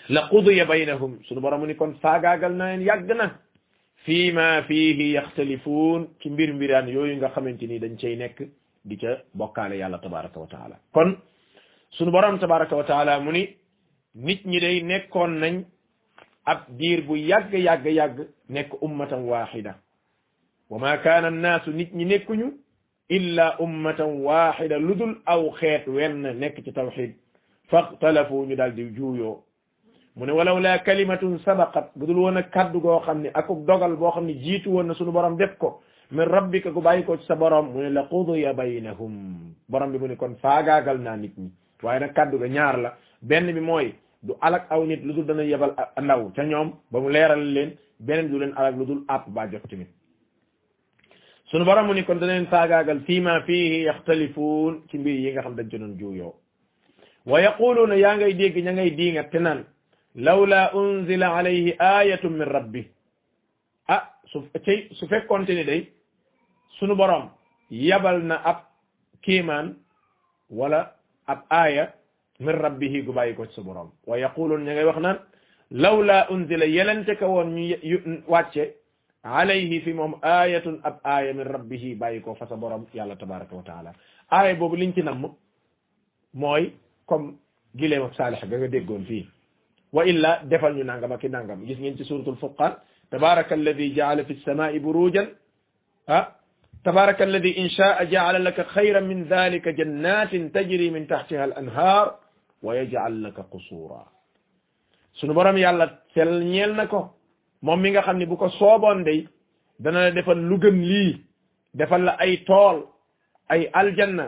la 0.09 0.21
qudiya 0.29 0.65
baynahum 0.65 1.19
suñu 1.27 1.41
borom 1.41 1.65
ni 1.65 1.75
kon 1.75 1.93
faagaagal 2.01 2.53
na 2.55 2.65
leen 2.69 2.81
yàgg 2.89 3.09
na 3.15 3.27
fii 4.05 4.31
ma 4.37 4.61
fiihi 4.67 5.05
yaxtalifuun 5.17 6.01
ci 6.19 6.29
mbir 6.29 6.53
mbiraan 6.53 6.87
yooyu 6.95 7.15
nga 7.17 7.29
xamante 7.33 7.65
ni 7.67 7.79
dañ 7.79 7.95
cay 8.01 8.15
nekk 8.15 8.37
di 8.87 8.95
ca 8.97 9.11
bokkaale 9.33 9.75
yàlla 9.81 9.97
tabaraka 9.99 10.39
wa 10.39 10.47
taala 10.47 10.75
kon 10.93 11.09
suñu 11.97 12.11
borom 12.11 12.39
tabaraka 12.39 12.75
wa 12.75 12.83
taala 12.83 13.19
mu 13.19 13.31
ni 13.31 13.43
nit 14.15 14.41
ñi 14.45 14.59
day 14.59 14.81
nekkoon 14.83 15.31
nañ 15.41 15.55
ab 16.45 16.59
diir 16.69 17.01
bu 17.07 17.15
yàgg 17.17 17.53
yàgg 17.53 17.85
yàgg 17.85 18.27
nekk 18.49 18.81
ummatan 18.81 19.25
waxida 19.29 19.75
wa 20.69 20.79
ma 20.79 20.97
kaana 20.97 21.27
annaasu 21.27 21.71
nit 21.71 21.93
ñi 21.93 22.05
nekkuñu 22.05 22.51
illa 23.09 23.55
ummatan 23.59 24.21
waxida 24.23 24.77
lu 24.79 24.95
dul 24.95 25.15
aw 25.25 25.49
xeet 25.59 25.87
wenn 25.87 26.21
nekk 26.39 26.63
ci 26.63 26.71
tawxid 26.73 27.13
faxtalafu 27.69 28.45
ñu 28.45 28.55
daal 28.55 28.73
di 28.75 28.83
juuyoo. 28.95 29.41
Mu 30.15 30.25
ne 30.25 30.31
walaw 30.31 30.59
la 30.59 30.79
kalimatun 30.79 31.39
sabaqat 31.39 31.91
bu 31.95 32.05
dul 32.05 32.17
woon 32.17 32.41
kaddu 32.53 32.79
goo 32.79 32.99
xam 33.05 33.21
ne 33.21 33.29
akub 33.33 33.65
dogal 33.65 33.95
boo 33.97 34.11
xam 34.11 34.25
ne 34.25 34.33
jiitu 34.33 34.69
woon 34.71 34.85
na 34.87 34.93
sunu 34.93 35.11
borom 35.11 35.35
def 35.37 35.57
ko 35.57 35.81
min 36.11 36.25
rabbika 36.25 36.69
gu 36.71 36.81
bàyyi 36.81 37.03
ko 37.03 37.17
ci 37.17 37.25
sa 37.25 37.35
borom 37.35 37.71
mu 37.73 37.81
ne 37.81 37.89
la 37.89 38.03
qudiya 38.03 38.53
baynahum. 38.53 39.53
Borom 39.69 39.91
bi 39.91 39.97
mu 39.99 40.07
ne 40.07 40.15
kon 40.15 40.35
faagaagal 40.41 40.99
naa 41.01 41.15
nit 41.17 41.37
ñi. 41.37 41.51
Waaye 41.83 41.99
nag 41.99 42.13
kaddu 42.13 42.37
ga 42.39 42.47
ñaar 42.47 42.77
la. 42.77 42.93
Benn 43.21 43.51
bi 43.53 43.59
mooy 43.59 43.93
du 44.25 44.33
alak 44.41 44.65
aw 44.71 44.81
nit 44.85 45.01
lu 45.05 45.13
dul 45.13 45.25
dana 45.25 45.43
yebal 45.43 45.73
ndaw 46.01 46.31
ca 46.35 46.43
ñoom 46.43 46.69
ba 46.91 46.99
mu 46.99 47.09
leeral 47.09 47.43
leen 47.55 47.69
beneen 47.99 48.29
du 48.29 48.39
leen 48.39 48.53
alak 48.57 48.75
lu 48.79 48.85
dul 48.85 49.01
àpp 49.07 49.25
ba 49.35 49.47
jot 49.51 49.63
tamit. 49.69 49.87
Sunu 51.49 51.65
borom 51.65 51.87
fii 53.05 53.19
ma 53.21 53.41
yi 55.05 55.31
nga 55.31 55.41
xam 55.41 55.55
dañ 55.55 55.69
ci 55.69 55.77
doon 55.79 55.97
juuyoo. 55.99 56.33
Wa 57.25 57.39
yaa 57.41 58.15
ngay 58.17 58.33
dégg 58.33 58.55
ña 58.65 58.71
ngay 58.73 58.91
diinga 58.97 59.23
naan 59.39 59.59
lawla 60.15 60.71
unzila 60.75 61.27
alayhi 61.37 61.75
ayatun 61.79 62.33
min 62.37 62.47
rabbi. 62.55 62.83
Ah 63.87 64.03
su 64.31 64.41
borom 66.95 67.29
yabal 67.69 68.21
na 68.23 68.35
ab 68.43 68.57
kiimaan 69.21 69.75
wala 70.49 70.95
ab 71.27 71.39
aaya 71.49 71.93
من 72.39 72.49
ربه 72.49 73.05
غباي 73.07 73.33
كو 73.33 73.45
سبورم. 73.45 73.89
ويقولون 74.07 74.65
نيغي 74.65 74.83
واخنا 74.83 75.19
لولا 75.71 76.31
أنزل 76.31 76.61
يلنتك 76.77 77.21
وون 77.21 77.55
واتي 78.27 78.71
عليه 79.25 79.83
في 79.83 79.93
مم 79.93 80.13
آية 80.23 80.65
أب 80.87 80.97
آية 81.05 81.33
من 81.33 81.41
ربه 81.55 81.97
بايكو 81.99 82.33
فسبرم 82.33 82.85
يا 82.93 83.03
الله 83.03 83.15
تبارك 83.15 83.53
وتعالى. 83.53 83.91
آية 84.33 84.53
بوب 84.53 84.75
لينتي 84.75 85.01
نم. 85.01 85.33
موي 86.33 86.71
كوم 87.05 87.39
جيلم 87.75 88.11
صالح 88.13 88.45
غا 88.45 88.65
ديغون 88.65 89.03
في 89.03 89.25
وإلا 89.93 90.43
ديفال 90.43 90.75
ني 90.75 90.83
نانغام 90.83 91.15
كي 91.15 91.27
نانغام 91.27 91.65
جيس 91.65 91.79
نين 91.79 91.97
سورة 91.97 92.29
الفقر 92.29 92.71
تبارك 93.11 93.53
الذي 93.53 93.95
جعل 93.95 94.25
في 94.25 94.33
السماء 94.33 94.77
بروجا. 94.77 95.23
ها؟ 96.09 96.35
تبارك 96.85 97.21
الذي 97.21 97.51
إن 97.63 97.69
شاء 97.69 98.03
جعل 98.03 98.45
لك 98.45 98.67
خيرا 98.67 98.99
من 98.99 99.23
ذلك 99.23 99.69
جنات 99.69 100.35
تجري 100.35 100.89
من 100.89 101.07
تحتها 101.07 101.45
الأنهار. 101.45 102.24
ويجعل 102.65 103.23
لك 103.23 103.37
قصورا. 103.53 104.03
سونو 105.19 105.33
بروم 105.33 105.57
يالا 105.57 105.85
سيل 106.13 106.31
نيل 106.51 106.75
نكو 106.79 107.01
موم 107.63 107.79
ميغا 107.81 108.01
خامني 108.01 108.25
بوكو 108.25 108.47
صوبون 108.47 109.03
دي 109.03 109.27
دا 109.79 109.91
نالا 109.91 110.09
ديفال 110.09 110.37
لو 110.49 110.57
لي 110.89 111.21
ديفال 111.73 112.05
لا 112.05 112.21
اي 112.21 112.37
تول 112.37 112.77
اي 113.51 113.61
الجنه 113.79 114.27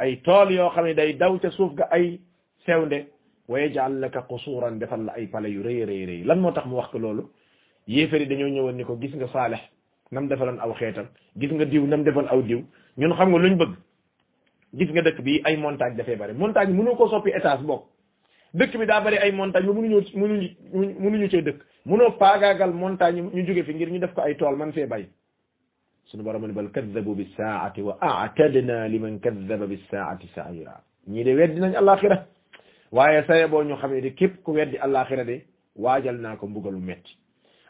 اي 0.00 0.16
تول 0.16 0.48
يو 0.52 0.68
خامني 0.74 0.92
داي 0.92 1.12
داو 1.12 1.36
تا 1.36 1.50
سوفغا 1.50 1.84
اي 1.94 2.20
سيوندي 2.66 3.00
ويجعل 3.48 4.02
لك 4.02 4.16
قصورا 4.30 4.70
ديفال 4.70 5.06
لا 5.06 5.16
اي 5.16 5.26
فال 5.26 5.44
يري 5.46 5.84
ري 5.84 5.84
ري, 5.84 6.04
ري. 6.04 6.22
لأن 6.22 6.38
موتاخ 6.38 6.66
مو 6.66 6.78
وخت 6.78 6.94
لولو 6.94 7.24
ييفري 7.88 8.24
دانيو 8.24 8.48
نيوون 8.48 8.74
نيكو 8.76 8.96
گيس 9.02 9.14
نغا 9.14 9.26
صالح 9.26 9.62
نام 10.12 10.28
ديفالون 10.28 10.60
أو 10.60 10.72
خيتام 10.74 11.06
گيس 11.38 11.52
نغا 11.52 11.64
ديو 11.64 11.86
نام 11.86 12.04
ديفال 12.04 12.28
أو 12.28 12.40
ديو 12.40 12.60
نيون 12.98 13.14
خامغو 13.14 13.38
لوñ 13.38 13.56
بڬ 13.60 13.68
gis 14.74 14.90
nga 14.90 15.02
dëkk 15.02 15.20
bi 15.22 15.40
ay 15.44 15.56
montagne 15.56 15.96
dafay 15.96 16.16
bari 16.16 16.32
montagne 16.34 16.72
mënoo 16.74 16.96
ko 16.96 17.08
soppi 17.08 17.30
étage 17.30 17.62
bokk 17.66 17.84
dëkk 18.54 18.78
bi 18.78 18.86
daa 18.86 19.00
bari 19.00 19.18
ay 19.18 19.32
montagne 19.32 19.66
ba 19.66 19.72
mënuñoo 19.72 20.02
mënuñu 20.20 20.48
mënuñu 21.02 21.28
cee 21.30 21.42
dëkk 21.42 21.60
mënoo 21.86 22.10
paagaagal 22.18 22.72
montagne 22.72 23.20
ñu 23.22 23.46
jóge 23.46 23.62
fi 23.64 23.74
ngir 23.74 23.90
ñu 23.92 23.98
def 23.98 24.14
ko 24.14 24.20
ay 24.22 24.36
tool 24.36 24.56
man 24.56 24.72
fee 24.72 24.86
bay 24.86 25.06
suñu 26.08 26.22
borom 26.24 26.46
ne 26.46 26.52
bal 26.52 26.70
kaddabu 26.70 27.14
bis 27.14 27.30
saati 27.36 27.80
wa 27.82 27.96
a'tadna 28.00 28.88
liman 28.88 29.18
kaddaba 29.20 29.66
bis 29.66 29.80
saati 29.90 30.26
sa'ira 30.34 30.80
ñii 31.08 31.24
de 31.24 31.34
weddi 31.34 31.60
nañ 31.60 31.74
alaxira 31.76 32.26
waaye 32.92 33.22
saye 33.26 33.46
boo 33.48 33.62
ñu 33.64 33.76
xamee 33.76 34.00
de 34.00 34.10
képp 34.14 34.42
ku 34.44 34.52
weddi 34.52 34.76
alaxira 34.78 35.24
de 35.24 35.36
waajal 35.76 36.16
naa 36.20 36.36
ko 36.36 36.46
mbugalu 36.46 36.78
metti 36.80 37.12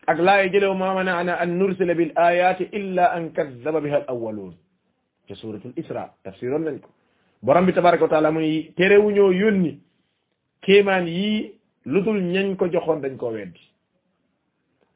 ak 0.06 0.18
laaye 0.18 0.50
jëlew 0.52 0.74
ma 0.74 0.94
mana'ana 0.94 1.32
an 1.42 1.50
nursila 1.58 1.94
bil 1.94 2.12
ayati 2.16 2.64
illa 2.72 3.04
an 3.16 3.30
kaddaba 3.36 3.80
biha 3.80 3.96
al 4.02 4.04
awwalun 4.08 4.54
te 5.32 5.40
suratul 5.40 5.72
isra 5.76 6.12
tafsiroon 6.24 6.64
nañ 6.64 6.78
ko. 6.80 6.88
Borom 7.42 7.66
bi 7.66 7.72
tabaraka 7.72 8.04
wa 8.04 8.08
taala 8.08 8.30
mu 8.30 8.40
ni 8.40 8.72
terewuñoo 8.76 9.32
yónni 9.32 9.80
kéemaan 10.62 11.06
yii 11.06 11.52
lu 11.86 12.02
dul 12.02 12.20
ñañ 12.20 12.56
ko 12.56 12.66
joxoon 12.68 13.00
dañ 13.00 13.16
koo 13.16 13.32
weddi. 13.32 13.60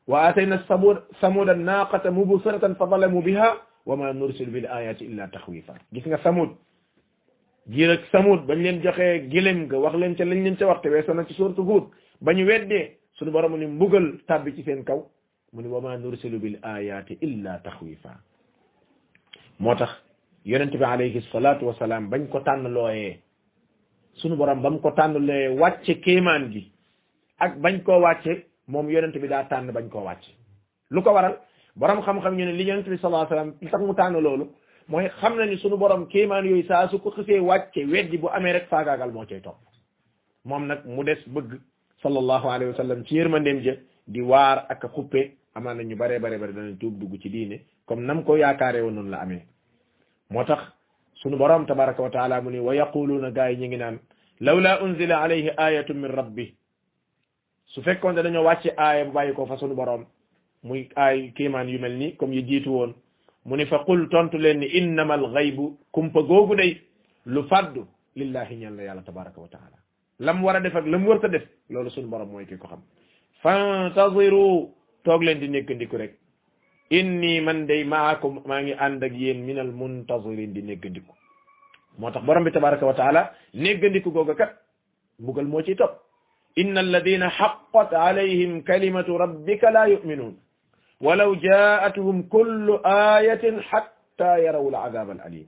Wa 0.07 0.29
atayna 0.29 0.63
samud 0.69 0.99
samuda 1.21 1.55
naqata 1.55 2.11
mubsiratan 2.11 2.77
fa 2.77 2.87
zalamu 2.89 3.23
biha 3.23 3.57
wa 3.87 3.97
ma 3.97 4.13
nursilu 4.13 4.53
bil 4.53 4.67
ayati 4.67 5.05
illa 5.05 5.29
taxwifa 5.29 5.75
gis 5.93 6.07
nga 6.07 6.19
samud 6.23 6.51
giir 7.69 7.99
samud 8.13 8.47
bañ 8.47 8.59
leen 8.63 8.83
joxee 8.83 9.29
gilem 9.31 9.67
ga 9.69 9.79
wax 9.79 9.95
leen 9.97 10.15
ca 10.17 10.25
lañ 10.25 10.43
leen 10.45 10.57
ca 10.57 10.67
waxte 10.67 10.87
weesoo 10.89 11.15
na 11.15 11.25
ci 11.25 11.35
suratu 11.35 11.63
Hud 11.65 11.85
ba 12.21 12.33
ñu 12.35 12.45
weddee 12.47 12.99
suñu 13.19 13.31
borom 13.31 13.57
ni 13.59 13.67
mbugal 13.67 14.19
tàbbi 14.27 14.55
ci 14.55 14.63
seen 14.63 14.85
kaw. 14.85 15.01
Mu 15.53 15.63
ni 15.63 15.69
wa 15.69 15.81
ma 15.81 15.97
nursilu 15.97 16.39
bil 16.39 16.59
ayati 16.63 17.19
illa 17.21 17.59
taxwifa 17.65 18.13
yonent 20.47 20.71
bi 20.81 20.85
alayhi 20.85 21.21
salatu 21.33 21.67
wasalaam 21.67 22.09
bañ 22.11 22.29
ko 22.33 22.39
tànn 22.41 22.67
looyee 22.77 23.19
suñu 24.21 24.37
borom 24.37 24.63
ba 24.63 24.71
mu 24.71 24.79
ko 24.81 24.91
tànn 24.93 25.19
looyee 25.27 25.49
wàcce 25.61 26.01
kéemaan 26.05 26.51
gi 26.53 26.63
ak 27.39 27.59
bañ 27.61 27.83
koo 27.83 28.01
wàcce 28.01 28.33
moom 28.69 28.89
yonent 28.91 29.17
bi 29.23 29.29
daa 29.29 29.45
tànn 29.51 29.73
bañ 29.73 29.89
koo 29.89 30.05
wàcce 30.05 30.31
lu 30.91 31.03
ko 31.03 31.11
waral 31.13 31.37
borom 31.77 32.01
xam-xam 32.03 32.35
ñu 32.37 32.45
ne 32.45 32.53
li 32.53 32.65
yonent 32.69 32.89
bi 32.89 32.97
sallallahu 32.99 33.27
alayhi 33.27 33.51
wasallam 33.51 33.71
tax 33.71 33.81
mu 33.87 33.95
tànn 33.95 34.21
loolu 34.23 34.47
mooy 34.89 35.09
xam 35.21 35.37
na 35.37 35.45
ni 35.47 35.57
suñu 35.59 35.77
borom 35.77 36.07
kéemaan 36.09 36.45
yooyu 36.47 36.65
saa 36.69 36.89
su 36.91 36.99
ko 36.99 37.11
xësee 37.11 37.41
wàcce 37.41 37.81
weddi 37.93 38.19
bu 38.19 38.29
amee 38.29 38.53
rek 38.53 38.69
faagaagal 38.69 39.13
moo 39.13 39.27
cay 39.27 39.41
topp 39.41 39.59
moom 40.45 40.67
nag 40.67 40.81
mu 40.87 41.03
des 41.05 41.19
bëgg 41.27 41.59
sallallahu 42.03 42.47
alayhi 42.49 42.71
wa 42.73 42.77
sallam 42.77 43.05
ci 43.05 43.15
yërmandeem 43.17 43.61
ja 43.65 43.75
di 44.07 44.21
waar 44.21 44.67
ak 44.69 44.87
xuppe 44.95 45.21
amaan 45.55 45.77
na 45.77 45.83
ñu 45.83 45.97
bare 45.97 46.21
bare 46.21 46.39
bare 46.39 46.53
danañ 46.53 46.79
tuub 46.79 46.99
dugg 47.01 47.21
ci 47.21 47.29
diine 47.31 47.61
comme 47.87 48.05
nam 48.07 48.23
ko 48.25 48.37
yaakaaree 48.37 48.83
woon 48.83 48.95
noonu 48.95 49.11
la 49.11 49.19
amee 49.21 49.43
moo 50.31 50.45
tax 50.45 50.61
sunu 51.23 51.37
borom 51.37 51.67
tabaraka 51.67 52.03
wa 52.03 52.11
taala 52.11 52.41
mu 52.43 52.51
ni 52.51 52.59
wa 52.59 52.75
yaquluuna 52.75 53.31
gaa 53.31 53.49
yi 53.51 53.57
ñu 53.57 53.67
ngi 53.69 53.77
naan 53.77 53.99
lawla 54.41 54.81
unzila 54.83 55.23
alayhi 55.23 55.51
ayatun 55.57 55.95
min 55.97 56.11
rabbi. 56.11 56.55
Su 57.67 57.83
fekkoon 57.83 58.15
ne 58.15 58.23
dañoo 58.23 58.45
wàcce 58.45 58.71
aaya 58.77 59.05
bu 59.05 59.13
bàyyi 59.13 59.33
ko 59.35 59.47
fa 59.47 59.57
sunu 59.59 59.75
borom 59.75 60.05
muy 60.63 60.89
aay 60.97 61.33
kiimaan 61.35 61.69
yu 61.69 61.79
mel 61.79 61.93
ni 61.97 62.17
comme 62.17 62.35
yi 62.35 62.43
jiitu 62.45 62.71
woon 62.71 62.95
mu 63.45 63.57
ni 63.57 63.67
fa 63.67 63.79
qul 63.87 64.09
tontu 64.09 64.39
leen 64.39 64.59
ni 64.61 64.67
innama 64.67 65.15
al 65.15 65.33
ghaybu 65.33 65.79
kumpa 65.93 66.21
googu 66.23 66.55
day 66.57 66.81
lu 67.27 67.43
faddu 67.49 67.87
lillahi 68.17 68.57
ñeel 68.57 68.75
na 68.75 68.83
yàlla 68.83 69.03
tabaraka 69.03 69.41
wa 69.41 69.49
taala. 69.49 69.77
Lam 70.19 70.43
war 70.45 70.57
a 70.57 70.61
def 70.61 70.75
ak 70.75 70.87
lam 70.87 71.07
warta 71.07 71.29
def 71.29 71.43
loolu 71.71 71.91
sunu 71.91 72.09
borom 72.09 72.29
mooy 72.31 72.47
ki 72.47 72.57
ko 72.59 72.67
xam. 72.69 72.81
Fantaziru 73.43 74.71
toog 75.05 75.23
leen 75.23 75.39
di 75.41 75.49
nekkandiku 75.49 75.97
rek. 75.97 76.15
Inni 76.91 77.41
man 77.41 77.67
day 77.67 77.85
maakum 77.85 78.43
maa 78.47 78.63
ngi 78.63 78.75
ànd 78.79 79.03
ak 79.05 79.13
yéen 79.13 79.45
minal 79.45 79.73
muntazirin 79.73 80.53
di 80.53 80.63
néggandiku. 80.63 81.13
Moo 81.99 82.11
tax 82.11 82.25
borom 82.25 82.45
bi 82.45 82.51
tabaraka 82.53 82.87
wa 82.87 82.95
taala 82.95 83.31
néggandiku 83.55 84.11
googa 84.11 84.35
kat 84.35 84.53
mbugal 85.21 85.47
moo 85.47 85.63
ciy 85.63 85.75
topp. 85.77 85.99
Inna 86.57 86.81
alladina 86.81 87.31
xaqat 87.31 87.93
alayhim 87.93 88.63
kalimatu 88.63 89.19
rabbika 89.19 89.71
la 89.71 89.87
yuminuun. 89.89 90.35
Walaw 91.01 91.35
jaatuhum 91.37 92.29
kullu 92.29 92.81
ayatin 92.85 93.61
xatta 93.71 94.39
yaraw 94.41 94.65
al 94.69 94.75
azab 94.89 95.11
al 95.11 95.21
alim 95.27 95.47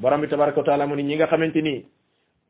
borom 0.00 0.20
bi 0.20 0.26
tabaraka 0.28 0.58
wa 0.60 0.64
taala 0.66 0.86
mu 0.86 0.96
ni 0.96 1.02
ñi 1.04 1.16
nga 1.16 1.26
xamante 1.26 1.62
ni 1.62 1.84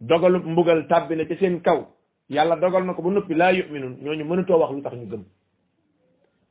dogalu 0.01 0.39
mbugal 0.39 0.87
tàbbi 0.89 1.17
na 1.17 1.25
ci 1.29 1.37
seen 1.37 1.61
kaw 1.61 1.85
yàlla 2.31 2.57
dogal 2.57 2.85
na 2.87 2.95
ko 2.95 3.03
ba 3.03 3.11
noppi 3.11 3.35
laa 3.35 3.53
yuminuun 3.53 3.99
ñooñu 4.03 4.25
mënutoo 4.25 4.59
wax 4.59 4.71
lu 4.73 4.83
tax 4.83 4.95
ñu 4.97 5.07
gëm. 5.11 5.25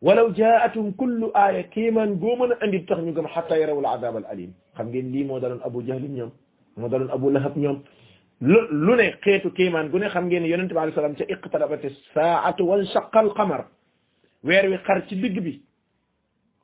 ولو 0.03 0.27
جاءتهم 0.39 0.91
كل 1.01 1.31
آية 1.35 1.61
كيمان 1.75 2.09
قومنا 2.19 2.55
عند 2.61 2.73
التخنقم 2.73 3.27
حتى 3.27 3.55
يروا 3.61 3.81
العذاب 3.81 4.15
الأليم. 4.17 4.51
خم 4.75 4.87
قيل 4.93 5.05
لي 5.13 5.23
مودالون 5.23 5.59
أبو 5.67 5.79
جهل 5.87 6.03
نيوم 6.11 6.31
مودالون 6.77 7.09
أبو 7.15 7.29
لهب 7.29 7.53
نيوم 7.57 7.77
لوني 8.85 9.09
قيتو 9.23 9.49
كيمان 9.57 9.91
قوني 9.91 10.09
خم 10.13 10.25
قيل 10.31 10.43
يننتبع 10.51 10.81
عليه 10.81 10.91
السلام 10.91 11.15
اقتربت 11.35 11.83
الساعة 11.85 12.57
وانشق 12.59 13.17
القمر. 13.17 13.61
ويروي 14.43 14.75
قرش 14.87 15.09
بقبي 15.13 15.55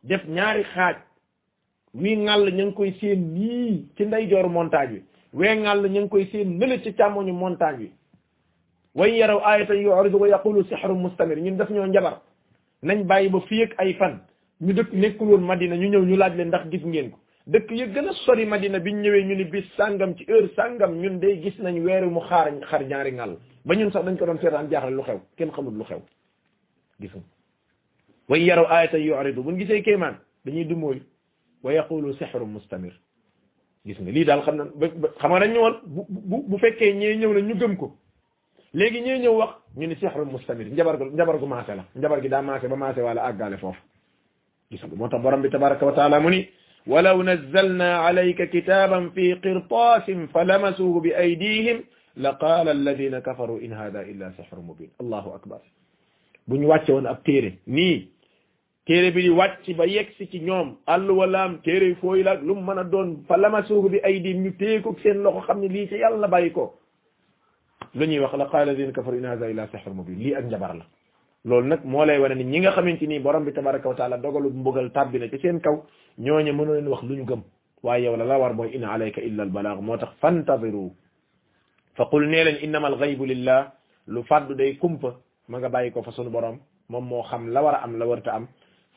def 0.10 0.24
ñaari 0.28 0.64
xaj 0.74 0.96
mi 1.94 2.16
ngal 2.18 2.44
ñu 2.58 2.74
koy 2.74 2.92
seen 3.00 3.20
ni 3.34 3.88
ci 3.98 4.06
nday 4.06 4.28
jor 4.30 4.48
montage 4.50 4.92
wi 4.94 5.04
we 5.40 5.56
ngal 5.56 5.80
ñu 5.90 6.08
koy 6.10 6.26
seen 6.32 6.58
nele 6.60 6.82
ci 6.84 6.94
chamoñu 6.98 7.34
montage 7.34 7.80
wi 7.80 7.92
way 8.96 9.12
yaraw 9.20 9.40
ayatan 9.46 9.78
yu'ridu 9.86 10.18
wa 10.22 10.28
yaqulu 10.28 10.64
sihrun 10.70 11.00
mustamir 11.02 11.38
ñun 11.38 11.58
daf 11.58 11.70
ñoo 11.70 11.86
njabar 11.88 12.16
nañ 12.84 13.03
bàyyi 13.07 13.30
ba 13.30 13.39
fii 13.47 13.63
ak 13.63 13.73
ay 13.77 13.93
fan 13.93 14.19
ñu 14.61 14.73
dëkk 14.73 14.93
nekkul 14.93 15.27
woon 15.27 15.41
Madina 15.45 15.75
ñu 15.75 15.88
ñëw 15.89 16.03
ñu 16.05 16.15
laaj 16.17 16.36
leen 16.36 16.47
ndax 16.47 16.69
gis 16.71 16.84
ngeen 16.86 17.11
ko. 17.11 17.17
dëkk 17.47 17.71
yi 17.71 17.86
gën 17.93 18.07
a 18.09 18.13
sori 18.25 18.45
Madina 18.45 18.80
biñ 18.80 19.01
ñëwee 19.01 19.23
ñu 19.25 19.36
ni 19.36 19.43
bis 19.45 19.65
sàngam 19.77 20.15
ci 20.15 20.23
heure 20.27 20.49
sàngam 20.55 20.99
ñun 21.01 21.19
day 21.19 21.41
gis 21.41 21.57
nañ 21.59 21.80
weeru 21.84 22.09
mu 22.09 22.19
xaar 22.21 22.47
xar 22.69 22.84
ñaari 22.86 23.11
ngàll 23.11 23.38
ba 23.65 23.75
ñun 23.75 23.91
sax 23.91 24.05
dañ 24.05 24.17
ko 24.17 24.25
doon 24.25 24.38
seetaan 24.39 24.69
jaaxle 24.69 24.91
lu 24.95 25.01
xew 25.03 25.19
kenn 25.38 25.51
xamul 25.51 25.73
lu 25.77 25.84
xew 25.84 25.99
gis 26.99 27.11
nga 27.15 27.23
way 28.30 28.43
yaraw 28.45 28.65
ayatan 28.69 29.01
yuridu 29.01 29.41
buñ 29.43 29.57
gisee 29.57 29.82
kéemaan 29.82 30.15
dañuy 30.45 30.65
dumóoy 30.65 31.01
wa 31.63 31.73
yaqulu 31.73 32.13
sihru 32.13 32.45
mustamir 32.45 32.93
gis 33.86 33.97
nga 33.99 34.11
lii 34.11 34.25
daal 34.25 34.41
xam 34.45 34.55
na 34.57 34.63
xam 35.19 35.32
nga 35.32 35.39
dañ 35.39 35.57
woon 35.57 35.75
bu 35.86 36.05
bu 36.09 36.43
bu 36.49 36.57
fekkee 36.57 36.93
ñee 36.93 37.15
ñëw 37.17 37.34
na 37.34 37.39
ñu 37.41 37.55
gëm 37.55 37.77
ko 37.77 37.95
léegi 38.74 39.01
ñee 39.01 39.20
ñëw 39.20 39.36
wax 39.38 39.49
ñu 39.78 39.88
ni 39.88 39.95
sihru 39.95 40.26
mustamir 40.26 40.67
njabar 40.72 40.97
gu 40.97 41.05
njabar 41.05 41.38
gu 41.39 41.45
maase 41.45 41.76
la 41.76 41.84
njabar 41.95 42.22
gi 42.22 42.30
daa 42.30 42.41
maase 42.41 42.67
ba 42.67 42.76
maase 42.76 43.01
wala 43.01 43.22
àggaale 43.30 43.57
foofu 43.57 43.82
gis 44.72 44.84
nga 44.84 44.95
moo 44.95 45.07
tax 45.09 45.22
borom 45.22 45.41
bi 45.41 45.49
tabaraka 45.49 45.86
wa 45.86 45.91
taala 45.93 46.20
mu 46.20 46.30
ni 46.30 46.47
walaw 46.88 47.22
nazzalna 47.24 48.05
alayka 48.05 48.45
kitaban 48.47 49.11
fi 49.15 49.36
qirtasin 49.41 50.28
fa 50.34 50.43
lamasuhu 50.43 51.01
bi 51.01 51.13
aydihim 51.13 51.82
la 52.17 52.34
qaala 52.39 52.72
alladina 52.72 53.22
kafaru 53.22 53.57
in 53.61 53.72
hada 53.74 54.03
illa 54.05 54.32
sihrun 54.38 54.65
mubin 54.65 54.89
allahu 54.99 55.34
akbar 55.34 55.59
bu 56.47 56.55
ñu 56.57 56.67
wàcce 56.67 56.91
woon 56.91 57.05
ab 57.07 57.24
téere 57.24 57.57
nii 57.67 58.07
téere 58.86 59.11
bi 59.11 59.22
di 59.22 59.30
wàcc 59.30 59.65
ba 59.78 59.86
yegsi 59.86 60.28
ci 60.30 60.39
ñoom 60.41 60.76
àll 60.86 61.09
walaam 61.11 61.61
téere 61.61 61.95
fooy 62.01 62.24
laag 62.24 62.43
lu 62.43 62.55
mu 62.55 62.61
mën 62.61 62.80
a 62.80 62.84
doon 62.84 63.24
fa 63.28 63.38
lamasuhu 63.38 63.89
bi 63.89 63.99
aydihim 64.03 64.43
ñu 64.43 64.51
téye 64.57 64.82
ko 64.82 64.95
seen 65.03 65.22
loxo 65.24 65.41
xam 65.47 65.59
ne 65.61 65.67
lii 65.67 65.88
ci 65.88 65.95
yàlla 65.95 66.28
bàyyi 66.28 66.51
ko 66.51 66.74
lu 67.96 68.06
ñuy 68.06 68.20
wax 68.20 68.34
la 68.38 68.46
qaala 68.46 68.72
alladina 68.72 68.92
kafaru 68.92 69.18
in 69.18 69.26
hada 69.26 69.50
illa 69.50 69.68
sihrun 69.72 69.96
mubin 69.96 70.20
lii 70.20 70.36
ak 70.36 70.46
njabar 70.46 70.76
la 70.76 70.86
loolu 71.46 71.68
nag 71.68 71.82
moo 71.86 72.06
lay 72.06 72.20
wane 72.20 72.36
ni 72.36 72.44
ñi 72.44 72.60
nga 72.60 72.72
xamante 72.72 73.08
ni 73.08 73.20
borom 73.20 73.46
bi 73.46 73.52
tabaraka 73.54 73.90
wa 73.90 73.96
taala 73.96 74.18
dogalu 74.18 74.50
mbugal 74.50 74.92
tàbbi 74.92 75.20
na 75.20 75.28
ci 75.30 75.38
seen 75.40 75.60
kaw 75.62 75.84
ñooñu 76.20 76.52
mënoo 76.54 76.74
leen 76.74 76.88
wax 76.88 77.04
lu 77.04 77.16
ñu 77.16 77.26
gëm 77.26 77.42
waaye 77.84 78.04
yow 78.06 78.16
la 78.18 78.26
la 78.26 78.38
war 78.38 78.54
mooy 78.54 78.70
in 78.76 78.84
alayka 78.84 79.22
illa 79.22 79.44
al 79.44 79.50
balaag 79.50 79.80
moo 79.82 79.98
tax 79.98 80.10
fantadiru 80.22 80.92
fa 81.96 82.06
qul 82.12 82.28
nee 82.28 82.44
leen 82.44 82.58
innama 82.64 82.88
al 82.88 82.98
ghaybu 82.98 83.26
lillah 83.26 83.72
lu 84.08 84.24
faddu 84.24 84.54
day 84.56 84.76
kumpa 84.78 85.16
ma 85.48 85.58
nga 85.60 85.70
bàyyi 85.70 85.92
ko 85.92 86.04
fa 86.04 86.12
sunu 86.12 86.30
borom 86.30 86.60
moom 86.90 87.06
moo 87.08 87.24
xam 87.24 87.48
la 87.54 87.62
war 87.64 87.76
a 87.76 87.84
am 87.84 87.98
la 87.98 88.06
warta 88.06 88.34
am 88.34 88.48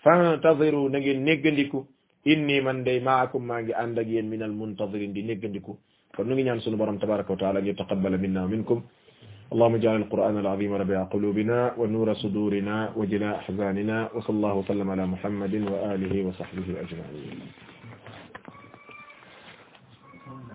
fantadiru 0.03 0.89
na 0.91 0.99
ngeen 0.99 1.23
néggandiku 1.25 1.87
inni 2.25 2.61
man 2.61 2.83
day 2.85 3.01
maakum 3.01 3.45
maa 3.47 3.63
ngi 3.63 3.73
ànd 3.73 3.99
ak 3.99 4.07
yéen 4.07 4.29
min 4.29 4.43
al 4.43 4.51
muntadirin 4.53 5.13
di 5.13 5.23
néggandiku 5.23 5.79
kon 6.17 6.25
nu 6.29 6.35
ngi 6.35 6.43
ñaan 6.45 6.61
sunu 6.61 6.77
borom 6.77 6.99
tabaraka 6.99 7.33
wa 7.33 7.39
taala 7.39 7.61
اللهم 9.53 9.75
اجعل 9.75 9.97
القرآن 9.97 10.37
العظيم 10.39 10.73
ربيع 10.73 11.03
قلوبنا 11.13 11.59
ونور 11.79 12.15
صدورنا 12.15 12.93
وجلاء 12.97 13.35
أحزاننا 13.37 14.09
وصلى 14.17 14.37
الله 14.37 14.55
وسلم 14.55 14.91
على 14.91 15.05
محمد 15.07 15.55
وآله 15.73 16.15
وصحبه 16.27 16.69
أجمعين 16.85 17.39